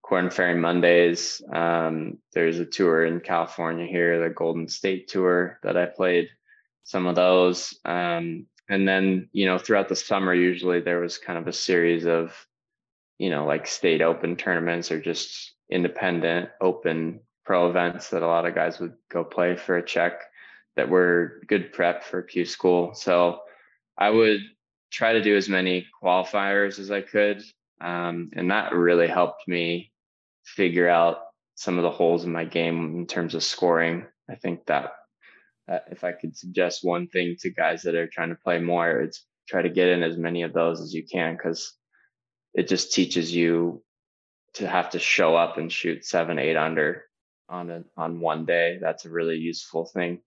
Korn 0.02 0.30
Ferry 0.30 0.54
Mondays. 0.54 1.42
Um, 1.52 2.18
there's 2.32 2.58
a 2.58 2.66
tour 2.66 3.04
in 3.04 3.20
California 3.20 3.86
here, 3.86 4.22
the 4.22 4.34
Golden 4.34 4.68
State 4.68 5.08
Tour 5.08 5.58
that 5.62 5.76
I 5.76 5.86
played 5.86 6.28
some 6.84 7.06
of 7.06 7.14
those. 7.14 7.78
Um, 7.84 8.46
and 8.68 8.86
then, 8.86 9.28
you 9.32 9.46
know, 9.46 9.58
throughout 9.58 9.88
the 9.88 9.96
summer, 9.96 10.34
usually 10.34 10.80
there 10.80 11.00
was 11.00 11.18
kind 11.18 11.38
of 11.38 11.46
a 11.46 11.52
series 11.52 12.06
of 12.06 12.34
you 13.18 13.30
know, 13.30 13.44
like 13.44 13.66
state 13.66 14.00
open 14.00 14.36
tournaments 14.36 14.90
or 14.90 15.00
just 15.00 15.54
independent 15.70 16.48
open 16.60 17.20
pro 17.44 17.68
events 17.68 18.10
that 18.10 18.22
a 18.22 18.26
lot 18.26 18.46
of 18.46 18.54
guys 18.54 18.78
would 18.78 18.94
go 19.10 19.24
play 19.24 19.56
for 19.56 19.76
a 19.76 19.84
check 19.84 20.22
that 20.76 20.88
were 20.88 21.42
good 21.48 21.72
prep 21.72 22.04
for 22.04 22.22
Q 22.22 22.44
school. 22.44 22.94
So 22.94 23.40
I 23.96 24.10
would 24.10 24.40
try 24.90 25.12
to 25.12 25.22
do 25.22 25.36
as 25.36 25.48
many 25.48 25.86
qualifiers 26.02 26.78
as 26.78 26.90
I 26.90 27.02
could. 27.02 27.42
Um, 27.80 28.30
and 28.34 28.50
that 28.50 28.74
really 28.74 29.08
helped 29.08 29.46
me 29.46 29.92
figure 30.44 30.88
out 30.88 31.18
some 31.54 31.76
of 31.76 31.82
the 31.82 31.90
holes 31.90 32.24
in 32.24 32.32
my 32.32 32.44
game 32.44 32.96
in 32.96 33.06
terms 33.06 33.34
of 33.34 33.42
scoring. 33.42 34.06
I 34.30 34.36
think 34.36 34.66
that 34.66 34.92
uh, 35.70 35.78
if 35.90 36.04
I 36.04 36.12
could 36.12 36.36
suggest 36.36 36.84
one 36.84 37.08
thing 37.08 37.36
to 37.40 37.50
guys 37.50 37.82
that 37.82 37.94
are 37.94 38.06
trying 38.06 38.30
to 38.30 38.36
play 38.42 38.58
more, 38.58 39.00
it's 39.00 39.24
try 39.48 39.62
to 39.62 39.68
get 39.68 39.88
in 39.88 40.02
as 40.02 40.16
many 40.16 40.42
of 40.42 40.52
those 40.52 40.80
as 40.80 40.92
you 40.92 41.04
can 41.04 41.34
because 41.34 41.74
it 42.54 42.68
just 42.68 42.92
teaches 42.92 43.34
you 43.34 43.82
to 44.54 44.68
have 44.68 44.90
to 44.90 44.98
show 44.98 45.36
up 45.36 45.58
and 45.58 45.72
shoot 45.72 46.04
seven, 46.04 46.38
eight 46.38 46.56
under 46.56 47.04
on 47.48 47.70
a, 47.70 47.84
on 47.96 48.20
one 48.20 48.44
day. 48.44 48.78
That's 48.80 49.04
a 49.04 49.10
really 49.10 49.36
useful 49.36 49.86
thing. 49.86 50.20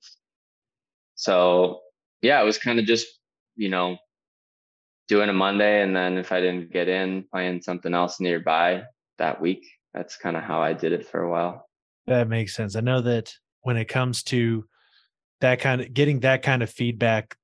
So 1.15 1.81
yeah, 2.21 2.41
it 2.41 2.45
was 2.45 2.57
kind 2.57 2.79
of 2.79 2.85
just, 2.85 3.07
you 3.55 3.69
know, 3.69 3.97
doing 5.11 5.29
a 5.29 5.33
Monday. 5.33 5.81
And 5.81 5.93
then 5.93 6.17
if 6.17 6.31
I 6.31 6.39
didn't 6.39 6.71
get 6.71 6.87
in, 6.87 7.25
playing 7.33 7.61
something 7.61 7.93
else 7.93 8.21
nearby 8.21 8.83
that 9.17 9.41
week. 9.41 9.67
That's 9.93 10.15
kind 10.15 10.37
of 10.37 10.43
how 10.43 10.61
I 10.61 10.71
did 10.71 10.93
it 10.93 11.05
for 11.05 11.21
a 11.21 11.29
while. 11.29 11.67
That 12.07 12.29
makes 12.29 12.55
sense. 12.55 12.77
I 12.77 12.79
know 12.79 13.01
that 13.01 13.33
when 13.59 13.75
it 13.75 13.89
comes 13.89 14.23
to 14.23 14.63
that 15.41 15.59
kind 15.59 15.81
of 15.81 15.93
getting 15.93 16.21
that 16.21 16.43
kind 16.43 16.63
of 16.63 16.69
feedback, 16.69 17.35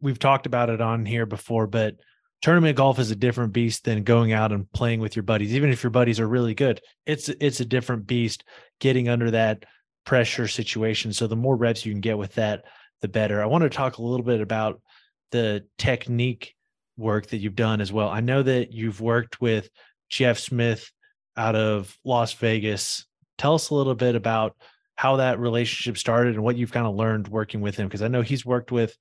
we've 0.00 0.20
talked 0.20 0.46
about 0.46 0.70
it 0.70 0.80
on 0.80 1.04
here 1.04 1.26
before, 1.26 1.66
but 1.66 1.96
tournament 2.42 2.76
golf 2.76 3.00
is 3.00 3.10
a 3.10 3.16
different 3.16 3.52
beast 3.52 3.82
than 3.82 4.04
going 4.04 4.32
out 4.32 4.52
and 4.52 4.70
playing 4.70 5.00
with 5.00 5.16
your 5.16 5.22
buddies 5.22 5.54
even 5.54 5.70
if 5.70 5.82
your 5.82 5.90
buddies 5.90 6.20
are 6.20 6.28
really 6.28 6.54
good 6.54 6.82
it's 7.06 7.30
it's 7.40 7.60
a 7.60 7.64
different 7.64 8.06
beast 8.06 8.44
getting 8.78 9.08
under 9.08 9.30
that 9.30 9.64
pressure 10.04 10.46
situation 10.46 11.14
so 11.14 11.26
the 11.26 11.34
more 11.34 11.56
reps 11.56 11.86
you 11.86 11.92
can 11.92 12.02
get 12.02 12.18
with 12.18 12.34
that 12.34 12.62
the 13.00 13.08
better 13.08 13.42
i 13.42 13.46
want 13.46 13.62
to 13.62 13.70
talk 13.70 13.96
a 13.96 14.02
little 14.02 14.24
bit 14.24 14.42
about 14.42 14.82
the 15.30 15.64
technique 15.78 16.55
work 16.96 17.26
that 17.28 17.38
you've 17.38 17.54
done 17.54 17.80
as 17.80 17.92
well 17.92 18.08
i 18.08 18.20
know 18.20 18.42
that 18.42 18.72
you've 18.72 19.00
worked 19.00 19.40
with 19.40 19.68
jeff 20.08 20.38
smith 20.38 20.90
out 21.36 21.56
of 21.56 21.96
las 22.04 22.32
vegas 22.34 23.06
tell 23.38 23.54
us 23.54 23.70
a 23.70 23.74
little 23.74 23.94
bit 23.94 24.14
about 24.14 24.56
how 24.94 25.16
that 25.16 25.38
relationship 25.38 25.98
started 25.98 26.34
and 26.34 26.42
what 26.42 26.56
you've 26.56 26.72
kind 26.72 26.86
of 26.86 26.94
learned 26.94 27.28
working 27.28 27.60
with 27.60 27.76
him 27.76 27.86
because 27.86 28.02
i 28.02 28.08
know 28.08 28.22
he's 28.22 28.46
worked 28.46 28.72
with 28.72 28.96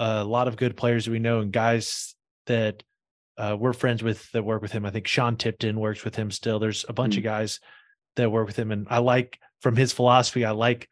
a 0.00 0.24
lot 0.24 0.48
of 0.48 0.56
good 0.56 0.76
players 0.76 1.08
we 1.08 1.18
know 1.18 1.40
and 1.40 1.52
guys 1.52 2.14
that 2.46 2.82
uh, 3.38 3.56
we're 3.58 3.72
friends 3.72 4.02
with 4.02 4.30
that 4.32 4.44
work 4.44 4.60
with 4.60 4.72
him. 4.72 4.84
I 4.84 4.90
think 4.90 5.06
Sean 5.06 5.36
Tipton 5.36 5.78
works 5.78 6.04
with 6.04 6.16
him 6.16 6.30
still. 6.30 6.58
There's 6.58 6.84
a 6.88 6.92
bunch 6.92 7.14
mm. 7.14 7.18
of 7.18 7.24
guys 7.24 7.60
that 8.16 8.32
work 8.32 8.48
with 8.48 8.58
him, 8.58 8.72
and 8.72 8.86
I 8.90 8.98
like 8.98 9.38
from 9.60 9.76
his 9.76 9.92
philosophy. 9.92 10.44
I 10.44 10.50
like 10.50 10.88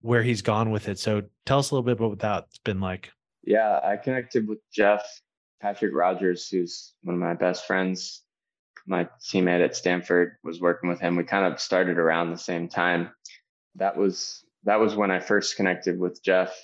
where 0.00 0.22
he's 0.22 0.40
gone 0.40 0.70
with 0.70 0.88
it. 0.88 0.98
So 0.98 1.22
tell 1.44 1.58
us 1.58 1.70
a 1.70 1.74
little 1.74 1.84
bit 1.84 1.92
about 1.92 2.08
what 2.08 2.18
that's 2.20 2.58
been 2.58 2.80
like. 2.80 3.10
Yeah, 3.44 3.80
I 3.84 3.98
connected 3.98 4.48
with 4.48 4.58
Jeff 4.72 5.02
Patrick 5.60 5.94
Rogers, 5.94 6.48
who's 6.48 6.94
one 7.02 7.14
of 7.14 7.20
my 7.20 7.34
best 7.34 7.66
friends. 7.66 8.22
My 8.86 9.08
teammate 9.22 9.62
at 9.62 9.76
Stanford 9.76 10.36
was 10.42 10.60
working 10.60 10.88
with 10.88 11.00
him. 11.00 11.16
We 11.16 11.24
kind 11.24 11.52
of 11.52 11.60
started 11.60 11.98
around 11.98 12.30
the 12.30 12.38
same 12.38 12.68
time. 12.68 13.10
That 13.76 13.96
was 13.96 14.44
that 14.64 14.80
was 14.80 14.94
when 14.94 15.10
I 15.10 15.20
first 15.20 15.56
connected 15.56 15.98
with 15.98 16.22
Jeff. 16.22 16.54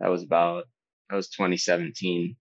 That 0.00 0.10
was 0.10 0.22
about 0.22 0.64
that 1.08 1.16
was 1.16 1.28
2017. 1.28 2.36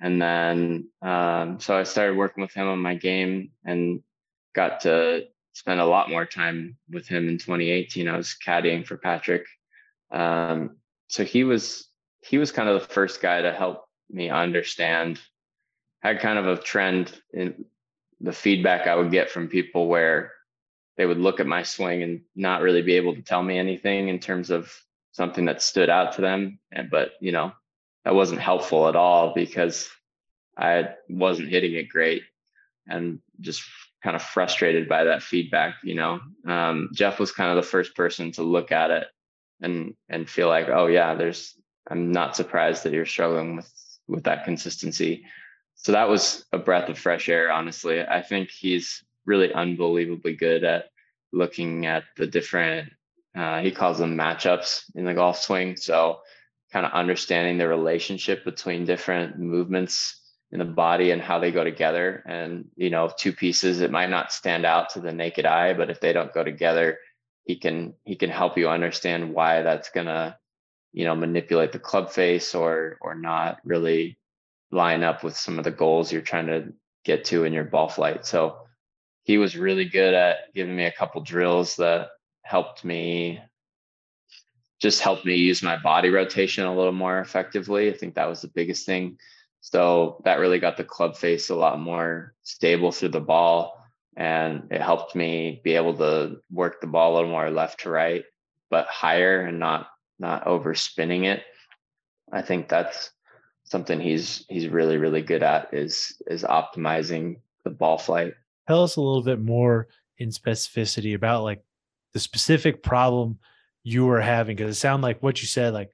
And 0.00 0.22
then 0.22 0.88
um, 1.02 1.60
so 1.60 1.76
I 1.76 1.82
started 1.82 2.16
working 2.16 2.42
with 2.42 2.52
him 2.52 2.68
on 2.68 2.78
my 2.78 2.94
game 2.94 3.50
and 3.64 4.00
got 4.54 4.80
to 4.82 5.24
spend 5.54 5.80
a 5.80 5.86
lot 5.86 6.08
more 6.08 6.24
time 6.24 6.76
with 6.90 7.06
him 7.06 7.28
in 7.28 7.38
2018. 7.38 8.08
I 8.08 8.16
was 8.16 8.36
caddying 8.46 8.86
for 8.86 8.96
Patrick. 8.96 9.44
Um, 10.10 10.76
so 11.08 11.24
he 11.24 11.44
was 11.44 11.88
he 12.20 12.38
was 12.38 12.52
kind 12.52 12.68
of 12.68 12.80
the 12.80 12.88
first 12.88 13.20
guy 13.20 13.42
to 13.42 13.52
help 13.52 13.84
me 14.08 14.30
understand 14.30 15.20
had 16.02 16.20
kind 16.20 16.38
of 16.38 16.46
a 16.46 16.60
trend 16.60 17.12
in 17.32 17.64
the 18.20 18.32
feedback 18.32 18.86
I 18.86 18.94
would 18.94 19.10
get 19.10 19.30
from 19.30 19.48
people 19.48 19.88
where 19.88 20.32
they 20.96 21.06
would 21.06 21.18
look 21.18 21.40
at 21.40 21.46
my 21.46 21.62
swing 21.62 22.02
and 22.02 22.22
not 22.36 22.62
really 22.62 22.82
be 22.82 22.94
able 22.94 23.14
to 23.14 23.22
tell 23.22 23.42
me 23.42 23.58
anything 23.58 24.08
in 24.08 24.18
terms 24.18 24.50
of 24.50 24.72
something 25.12 25.46
that 25.46 25.62
stood 25.62 25.88
out 25.88 26.12
to 26.12 26.20
them. 26.20 26.58
And, 26.70 26.90
but, 26.90 27.12
you 27.20 27.32
know, 27.32 27.52
that 28.04 28.14
wasn't 28.14 28.40
helpful 28.40 28.88
at 28.88 28.96
all 28.96 29.32
because 29.34 29.88
I 30.56 30.90
wasn't 31.08 31.48
hitting 31.48 31.74
it 31.74 31.88
great 31.88 32.22
and 32.86 33.20
just 33.40 33.62
kind 34.02 34.16
of 34.16 34.22
frustrated 34.22 34.88
by 34.88 35.04
that 35.04 35.22
feedback. 35.22 35.76
You 35.82 35.94
know, 35.94 36.20
um, 36.46 36.90
Jeff 36.92 37.18
was 37.18 37.32
kind 37.32 37.50
of 37.50 37.56
the 37.56 37.70
first 37.70 37.94
person 37.94 38.32
to 38.32 38.42
look 38.42 38.72
at 38.72 38.90
it 38.90 39.06
and 39.60 39.94
and 40.08 40.28
feel 40.28 40.48
like, 40.48 40.68
oh 40.68 40.86
yeah, 40.86 41.14
there's. 41.14 41.54
I'm 41.90 42.12
not 42.12 42.36
surprised 42.36 42.84
that 42.84 42.92
you're 42.92 43.06
struggling 43.06 43.56
with 43.56 43.70
with 44.06 44.24
that 44.24 44.44
consistency. 44.44 45.24
So 45.74 45.92
that 45.92 46.08
was 46.08 46.44
a 46.52 46.58
breath 46.58 46.88
of 46.88 46.98
fresh 46.98 47.28
air. 47.28 47.50
Honestly, 47.50 48.00
I 48.02 48.22
think 48.22 48.50
he's 48.50 49.02
really 49.26 49.52
unbelievably 49.52 50.36
good 50.36 50.64
at 50.64 50.86
looking 51.32 51.86
at 51.86 52.04
the 52.16 52.26
different. 52.26 52.90
Uh, 53.34 53.60
he 53.60 53.70
calls 53.70 53.98
them 53.98 54.16
matchups 54.16 54.84
in 54.94 55.04
the 55.04 55.14
golf 55.14 55.38
swing. 55.40 55.76
So 55.76 56.20
kind 56.72 56.86
of 56.86 56.92
understanding 56.92 57.58
the 57.58 57.68
relationship 57.68 58.44
between 58.44 58.84
different 58.84 59.38
movements 59.38 60.20
in 60.52 60.58
the 60.58 60.64
body 60.64 61.10
and 61.10 61.20
how 61.20 61.38
they 61.38 61.50
go 61.50 61.64
together. 61.64 62.22
And, 62.26 62.66
you 62.76 62.90
know, 62.90 63.10
two 63.16 63.32
pieces, 63.32 63.80
it 63.80 63.90
might 63.90 64.10
not 64.10 64.32
stand 64.32 64.64
out 64.64 64.90
to 64.90 65.00
the 65.00 65.12
naked 65.12 65.46
eye, 65.46 65.74
but 65.74 65.90
if 65.90 66.00
they 66.00 66.12
don't 66.12 66.32
go 66.32 66.44
together, 66.44 66.98
he 67.44 67.56
can 67.56 67.94
he 68.04 68.16
can 68.16 68.30
help 68.30 68.56
you 68.56 68.68
understand 68.68 69.34
why 69.34 69.62
that's 69.62 69.90
gonna, 69.90 70.38
you 70.92 71.04
know, 71.04 71.16
manipulate 71.16 71.72
the 71.72 71.78
club 71.78 72.10
face 72.10 72.54
or 72.54 72.98
or 73.00 73.14
not 73.14 73.58
really 73.64 74.18
line 74.72 75.04
up 75.04 75.22
with 75.22 75.36
some 75.36 75.58
of 75.58 75.64
the 75.64 75.70
goals 75.70 76.10
you're 76.10 76.22
trying 76.22 76.46
to 76.46 76.72
get 77.04 77.24
to 77.26 77.44
in 77.44 77.52
your 77.52 77.64
ball 77.64 77.88
flight. 77.88 78.26
So 78.26 78.56
he 79.22 79.38
was 79.38 79.56
really 79.56 79.84
good 79.84 80.14
at 80.14 80.52
giving 80.54 80.74
me 80.74 80.84
a 80.84 80.92
couple 80.92 81.20
drills 81.20 81.76
that 81.76 82.08
helped 82.42 82.84
me 82.84 83.40
just 84.80 85.00
helped 85.00 85.24
me 85.24 85.36
use 85.36 85.62
my 85.62 85.76
body 85.76 86.10
rotation 86.10 86.64
a 86.64 86.74
little 86.74 86.90
more 86.90 87.20
effectively. 87.20 87.88
I 87.88 87.96
think 87.96 88.16
that 88.16 88.28
was 88.28 88.42
the 88.42 88.48
biggest 88.48 88.84
thing. 88.84 89.16
So 89.60 90.20
that 90.24 90.40
really 90.40 90.58
got 90.58 90.76
the 90.76 90.82
club 90.82 91.16
face 91.16 91.50
a 91.50 91.54
lot 91.54 91.78
more 91.78 92.34
stable 92.42 92.90
through 92.90 93.10
the 93.10 93.20
ball. 93.20 93.80
And 94.16 94.66
it 94.72 94.80
helped 94.80 95.14
me 95.14 95.60
be 95.62 95.76
able 95.76 95.96
to 95.98 96.40
work 96.50 96.80
the 96.80 96.88
ball 96.88 97.12
a 97.12 97.14
little 97.14 97.30
more 97.30 97.48
left 97.48 97.80
to 97.82 97.90
right, 97.90 98.24
but 98.70 98.86
higher 98.86 99.42
and 99.42 99.60
not 99.60 99.88
not 100.18 100.44
overspinning 100.46 101.24
it. 101.24 101.44
I 102.32 102.42
think 102.42 102.68
that's 102.68 103.10
something 103.72 103.98
he's 103.98 104.44
he's 104.48 104.68
really, 104.68 104.98
really 104.98 105.22
good 105.22 105.42
at 105.42 105.72
is 105.72 106.20
is 106.28 106.44
optimizing 106.44 107.40
the 107.64 107.70
ball 107.70 107.98
flight. 107.98 108.34
Tell 108.68 108.84
us 108.84 108.96
a 108.96 109.00
little 109.00 109.24
bit 109.24 109.40
more 109.40 109.88
in 110.18 110.28
specificity 110.28 111.14
about 111.14 111.42
like 111.42 111.64
the 112.12 112.20
specific 112.20 112.82
problem 112.82 113.38
you 113.82 114.04
were 114.04 114.20
having 114.20 114.54
because 114.54 114.76
it 114.76 114.78
sounded 114.78 115.04
like 115.04 115.22
what 115.22 115.40
you 115.40 115.48
said 115.48 115.72
like 115.72 115.90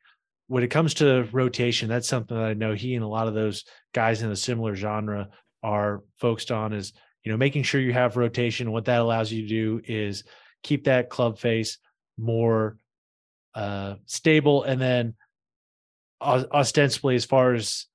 when 0.49 0.63
it 0.63 0.69
comes 0.71 0.95
to 0.95 1.29
rotation, 1.31 1.89
that's 1.89 2.09
something 2.09 2.37
that 2.37 2.47
I 2.47 2.55
know 2.55 2.75
he 2.75 2.95
and 2.95 3.05
a 3.05 3.09
lot 3.09 3.29
of 3.29 3.35
those 3.35 3.65
guys 3.93 4.23
in 4.23 4.31
a 4.31 4.37
similar 4.37 4.75
genre 4.75 5.29
are 5.63 6.03
focused 6.17 6.51
on 6.51 6.73
is, 6.73 6.95
you 7.23 7.31
know, 7.31 7.37
making 7.37 7.63
sure 7.63 7.81
you 7.81 7.93
have 7.93 8.17
rotation. 8.17 8.73
What 8.73 8.87
that 8.87 9.01
allows 9.01 9.31
you 9.31 9.43
to 9.43 9.49
do 9.49 9.81
is 9.87 10.25
keep 10.63 10.85
that 10.85 11.11
club 11.11 11.39
face 11.39 11.79
more 12.17 12.79
uh, 13.55 13.97
stable. 14.07 14.63
And 14.65 14.81
then 14.81 15.15
ostensibly, 16.21 17.15
as 17.15 17.25
far 17.25 17.55
as 17.55 17.87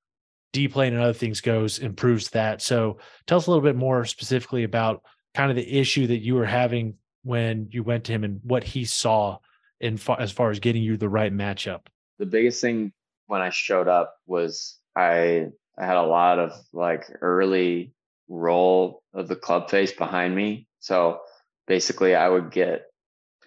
D-plane 0.53 0.93
and 0.93 1.01
other 1.01 1.13
things 1.13 1.41
goes, 1.41 1.79
improves 1.79 2.29
that. 2.31 2.61
So 2.61 2.99
tell 3.27 3.37
us 3.37 3.47
a 3.47 3.49
little 3.49 3.63
bit 3.63 3.75
more 3.75 4.05
specifically 4.05 4.63
about 4.63 5.03
kind 5.33 5.49
of 5.49 5.55
the 5.55 5.79
issue 5.79 6.07
that 6.07 6.19
you 6.19 6.35
were 6.35 6.45
having 6.45 6.95
when 7.23 7.67
you 7.71 7.83
went 7.83 8.03
to 8.05 8.11
him 8.11 8.23
and 8.23 8.39
what 8.43 8.63
he 8.63 8.85
saw 8.85 9.37
in 9.79 9.97
far, 9.97 10.19
as 10.19 10.31
far 10.31 10.51
as 10.51 10.59
getting 10.59 10.83
you 10.83 10.97
the 10.97 11.09
right 11.09 11.33
matchup 11.33 11.81
the 12.19 12.25
biggest 12.25 12.61
thing 12.61 12.91
when 13.27 13.41
I 13.41 13.49
showed 13.49 13.87
up 13.87 14.15
was 14.25 14.77
I 14.95 15.47
I 15.77 15.85
had 15.85 15.97
a 15.97 16.03
lot 16.03 16.39
of 16.39 16.53
like 16.71 17.05
early 17.21 17.93
roll 18.29 19.01
of 19.13 19.27
the 19.27 19.35
club 19.35 19.69
face 19.69 19.91
behind 19.91 20.35
me. 20.35 20.67
So 20.79 21.19
basically 21.67 22.15
I 22.15 22.29
would 22.29 22.51
get 22.51 22.85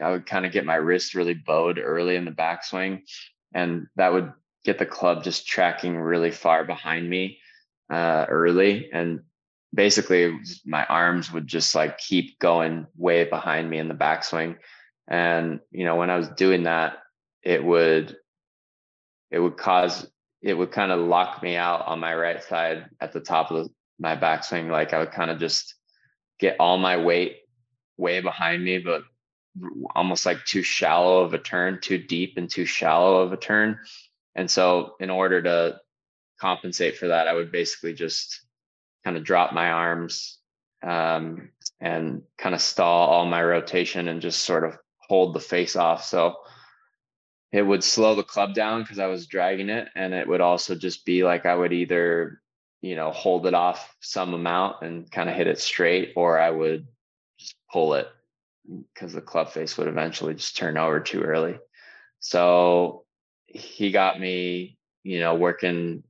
I 0.01 0.11
would 0.11 0.27
kind 0.27 0.45
of 0.45 0.53
get 0.53 0.67
my 0.67 0.75
wrist 0.75 1.15
really 1.15 1.35
bowed 1.35 1.79
early 1.79 2.17
in 2.17 2.25
the 2.25 2.31
backswing 2.33 3.03
and 3.55 3.87
that 3.97 4.13
would 4.13 4.33
get 4.67 4.79
the 4.79 4.87
club 4.87 5.25
just 5.25 5.47
tracking 5.47 5.97
really 5.97 6.31
far 6.31 6.65
behind 6.65 7.09
me 7.09 7.39
uh, 7.91 8.27
early 8.29 8.91
and 8.93 9.21
basically 9.75 10.39
my 10.65 10.85
arms 10.87 11.33
would 11.33 11.47
just 11.47 11.75
like 11.75 11.99
keep 11.99 12.39
going 12.39 12.87
way 12.97 13.25
behind 13.25 13.71
me 13.71 13.79
in 13.79 13.89
the 13.89 13.95
backswing 13.95 14.57
and 15.09 15.61
you 15.71 15.85
know 15.85 15.97
when 15.97 16.11
I 16.11 16.17
was 16.17 16.29
doing 16.31 16.65
that 16.65 16.99
it 17.43 17.65
would 17.65 18.17
it 19.31 19.39
would 19.39 19.57
cause 19.57 20.07
it 20.43 20.55
would 20.55 20.71
kind 20.71 20.93
of 20.93 21.01
lock 21.01 21.43
me 21.43 21.57
out 21.57 21.87
on 21.87 22.01
my 22.01 22.15
right 22.15 22.43
side 22.43 22.87
at 23.01 23.13
the 23.13 23.21
top 23.21 23.51
of 23.51 23.65
the, 23.65 23.71
my 23.99 24.17
backswing. 24.17 24.71
Like 24.71 24.93
I 24.93 24.99
would 24.99 25.13
kind 25.13 25.31
of 25.31 25.39
just 25.39 25.75
get 26.39 26.57
all 26.61 26.79
my 26.79 26.97
weight 26.97 27.39
way 27.97 28.21
behind 28.21 28.63
me, 28.63 28.79
but 28.79 29.03
almost 29.95 30.27
like 30.27 30.45
too 30.45 30.63
shallow 30.63 31.21
of 31.21 31.35
a 31.35 31.39
turn, 31.39 31.81
too 31.81 31.99
deep 31.99 32.35
and 32.37 32.51
too 32.51 32.67
shallow 32.67 33.23
of 33.23 33.33
a 33.33 33.37
turn. 33.37 33.79
And 34.37 34.51
so, 34.51 34.95
in 35.01 35.11
order 35.11 35.43
to 35.43 35.81
compensate 36.41 36.99
for 36.99 37.09
that, 37.09 37.27
I 37.27 37.33
would 37.33 37.51
basically 37.51 37.95
just 37.95 38.43
kind 39.05 39.17
of 39.17 39.25
drop 39.25 39.53
my 39.53 39.71
arms 39.71 40.39
um, 40.83 41.51
and 41.81 42.23
kind 42.39 42.55
of 42.55 42.61
stall 42.61 43.09
all 43.09 43.27
my 43.27 43.43
rotation 43.43 44.09
and 44.09 44.21
just 44.21 44.43
sort 44.43 44.65
of 44.65 44.79
hold 44.99 45.35
the 45.35 45.41
face 45.41 45.75
off. 45.75 46.05
So 46.05 46.37
it 47.53 47.63
would 47.63 47.83
slow 47.83 48.15
the 48.15 48.23
club 48.23 48.55
down 48.55 48.83
because 48.83 48.99
I 48.99 49.07
was 49.07 49.27
dragging 49.27 49.71
it. 49.71 49.89
And 49.97 50.13
it 50.13 50.29
would 50.29 50.43
also 50.43 50.75
just 50.75 51.07
be 51.07 51.25
like 51.25 51.47
I 51.47 51.55
would 51.55 51.73
either, 51.73 52.43
you 52.83 52.95
know, 52.95 53.11
hold 53.11 53.47
it 53.47 53.55
off 53.55 53.97
some 54.01 54.35
amount 54.35 54.83
and 54.83 55.11
kind 55.11 55.31
of 55.31 55.35
hit 55.35 55.47
it 55.47 55.59
straight, 55.59 56.13
or 56.17 56.39
I 56.39 56.51
would 56.51 56.87
just 57.39 57.55
pull 57.73 57.95
it 57.95 58.09
because 58.93 59.13
the 59.15 59.21
club 59.21 59.51
face 59.51 59.79
would 59.79 59.89
eventually 59.89 60.35
just 60.35 60.57
turn 60.57 60.77
over 60.77 61.01
too 61.01 61.23
early. 61.23 61.59
So 62.21 63.06
he 63.47 63.91
got 63.91 64.21
me, 64.21 64.79
you 65.03 65.21
know, 65.21 65.35
working 65.35 66.03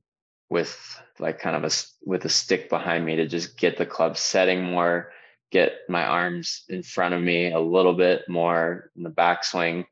with 0.49 1.01
like 1.19 1.39
kind 1.39 1.55
of 1.55 1.63
a 1.63 1.75
with 2.05 2.25
a 2.25 2.29
stick 2.29 2.69
behind 2.69 3.05
me 3.05 3.15
to 3.17 3.27
just 3.27 3.57
get 3.57 3.77
the 3.77 3.85
club 3.85 4.17
setting 4.17 4.63
more, 4.63 5.11
get 5.51 5.73
my 5.89 6.03
arms 6.03 6.63
in 6.69 6.83
front 6.83 7.13
of 7.13 7.21
me 7.21 7.51
a 7.51 7.59
little 7.59 7.93
bit 7.93 8.27
more 8.29 8.91
in 8.95 9.03
the 9.03 9.09
backswing 9.09 9.85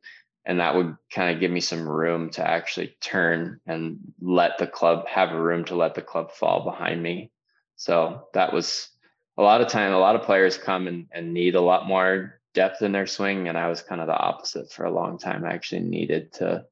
and 0.45 0.59
that 0.59 0.75
would 0.75 0.95
kind 1.11 1.33
of 1.33 1.39
give 1.39 1.51
me 1.51 1.59
some 1.59 1.87
room 1.89 2.29
to 2.29 2.47
actually 2.47 2.95
turn 3.01 3.59
and 3.65 3.97
let 4.21 4.57
the 4.57 4.67
club 4.67 5.07
have 5.07 5.31
a 5.31 5.41
room 5.41 5.65
to 5.65 5.75
let 5.75 5.95
the 5.95 6.01
club 6.01 6.31
fall 6.31 6.63
behind 6.63 7.01
me. 7.01 7.31
So 7.77 8.27
that 8.33 8.53
was 8.53 8.89
a 9.37 9.41
lot 9.41 9.61
of 9.61 9.67
time 9.67 9.91
a 9.91 9.99
lot 9.99 10.15
of 10.15 10.21
players 10.21 10.57
come 10.57 10.87
and, 10.87 11.07
and 11.11 11.33
need 11.33 11.55
a 11.55 11.61
lot 11.61 11.87
more 11.87 12.39
depth 12.53 12.81
in 12.81 12.93
their 12.93 13.05
swing 13.05 13.49
and 13.49 13.57
i 13.57 13.67
was 13.67 13.81
kind 13.81 13.99
of 13.99 14.07
the 14.07 14.15
opposite 14.15 14.71
for 14.71 14.85
a 14.85 14.91
long 14.91 15.17
time. 15.17 15.43
I 15.43 15.53
actually 15.53 15.81
needed 15.81 16.31
to 16.33 16.65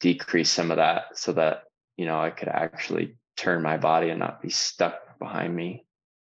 decrease 0.00 0.50
some 0.50 0.70
of 0.70 0.76
that 0.76 1.16
so 1.16 1.32
that 1.32 1.64
you 1.96 2.06
know 2.06 2.20
i 2.20 2.30
could 2.30 2.48
actually 2.48 3.16
turn 3.36 3.62
my 3.62 3.76
body 3.76 4.10
and 4.10 4.18
not 4.18 4.42
be 4.42 4.50
stuck 4.50 5.18
behind 5.18 5.54
me 5.54 5.84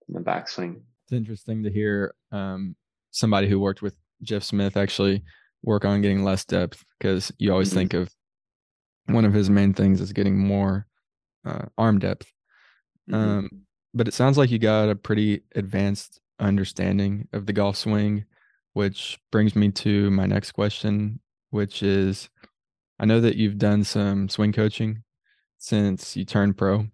in 0.09 0.15
the 0.15 0.21
backswing 0.21 0.81
it's 1.05 1.13
interesting 1.13 1.63
to 1.63 1.71
hear 1.71 2.15
um, 2.33 2.75
somebody 3.11 3.49
who 3.49 3.59
worked 3.59 3.83
with 3.83 3.97
jeff 4.23 4.43
smith 4.43 4.77
actually 4.77 5.23
work 5.63 5.85
on 5.85 6.01
getting 6.01 6.23
less 6.23 6.45
depth 6.45 6.85
because 6.99 7.33
you 7.39 7.53
always 7.53 7.69
mm-hmm. 7.69 7.79
think 7.79 7.95
of 7.95 8.15
one 9.07 9.25
of 9.25 9.33
his 9.33 9.51
main 9.51 9.75
things 9.75 10.01
is 10.01 10.13
getting 10.13 10.39
more 10.39 10.87
uh, 11.45 11.67
arm 11.79 11.99
depth. 11.99 12.33
Mm-hmm. 13.11 13.39
Um, 13.39 13.51
but 13.95 14.09
it 14.09 14.15
sounds 14.15 14.37
like 14.37 14.51
you 14.51 14.59
got 14.59 14.89
a 14.89 14.97
pretty 14.97 15.43
advanced 15.55 16.21
understanding 16.39 17.29
of 17.33 17.47
the 17.47 17.53
golf 17.53 17.77
swing. 17.77 18.25
which 18.75 19.19
brings 19.33 19.57
me 19.57 19.71
to 19.71 20.11
my 20.11 20.27
next 20.27 20.53
question, 20.53 21.19
which 21.49 21.83
is 21.83 22.29
I 22.99 23.05
know 23.05 23.21
that 23.21 23.37
you've 23.37 23.59
done 23.59 23.85
some 23.85 24.29
swing 24.29 24.53
coaching 24.53 25.03
since 25.59 26.17
you 26.17 26.25
turned 26.25 26.57
pro. 26.57 26.87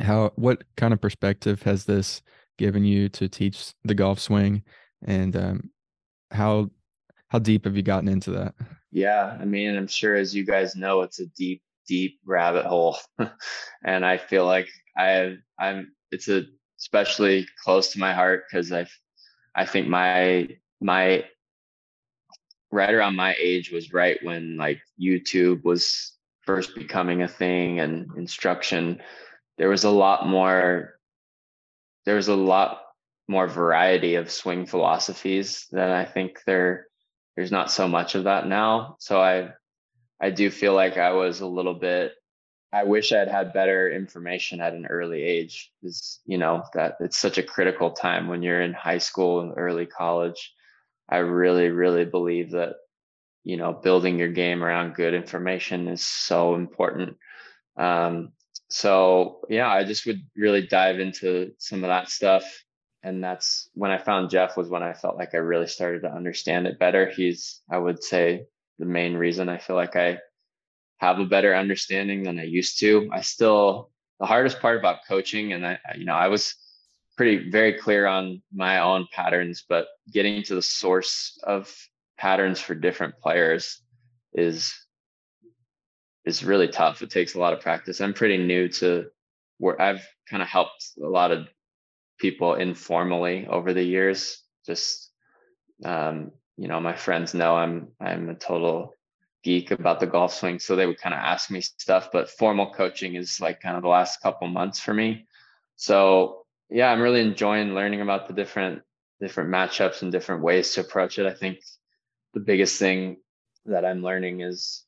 How 0.00 0.32
what 0.36 0.62
kind 0.76 0.92
of 0.92 1.00
perspective 1.00 1.62
has 1.62 1.84
this 1.84 2.22
given 2.56 2.84
you 2.84 3.08
to 3.08 3.28
teach 3.28 3.72
the 3.84 3.94
golf 3.94 4.18
swing 4.20 4.62
and 5.04 5.36
um, 5.36 5.70
how 6.30 6.70
how 7.28 7.38
deep 7.38 7.64
have 7.64 7.76
you 7.76 7.82
gotten 7.82 8.08
into 8.08 8.30
that? 8.32 8.54
Yeah, 8.90 9.36
I 9.38 9.44
mean, 9.44 9.76
I'm 9.76 9.86
sure 9.86 10.16
as 10.16 10.34
you 10.34 10.44
guys 10.46 10.74
know, 10.74 11.02
it's 11.02 11.20
a 11.20 11.26
deep, 11.26 11.62
deep 11.86 12.18
rabbit 12.24 12.64
hole, 12.64 12.96
and 13.84 14.04
I 14.04 14.16
feel 14.16 14.46
like 14.46 14.68
I 14.96 15.36
I'm 15.58 15.92
it's 16.10 16.28
a 16.28 16.44
especially 16.80 17.46
close 17.64 17.92
to 17.92 17.98
my 17.98 18.12
heart 18.12 18.44
because 18.48 18.72
I 18.72 18.86
I 19.54 19.66
think 19.66 19.88
my 19.88 20.48
my 20.80 21.24
right 22.70 22.92
around 22.92 23.16
my 23.16 23.34
age 23.38 23.72
was 23.72 23.92
right 23.92 24.18
when 24.22 24.56
like 24.56 24.80
YouTube 25.00 25.64
was 25.64 26.12
first 26.42 26.74
becoming 26.74 27.22
a 27.22 27.28
thing 27.28 27.80
and 27.80 28.10
instruction. 28.16 29.00
There 29.56 29.68
was 29.68 29.84
a 29.84 29.90
lot 29.90 30.26
more, 30.26 30.98
there 32.04 32.16
was 32.16 32.28
a 32.28 32.34
lot 32.34 32.82
more 33.28 33.46
variety 33.46 34.14
of 34.14 34.30
swing 34.30 34.66
philosophies 34.66 35.66
that 35.72 35.90
I 35.90 36.04
think 36.04 36.40
there 36.46 36.86
there's 37.36 37.52
not 37.52 37.70
so 37.70 37.86
much 37.86 38.14
of 38.14 38.24
that 38.24 38.48
now. 38.48 38.96
So 38.98 39.20
I 39.20 39.50
I 40.20 40.30
do 40.30 40.50
feel 40.50 40.74
like 40.74 40.96
I 40.96 41.12
was 41.12 41.40
a 41.40 41.46
little 41.46 41.74
bit 41.74 42.12
I 42.72 42.84
wish 42.84 43.12
I'd 43.12 43.28
had 43.28 43.52
better 43.52 43.90
information 43.90 44.60
at 44.60 44.74
an 44.74 44.86
early 44.86 45.22
age. 45.22 45.72
Is 45.82 46.20
you 46.26 46.38
know 46.38 46.64
that 46.74 46.96
it's 47.00 47.18
such 47.18 47.38
a 47.38 47.42
critical 47.42 47.90
time 47.92 48.28
when 48.28 48.42
you're 48.42 48.60
in 48.60 48.74
high 48.74 48.98
school 48.98 49.40
and 49.40 49.54
early 49.56 49.86
college. 49.86 50.52
I 51.08 51.18
really, 51.18 51.68
really 51.68 52.04
believe 52.04 52.50
that 52.52 52.74
you 53.44 53.56
know 53.56 53.72
building 53.72 54.18
your 54.18 54.28
game 54.28 54.62
around 54.62 54.94
good 54.94 55.14
information 55.14 55.88
is 55.88 56.02
so 56.02 56.54
important. 56.54 57.16
Um, 57.76 58.32
so 58.68 59.40
yeah, 59.48 59.68
I 59.68 59.84
just 59.84 60.06
would 60.06 60.20
really 60.36 60.66
dive 60.66 61.00
into 61.00 61.52
some 61.58 61.84
of 61.84 61.88
that 61.88 62.10
stuff, 62.10 62.44
and 63.02 63.22
that's 63.24 63.70
when 63.74 63.90
I 63.90 63.98
found 63.98 64.30
Jeff 64.30 64.56
was 64.56 64.68
when 64.68 64.82
I 64.82 64.92
felt 64.92 65.16
like 65.16 65.34
I 65.34 65.38
really 65.38 65.66
started 65.66 66.02
to 66.02 66.12
understand 66.12 66.66
it 66.66 66.78
better. 66.78 67.10
He's 67.10 67.62
I 67.70 67.78
would 67.78 68.02
say 68.02 68.46
the 68.78 68.86
main 68.86 69.14
reason 69.14 69.48
I 69.48 69.58
feel 69.58 69.76
like 69.76 69.96
I 69.96 70.18
have 70.98 71.18
a 71.20 71.24
better 71.24 71.54
understanding 71.54 72.24
than 72.24 72.38
I 72.38 72.44
used 72.44 72.80
to. 72.80 73.08
I 73.12 73.22
still 73.22 73.90
the 74.20 74.26
hardest 74.26 74.60
part 74.60 74.78
about 74.78 75.06
coaching, 75.08 75.52
and 75.52 75.66
I 75.66 75.78
you 75.96 76.04
know 76.04 76.14
I 76.14 76.28
was 76.28 76.54
pretty 77.18 77.50
very 77.50 77.74
clear 77.74 78.06
on 78.06 78.40
my 78.54 78.78
own 78.78 79.08
patterns, 79.12 79.64
but 79.68 79.88
getting 80.12 80.40
to 80.44 80.54
the 80.54 80.62
source 80.62 81.36
of 81.42 81.74
patterns 82.16 82.60
for 82.60 82.76
different 82.76 83.18
players 83.18 83.82
is 84.32 84.72
is 86.24 86.44
really 86.44 86.68
tough. 86.68 87.02
It 87.02 87.10
takes 87.10 87.34
a 87.34 87.40
lot 87.40 87.52
of 87.52 87.60
practice. 87.60 88.00
I'm 88.00 88.14
pretty 88.14 88.38
new 88.38 88.68
to 88.80 89.06
where 89.58 89.80
I've 89.82 90.06
kind 90.30 90.42
of 90.42 90.48
helped 90.48 90.92
a 91.02 91.08
lot 91.08 91.32
of 91.32 91.48
people 92.20 92.54
informally 92.54 93.48
over 93.48 93.74
the 93.74 93.82
years. 93.82 94.40
Just 94.64 95.10
um, 95.84 96.30
you 96.56 96.68
know, 96.68 96.80
my 96.80 96.94
friends 96.94 97.34
know 97.34 97.56
I'm 97.56 97.88
I'm 98.00 98.28
a 98.28 98.36
total 98.36 98.94
geek 99.42 99.72
about 99.72 99.98
the 99.98 100.06
golf 100.06 100.34
swing. 100.34 100.60
So 100.60 100.76
they 100.76 100.86
would 100.86 101.00
kind 101.00 101.14
of 101.14 101.20
ask 101.20 101.50
me 101.50 101.62
stuff, 101.62 102.10
but 102.12 102.30
formal 102.30 102.72
coaching 102.72 103.16
is 103.16 103.40
like 103.40 103.60
kind 103.60 103.76
of 103.76 103.82
the 103.82 103.88
last 103.88 104.22
couple 104.22 104.46
months 104.46 104.78
for 104.78 104.94
me. 104.94 105.26
So 105.74 106.44
yeah, 106.70 106.90
I'm 106.90 107.00
really 107.00 107.20
enjoying 107.20 107.74
learning 107.74 108.00
about 108.00 108.28
the 108.28 108.34
different 108.34 108.82
different 109.20 109.50
matchups 109.50 110.02
and 110.02 110.12
different 110.12 110.42
ways 110.42 110.72
to 110.74 110.80
approach 110.80 111.18
it. 111.18 111.26
I 111.26 111.34
think 111.34 111.58
the 112.34 112.40
biggest 112.40 112.78
thing 112.78 113.16
that 113.66 113.84
I'm 113.84 114.02
learning 114.02 114.42
is, 114.42 114.84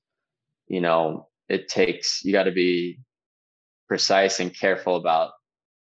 you 0.68 0.80
know, 0.80 1.28
it 1.48 1.68
takes 1.68 2.24
you 2.24 2.32
got 2.32 2.44
to 2.44 2.52
be 2.52 3.00
precise 3.88 4.40
and 4.40 4.56
careful 4.56 4.96
about 4.96 5.32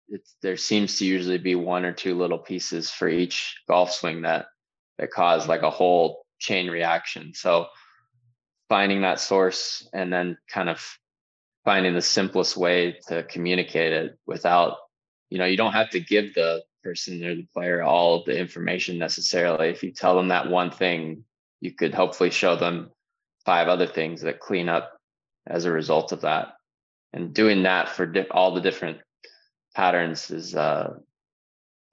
it. 0.08 0.22
There 0.42 0.56
seems 0.56 0.98
to 0.98 1.06
usually 1.06 1.38
be 1.38 1.54
one 1.54 1.84
or 1.84 1.92
two 1.92 2.16
little 2.16 2.38
pieces 2.38 2.90
for 2.90 3.08
each 3.08 3.56
golf 3.68 3.92
swing 3.92 4.22
that 4.22 4.46
that 4.98 5.10
cause 5.10 5.48
like 5.48 5.62
a 5.62 5.70
whole 5.70 6.24
chain 6.38 6.70
reaction. 6.70 7.32
So 7.34 7.66
finding 8.68 9.02
that 9.02 9.20
source 9.20 9.88
and 9.92 10.12
then 10.12 10.38
kind 10.48 10.68
of 10.68 10.82
finding 11.64 11.94
the 11.94 12.02
simplest 12.02 12.56
way 12.56 12.98
to 13.08 13.22
communicate 13.24 13.92
it 13.92 14.18
without 14.26 14.78
you 15.30 15.38
know 15.38 15.46
you 15.46 15.56
don't 15.56 15.72
have 15.72 15.90
to 15.90 16.00
give 16.00 16.34
the 16.34 16.62
person 16.82 17.24
or 17.24 17.34
the 17.34 17.46
player 17.54 17.82
all 17.82 18.24
the 18.24 18.38
information 18.38 18.98
necessarily. 18.98 19.68
If 19.68 19.82
you 19.82 19.92
tell 19.92 20.16
them 20.16 20.28
that 20.28 20.50
one 20.50 20.70
thing 20.70 21.24
you 21.60 21.72
could 21.72 21.94
hopefully 21.94 22.30
show 22.30 22.56
them 22.56 22.90
five 23.44 23.68
other 23.68 23.86
things 23.86 24.22
that 24.22 24.40
clean 24.40 24.68
up 24.68 24.98
as 25.46 25.64
a 25.64 25.72
result 25.72 26.12
of 26.12 26.22
that. 26.22 26.54
And 27.12 27.34
doing 27.34 27.64
that 27.64 27.88
for 27.88 28.06
di- 28.06 28.28
all 28.30 28.54
the 28.54 28.60
different 28.60 28.98
patterns 29.74 30.30
is 30.30 30.54
uh 30.54 30.94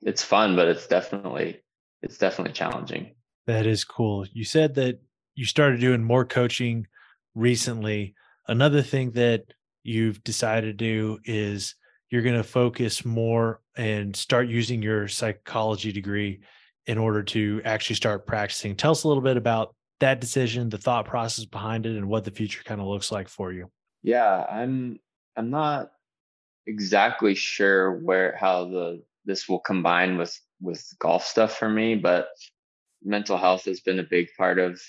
it's 0.02 0.24
fun 0.24 0.56
but 0.56 0.68
it's 0.68 0.88
definitely 0.88 1.62
it's 2.02 2.18
definitely 2.18 2.54
challenging. 2.54 3.16
That 3.46 3.66
is 3.66 3.84
cool. 3.84 4.26
You 4.32 4.44
said 4.44 4.76
that 4.76 5.00
you 5.36 5.46
started 5.46 5.80
doing 5.80 6.04
more 6.04 6.26
coaching 6.26 6.88
recently. 7.36 8.16
Another 8.48 8.82
thing 8.82 9.12
that 9.12 9.46
you've 9.84 10.24
decided 10.24 10.68
to 10.68 10.74
do 10.74 11.20
is 11.24 11.76
you're 12.10 12.22
going 12.22 12.36
to 12.36 12.43
focus 12.43 13.03
more 13.05 13.62
and 13.76 14.16
start 14.16 14.47
using 14.47 14.82
your 14.82 15.08
psychology 15.08 15.91
degree 15.91 16.41
in 16.86 16.97
order 16.97 17.22
to 17.22 17.62
actually 17.66 17.95
start 17.95 18.26
practicing. 18.26 18.76
Tell 18.76 18.91
us 18.91 19.03
a 19.03 19.08
little 19.08 19.24
bit 19.24 19.38
about 19.38 19.76
that 19.99 20.22
decision, 20.22 20.70
the 20.70 20.78
thought 20.78 21.05
process 21.05 21.45
behind 21.45 21.86
it, 21.86 21.97
and 21.97 22.08
what 22.08 22.24
the 22.24 22.32
future 22.32 22.64
kind 22.64 22.80
of 22.80 22.88
looks 22.88 23.12
like 23.12 23.28
for 23.28 23.51
you. 23.51 23.70
Yeah, 24.03 24.45
I'm 24.49 24.99
I'm 25.36 25.49
not 25.49 25.91
exactly 26.66 27.36
sure 27.36 27.97
where 27.99 28.36
how 28.39 28.66
the 28.66 29.03
this 29.26 29.49
will 29.49 29.60
combine 29.60 30.18
with 30.18 30.39
with 30.62 30.86
golf 30.99 31.26
stuff 31.26 31.58
for 31.58 31.70
me, 31.70 31.95
but 31.95 32.30
mental 33.03 33.38
health 33.38 33.66
has 33.66 33.80
been 33.82 33.99
a 33.99 34.03
big 34.03 34.28
part 34.38 34.60
of 34.60 34.80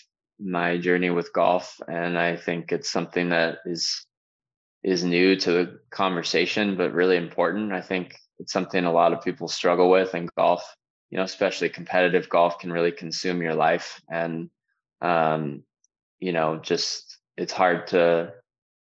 my 0.40 0.78
journey 0.78 1.10
with 1.10 1.32
golf 1.32 1.80
and 1.88 2.16
i 2.16 2.36
think 2.36 2.70
it's 2.70 2.90
something 2.90 3.28
that 3.30 3.58
is 3.66 4.06
is 4.88 5.04
new 5.04 5.36
to 5.36 5.52
the 5.52 5.80
conversation 5.90 6.76
but 6.76 6.92
really 6.92 7.16
important. 7.16 7.72
I 7.72 7.80
think 7.80 8.16
it's 8.38 8.52
something 8.52 8.84
a 8.84 8.92
lot 8.92 9.12
of 9.12 9.22
people 9.22 9.48
struggle 9.48 9.90
with 9.90 10.14
in 10.14 10.28
golf 10.36 10.62
you 11.10 11.16
know 11.18 11.24
especially 11.24 11.68
competitive 11.68 12.28
golf 12.28 12.58
can 12.58 12.72
really 12.72 12.92
consume 12.92 13.42
your 13.42 13.54
life. 13.54 14.00
And 14.10 14.50
um 15.00 15.62
you 16.20 16.32
know 16.32 16.56
just 16.56 17.18
it's 17.36 17.52
hard 17.52 17.88
to 17.88 18.32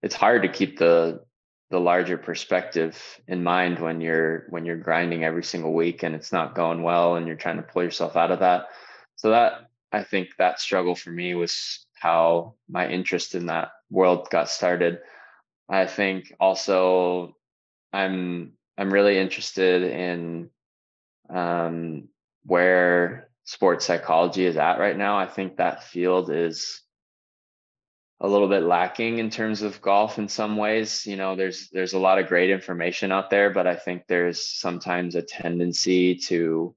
it's 0.03 0.15
hard 0.15 0.43
to 0.43 0.49
keep 0.49 0.79
the 0.79 1.21
the 1.71 1.79
larger 1.79 2.19
perspective 2.19 2.99
in 3.29 3.45
mind 3.45 3.79
when 3.79 4.01
you're 4.01 4.47
when 4.51 4.65
you're 4.65 4.77
grinding 4.77 5.25
every 5.25 5.45
single 5.45 5.73
week 5.73 6.03
and 6.03 6.15
it's 6.17 6.33
not 6.33 6.55
going 6.57 6.83
well 6.83 7.15
and 7.15 7.27
you're 7.27 7.37
trying 7.37 7.59
to 7.59 7.63
pull 7.63 7.83
yourself 7.83 8.17
out 8.17 8.33
of 8.33 8.41
that. 8.41 8.67
So 9.17 9.31
that 9.31 9.71
I 9.93 10.03
think 10.03 10.31
that 10.39 10.61
struggle 10.61 10.95
for 10.95 11.11
me 11.11 11.35
was 11.35 11.87
how 11.95 12.55
my 12.69 12.89
interest 12.89 13.35
in 13.35 13.47
that 13.47 13.71
world 13.91 14.29
got 14.31 14.49
started. 14.49 15.01
I 15.71 15.87
think 15.87 16.35
also 16.41 17.37
I'm 17.93 18.53
I'm 18.77 18.93
really 18.93 19.19
interested 19.19 19.83
in 19.83 20.51
um, 21.29 22.09
where 22.45 23.29
sports 23.45 23.87
psychology 23.87 24.45
is 24.45 24.57
at 24.57 24.79
right 24.79 24.97
now. 24.97 25.19
I 25.19 25.27
think 25.27 25.57
that 25.57 25.85
field 25.85 26.31
is 26.31 26.83
a 28.21 28.29
little 28.29 28.49
bit 28.49 28.65
lacking 28.65 29.19
in 29.19 29.31
terms 29.31 29.63
of 29.63 29.81
golf 29.81 30.19
in 30.19 30.29
some 30.29 30.57
ways. 30.57 31.07
You 31.07 31.17
know, 31.17 31.37
there's 31.37 31.69
there's 31.71 31.93
a 31.93 31.99
lot 31.99 32.19
of 32.19 32.27
great 32.29 32.51
information 32.51 33.13
out 33.13 33.31
there, 33.31 33.51
but 33.51 33.67
I 33.67 33.77
think 33.77 34.03
there's 34.09 34.45
sometimes 34.45 35.15
a 35.15 35.23
tendency 35.23 36.17
to 36.17 36.75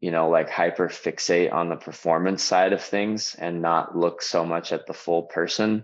you 0.00 0.10
know, 0.10 0.28
like 0.28 0.50
hyper 0.50 0.88
fixate 0.88 1.50
on 1.50 1.70
the 1.70 1.76
performance 1.76 2.42
side 2.42 2.74
of 2.74 2.82
things 2.82 3.34
and 3.36 3.62
not 3.62 3.96
look 3.96 4.20
so 4.20 4.44
much 4.44 4.70
at 4.70 4.86
the 4.86 4.92
full 4.92 5.22
person. 5.22 5.82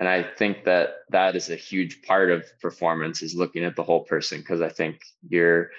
And 0.00 0.08
I 0.08 0.22
think 0.22 0.64
that 0.64 0.96
that 1.10 1.36
is 1.36 1.50
a 1.50 1.56
huge 1.56 2.02
part 2.02 2.30
of 2.30 2.44
performance 2.60 3.22
is 3.22 3.34
looking 3.34 3.64
at 3.64 3.76
the 3.76 3.84
whole 3.84 4.04
person 4.04 4.38
because 4.38 4.60
I 4.60 4.68
think 4.68 5.00
your 5.28 5.70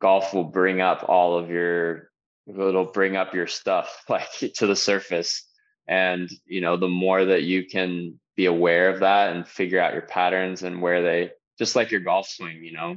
golf 0.00 0.34
will 0.34 0.44
bring 0.44 0.80
up 0.80 1.04
all 1.08 1.38
of 1.38 1.48
your 1.48 2.10
it'll 2.46 2.84
bring 2.84 3.16
up 3.16 3.34
your 3.34 3.46
stuff 3.46 4.04
like 4.08 4.28
to 4.56 4.66
the 4.66 4.76
surface. 4.76 5.48
And 5.88 6.30
you 6.46 6.60
know 6.60 6.76
the 6.76 6.88
more 6.88 7.24
that 7.24 7.42
you 7.42 7.66
can 7.66 8.18
be 8.36 8.46
aware 8.46 8.88
of 8.88 9.00
that 9.00 9.34
and 9.34 9.46
figure 9.46 9.80
out 9.80 9.92
your 9.92 10.02
patterns 10.02 10.62
and 10.62 10.80
where 10.80 11.02
they 11.02 11.32
just 11.58 11.76
like 11.76 11.90
your 11.90 12.00
golf 12.00 12.28
swing 12.28 12.64
you 12.64 12.72
know 12.72 12.96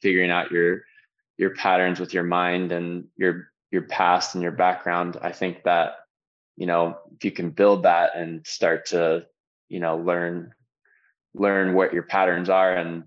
figuring 0.00 0.30
out 0.30 0.50
your 0.50 0.82
your 1.36 1.54
patterns 1.54 2.00
with 2.00 2.14
your 2.14 2.24
mind 2.24 2.72
and 2.72 3.04
your 3.16 3.48
your 3.70 3.82
past 3.82 4.34
and 4.34 4.42
your 4.42 4.52
background 4.52 5.16
i 5.22 5.32
think 5.32 5.62
that 5.64 5.96
you 6.56 6.66
know 6.66 6.96
if 7.16 7.24
you 7.24 7.30
can 7.30 7.50
build 7.50 7.82
that 7.82 8.16
and 8.16 8.46
start 8.46 8.86
to 8.86 9.26
you 9.68 9.80
know 9.80 9.96
learn 9.96 10.52
learn 11.34 11.74
what 11.74 11.92
your 11.92 12.04
patterns 12.04 12.48
are 12.48 12.74
and 12.74 13.04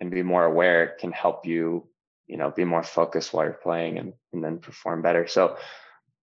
and 0.00 0.10
be 0.10 0.22
more 0.22 0.44
aware 0.44 0.84
it 0.84 0.98
can 0.98 1.12
help 1.12 1.46
you 1.46 1.88
you 2.26 2.36
know 2.36 2.50
be 2.50 2.64
more 2.64 2.82
focused 2.82 3.32
while 3.32 3.44
you're 3.44 3.52
playing 3.54 3.98
and 3.98 4.12
and 4.32 4.42
then 4.42 4.58
perform 4.58 5.02
better 5.02 5.26
so 5.26 5.56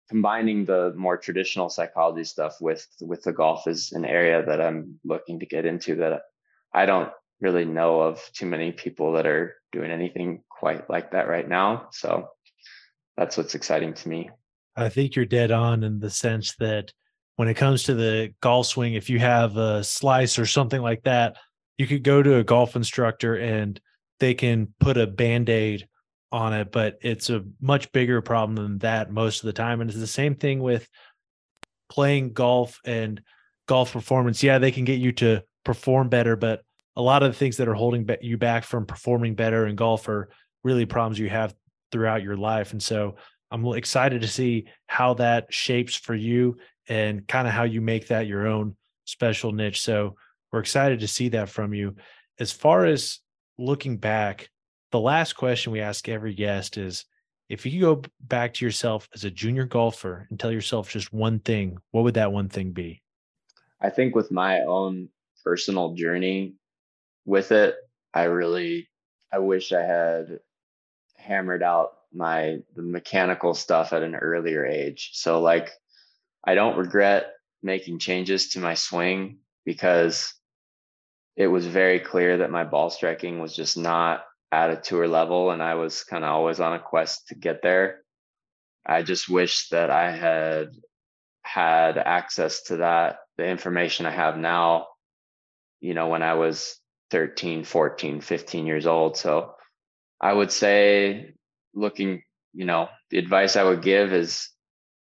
combining 0.08 0.64
the 0.64 0.92
more 0.96 1.16
traditional 1.16 1.68
psychology 1.68 2.24
stuff 2.24 2.56
with 2.60 2.86
with 3.00 3.22
the 3.22 3.32
golf 3.32 3.66
is 3.66 3.92
an 3.92 4.04
area 4.04 4.44
that 4.44 4.60
I'm 4.60 4.98
looking 5.04 5.40
to 5.40 5.46
get 5.46 5.66
into 5.66 5.96
that 5.96 6.22
I 6.72 6.86
don't 6.86 7.10
really 7.40 7.64
know 7.64 8.00
of 8.00 8.22
too 8.32 8.46
many 8.46 8.72
people 8.72 9.12
that 9.12 9.26
are 9.26 9.56
doing 9.72 9.90
anything 9.90 10.42
quite 10.48 10.88
like 10.88 11.12
that 11.12 11.28
right 11.28 11.48
now. 11.48 11.88
So 11.92 12.28
that's 13.16 13.36
what's 13.36 13.54
exciting 13.54 13.94
to 13.94 14.08
me. 14.08 14.30
I 14.76 14.88
think 14.88 15.16
you're 15.16 15.24
dead 15.24 15.50
on 15.50 15.82
in 15.82 16.00
the 16.00 16.10
sense 16.10 16.54
that 16.56 16.92
when 17.36 17.48
it 17.48 17.54
comes 17.54 17.84
to 17.84 17.94
the 17.94 18.34
golf 18.40 18.66
swing, 18.66 18.94
if 18.94 19.08
you 19.08 19.18
have 19.18 19.56
a 19.56 19.84
slice 19.84 20.38
or 20.38 20.46
something 20.46 20.80
like 20.80 21.02
that, 21.04 21.36
you 21.78 21.86
could 21.86 22.02
go 22.02 22.22
to 22.22 22.36
a 22.36 22.44
golf 22.44 22.76
instructor 22.76 23.36
and 23.36 23.80
they 24.18 24.34
can 24.34 24.72
put 24.80 24.96
a 24.96 25.06
band 25.06 25.48
aid 25.48 25.86
on 26.32 26.52
it, 26.52 26.72
but 26.72 26.98
it's 27.02 27.30
a 27.30 27.44
much 27.60 27.92
bigger 27.92 28.20
problem 28.20 28.56
than 28.56 28.78
that 28.78 29.10
most 29.10 29.40
of 29.40 29.46
the 29.46 29.52
time. 29.52 29.80
And 29.80 29.90
it's 29.90 29.98
the 29.98 30.06
same 30.06 30.34
thing 30.34 30.60
with 30.60 30.88
playing 31.90 32.32
golf 32.32 32.80
and 32.84 33.20
golf 33.68 33.92
performance. 33.92 34.42
Yeah, 34.42 34.58
they 34.58 34.72
can 34.72 34.84
get 34.84 34.98
you 34.98 35.12
to 35.12 35.42
perform 35.64 36.08
better, 36.08 36.36
but 36.36 36.62
a 36.96 37.02
lot 37.02 37.22
of 37.22 37.30
the 37.30 37.38
things 37.38 37.58
that 37.58 37.68
are 37.68 37.74
holding 37.74 38.08
you 38.22 38.38
back 38.38 38.64
from 38.64 38.86
performing 38.86 39.34
better 39.34 39.66
in 39.66 39.76
golf 39.76 40.08
are 40.08 40.30
really 40.64 40.86
problems 40.86 41.18
you 41.18 41.28
have 41.28 41.54
throughout 41.92 42.22
your 42.22 42.36
life. 42.36 42.72
And 42.72 42.82
so 42.82 43.16
I'm 43.50 43.64
excited 43.74 44.22
to 44.22 44.28
see 44.28 44.66
how 44.86 45.14
that 45.14 45.52
shapes 45.52 45.94
for 45.94 46.14
you 46.14 46.56
and 46.88 47.26
kind 47.26 47.46
of 47.46 47.52
how 47.52 47.64
you 47.64 47.80
make 47.80 48.08
that 48.08 48.26
your 48.26 48.46
own 48.46 48.76
special 49.04 49.52
niche. 49.52 49.80
So 49.80 50.16
we're 50.52 50.60
excited 50.60 51.00
to 51.00 51.08
see 51.08 51.30
that 51.30 51.48
from 51.48 51.74
you. 51.74 51.96
As 52.38 52.52
far 52.52 52.84
as 52.84 53.20
looking 53.58 53.96
back, 53.96 54.48
the 54.92 55.00
last 55.00 55.34
question 55.34 55.72
we 55.72 55.80
ask 55.80 56.08
every 56.08 56.34
guest 56.34 56.76
is 56.76 57.04
if 57.48 57.64
you 57.64 57.80
go 57.80 58.02
back 58.20 58.54
to 58.54 58.64
yourself 58.64 59.08
as 59.14 59.24
a 59.24 59.30
junior 59.30 59.64
golfer 59.64 60.26
and 60.30 60.38
tell 60.38 60.50
yourself 60.50 60.90
just 60.90 61.12
one 61.12 61.38
thing, 61.38 61.78
what 61.92 62.04
would 62.04 62.14
that 62.14 62.32
one 62.32 62.48
thing 62.48 62.72
be? 62.72 63.02
I 63.80 63.90
think 63.90 64.14
with 64.14 64.30
my 64.30 64.60
own 64.62 65.08
personal 65.44 65.94
journey 65.94 66.54
with 67.24 67.52
it, 67.52 67.76
I 68.14 68.24
really 68.24 68.88
I 69.32 69.38
wish 69.38 69.72
I 69.72 69.82
had 69.82 70.40
hammered 71.16 71.62
out 71.62 71.92
my 72.12 72.58
the 72.74 72.82
mechanical 72.82 73.54
stuff 73.54 73.92
at 73.92 74.02
an 74.02 74.14
earlier 74.14 74.64
age. 74.64 75.10
So 75.14 75.40
like 75.40 75.70
I 76.46 76.54
don't 76.54 76.78
regret 76.78 77.32
making 77.62 77.98
changes 77.98 78.50
to 78.50 78.60
my 78.60 78.74
swing 78.74 79.38
because 79.64 80.32
it 81.36 81.48
was 81.48 81.66
very 81.66 82.00
clear 82.00 82.38
that 82.38 82.50
my 82.50 82.64
ball 82.64 82.88
striking 82.88 83.40
was 83.40 83.54
just 83.54 83.76
not 83.76 84.24
at 84.52 84.70
a 84.70 84.76
tour 84.76 85.08
level 85.08 85.50
and 85.50 85.62
I 85.62 85.74
was 85.74 86.04
kind 86.04 86.24
of 86.24 86.30
always 86.30 86.60
on 86.60 86.72
a 86.72 86.78
quest 86.78 87.28
to 87.28 87.34
get 87.34 87.62
there. 87.62 88.02
I 88.86 89.02
just 89.02 89.28
wish 89.28 89.68
that 89.70 89.90
I 89.90 90.12
had 90.12 90.68
had 91.42 91.98
access 91.98 92.62
to 92.64 92.78
that, 92.78 93.18
the 93.36 93.46
information 93.46 94.06
I 94.06 94.10
have 94.10 94.38
now, 94.38 94.86
you 95.80 95.94
know, 95.94 96.08
when 96.08 96.22
I 96.22 96.34
was 96.34 96.78
13, 97.10 97.64
14, 97.64 98.20
15 98.20 98.66
years 98.66 98.86
old. 98.86 99.16
So 99.16 99.54
I 100.20 100.32
would 100.32 100.50
say, 100.52 101.34
looking, 101.74 102.22
you 102.52 102.64
know, 102.64 102.88
the 103.10 103.18
advice 103.18 103.56
I 103.56 103.64
would 103.64 103.82
give 103.82 104.12
is 104.12 104.48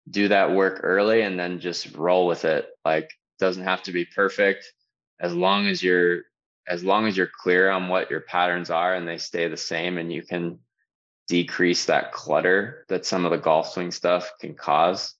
do 0.08 0.28
that 0.28 0.52
work 0.52 0.80
early 0.82 1.22
and 1.22 1.38
then 1.38 1.60
just 1.60 1.94
roll 1.96 2.26
with 2.26 2.44
it. 2.44 2.68
Like, 2.84 3.10
doesn't 3.38 3.64
have 3.64 3.82
to 3.84 3.92
be 3.92 4.04
perfect. 4.04 4.72
As 5.20 5.34
long 5.34 5.66
as 5.66 5.82
you're 5.82 6.22
as 6.66 6.82
long 6.82 7.06
as 7.06 7.14
you're 7.14 7.30
clear 7.42 7.68
on 7.68 7.88
what 7.88 8.10
your 8.10 8.22
patterns 8.22 8.70
are 8.70 8.94
and 8.94 9.06
they 9.06 9.18
stay 9.18 9.48
the 9.48 9.56
same 9.56 9.98
and 9.98 10.10
you 10.10 10.22
can 10.22 10.58
decrease 11.28 11.84
that 11.86 12.12
clutter 12.12 12.86
that 12.88 13.04
some 13.04 13.26
of 13.26 13.30
the 13.30 13.36
golf 13.36 13.68
swing 13.72 13.90
stuff 13.90 14.30
can 14.40 14.54
cause 14.54 15.14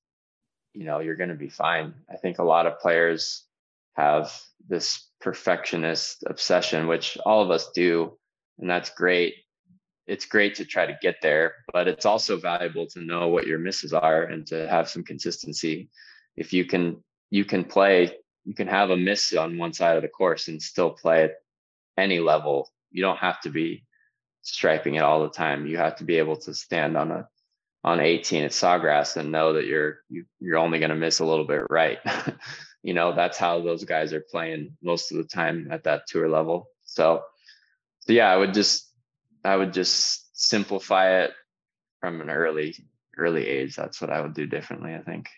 you 0.73 0.85
know 0.85 1.01
you're 1.01 1.17
going 1.17 1.31
to 1.31 1.35
be 1.35 1.49
fine. 1.49 1.95
I 2.11 2.17
think 2.17 2.39
a 2.39 2.45
lot 2.45 2.67
of 2.67 2.81
players 2.81 3.45
have 3.95 4.33
this 4.67 5.07
perfectionist 5.21 6.25
obsession 6.27 6.87
which 6.87 7.19
all 7.25 7.43
of 7.43 7.51
us 7.51 7.71
do 7.75 8.17
and 8.59 8.69
that's 8.69 8.91
great 8.91 9.35
it's 10.07 10.27
great 10.27 10.55
to 10.55 10.65
try 10.65 10.87
to 10.87 10.99
get 11.01 11.17
there 11.23 11.55
but 11.73 11.89
it's 11.89 12.07
also 12.07 12.37
valuable 12.37 12.87
to 12.87 13.01
know 13.01 13.29
what 13.29 13.47
your 13.47 13.59
misses 13.59 13.93
are 13.93 14.25
and 14.25 14.47
to 14.47 14.69
have 14.69 14.89
some 14.89 15.03
consistency 15.03 15.89
if 16.37 16.53
you 16.53 16.65
can 16.65 17.03
you 17.31 17.45
can 17.45 17.65
play 17.65 18.15
you 18.45 18.55
can 18.55 18.69
have 18.69 18.91
a 18.91 18.97
miss 18.97 19.33
on 19.35 19.59
one 19.59 19.73
side 19.73 19.97
of 19.97 20.03
the 20.03 20.09
course 20.09 20.49
and 20.49 20.63
still 20.63 20.91
play 20.91 21.25
at 21.25 21.35
any 21.97 22.21
level. 22.21 22.71
You 22.91 23.03
don't 23.03 23.19
have 23.19 23.41
to 23.43 23.51
be 23.51 23.85
striping 24.43 24.97
it 24.97 25.03
all 25.03 25.23
the 25.23 25.31
time. 25.31 25.67
You 25.67 25.79
have 25.79 25.97
to 25.97 26.05
be 26.05 26.19
able 26.19 26.37
to 26.37 26.55
stand 26.55 26.97
on 26.97 27.11
a 27.11 27.29
on 27.83 28.01
18 28.01 28.45
at 28.45 28.51
sawgrass 28.51 29.19
and 29.19 29.31
know 29.31 29.53
that 29.55 29.67
you're 29.67 29.99
you, 30.09 30.25
you're 30.41 30.59
only 30.59 30.79
going 30.79 30.91
to 30.91 30.97
miss 30.97 31.21
a 31.21 31.25
little 31.25 31.47
bit 31.47 31.65
right. 31.71 31.99
you 32.83 32.95
know, 32.95 33.15
that's 33.15 33.39
how 33.39 33.61
those 33.61 33.85
guys 33.85 34.13
are 34.13 34.25
playing 34.31 34.77
most 34.83 35.11
of 35.11 35.19
the 35.19 35.25
time 35.25 35.69
at 35.71 35.85
that 35.85 36.07
tour 36.07 36.29
level. 36.29 36.69
So, 36.85 37.23
so 38.01 38.13
yeah, 38.13 38.31
I 38.31 38.37
would 38.37 38.55
just 38.55 38.91
I 39.45 39.57
would 39.57 39.73
just 39.73 40.31
simplify 40.33 41.23
it 41.23 41.33
from 42.01 42.21
an 42.21 42.31
early 42.31 42.75
early 43.17 43.47
age. 43.47 43.77
That's 43.77 44.01
what 44.01 44.11
I 44.11 44.21
would 44.21 44.35
do 44.35 44.47
differently, 44.47 44.95
I 44.95 45.03
think. 45.03 45.29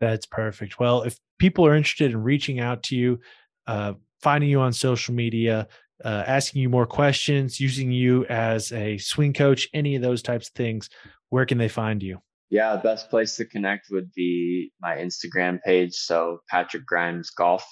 That's 0.00 0.26
perfect. 0.26 0.78
Well, 0.78 1.02
if 1.02 1.18
people 1.38 1.66
are 1.66 1.74
interested 1.74 2.10
in 2.10 2.22
reaching 2.22 2.60
out 2.60 2.82
to 2.84 2.96
you, 2.96 3.20
uh, 3.66 3.94
finding 4.20 4.50
you 4.50 4.60
on 4.60 4.72
social 4.72 5.14
media, 5.14 5.68
uh, 6.04 6.24
asking 6.26 6.62
you 6.62 6.68
more 6.68 6.86
questions, 6.86 7.60
using 7.60 7.90
you 7.90 8.24
as 8.26 8.72
a 8.72 8.98
swing 8.98 9.32
coach, 9.32 9.68
any 9.72 9.96
of 9.96 10.02
those 10.02 10.22
types 10.22 10.48
of 10.48 10.54
things, 10.54 10.88
where 11.30 11.46
can 11.46 11.58
they 11.58 11.68
find 11.68 12.02
you? 12.02 12.18
Yeah, 12.50 12.76
best 12.76 13.10
place 13.10 13.36
to 13.36 13.44
connect 13.44 13.86
would 13.90 14.12
be 14.12 14.72
my 14.80 14.96
Instagram 14.96 15.60
page. 15.62 15.94
So 15.94 16.40
Patrick 16.48 16.86
Grimes 16.86 17.30
Golf. 17.30 17.64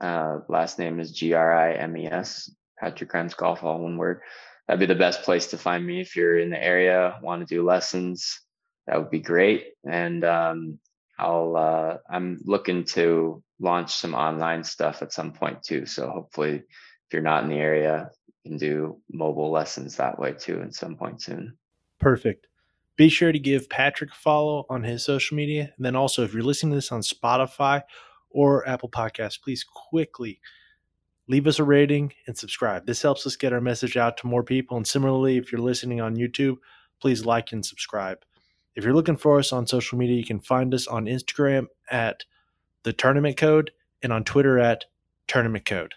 Uh, 0.00 0.38
last 0.48 0.78
name 0.78 1.00
is 1.00 1.12
G 1.12 1.32
R 1.34 1.54
I 1.54 1.72
M 1.74 1.96
E 1.96 2.06
S. 2.06 2.50
Patrick 2.78 3.10
Grimes 3.10 3.34
Golf, 3.34 3.62
all 3.62 3.80
one 3.80 3.96
word. 3.96 4.20
That'd 4.66 4.80
be 4.80 4.86
the 4.86 4.98
best 4.98 5.22
place 5.22 5.48
to 5.48 5.58
find 5.58 5.86
me 5.86 6.00
if 6.00 6.16
you're 6.16 6.38
in 6.38 6.50
the 6.50 6.62
area, 6.62 7.18
want 7.22 7.46
to 7.46 7.54
do 7.54 7.64
lessons. 7.64 8.40
That 8.86 8.98
would 8.98 9.10
be 9.10 9.20
great. 9.20 9.72
And 9.88 10.24
um, 10.24 10.78
I'll 11.18 11.56
uh, 11.56 11.96
I'm 12.10 12.40
looking 12.44 12.84
to 12.84 13.42
launch 13.60 13.94
some 13.94 14.14
online 14.14 14.64
stuff 14.64 15.02
at 15.02 15.12
some 15.12 15.32
point 15.32 15.62
too. 15.62 15.86
So 15.86 16.08
hopefully, 16.08 16.56
if 16.56 17.12
you're 17.12 17.22
not 17.22 17.44
in 17.44 17.50
the 17.50 17.56
area, 17.56 18.10
you 18.26 18.50
can 18.50 18.58
do 18.58 19.00
mobile 19.12 19.50
lessons 19.50 19.96
that 19.96 20.18
way 20.18 20.32
too 20.32 20.62
at 20.62 20.74
some 20.74 20.96
point 20.96 21.22
soon. 21.22 21.56
Perfect. 22.00 22.46
Be 22.96 23.08
sure 23.08 23.32
to 23.32 23.38
give 23.38 23.68
Patrick 23.68 24.10
a 24.10 24.14
follow 24.14 24.66
on 24.70 24.84
his 24.84 25.04
social 25.04 25.36
media. 25.36 25.72
And 25.76 25.84
then 25.84 25.96
also, 25.96 26.22
if 26.22 26.32
you're 26.32 26.42
listening 26.42 26.72
to 26.72 26.76
this 26.76 26.92
on 26.92 27.00
Spotify 27.00 27.82
or 28.30 28.66
Apple 28.68 28.88
Podcasts, 28.88 29.40
please 29.40 29.64
quickly 29.64 30.40
leave 31.28 31.46
us 31.46 31.58
a 31.58 31.64
rating 31.64 32.12
and 32.26 32.36
subscribe. 32.36 32.86
This 32.86 33.02
helps 33.02 33.26
us 33.26 33.36
get 33.36 33.52
our 33.52 33.60
message 33.60 33.96
out 33.96 34.16
to 34.18 34.26
more 34.26 34.42
people. 34.42 34.76
And 34.76 34.86
similarly, 34.86 35.36
if 35.36 35.50
you're 35.50 35.60
listening 35.60 36.00
on 36.00 36.16
YouTube, 36.16 36.56
please 37.00 37.24
like 37.24 37.52
and 37.52 37.64
subscribe. 37.64 38.18
If 38.76 38.84
you're 38.84 38.94
looking 38.94 39.16
for 39.16 39.38
us 39.38 39.52
on 39.52 39.66
social 39.66 39.98
media, 39.98 40.16
you 40.16 40.24
can 40.24 40.40
find 40.40 40.74
us 40.74 40.86
on 40.86 41.06
Instagram 41.06 41.66
at 41.90 42.24
the 42.82 42.92
tournament 42.92 43.36
code 43.36 43.70
and 44.02 44.12
on 44.12 44.24
Twitter 44.24 44.58
at 44.58 44.84
tournament 45.26 45.64
code. 45.64 45.94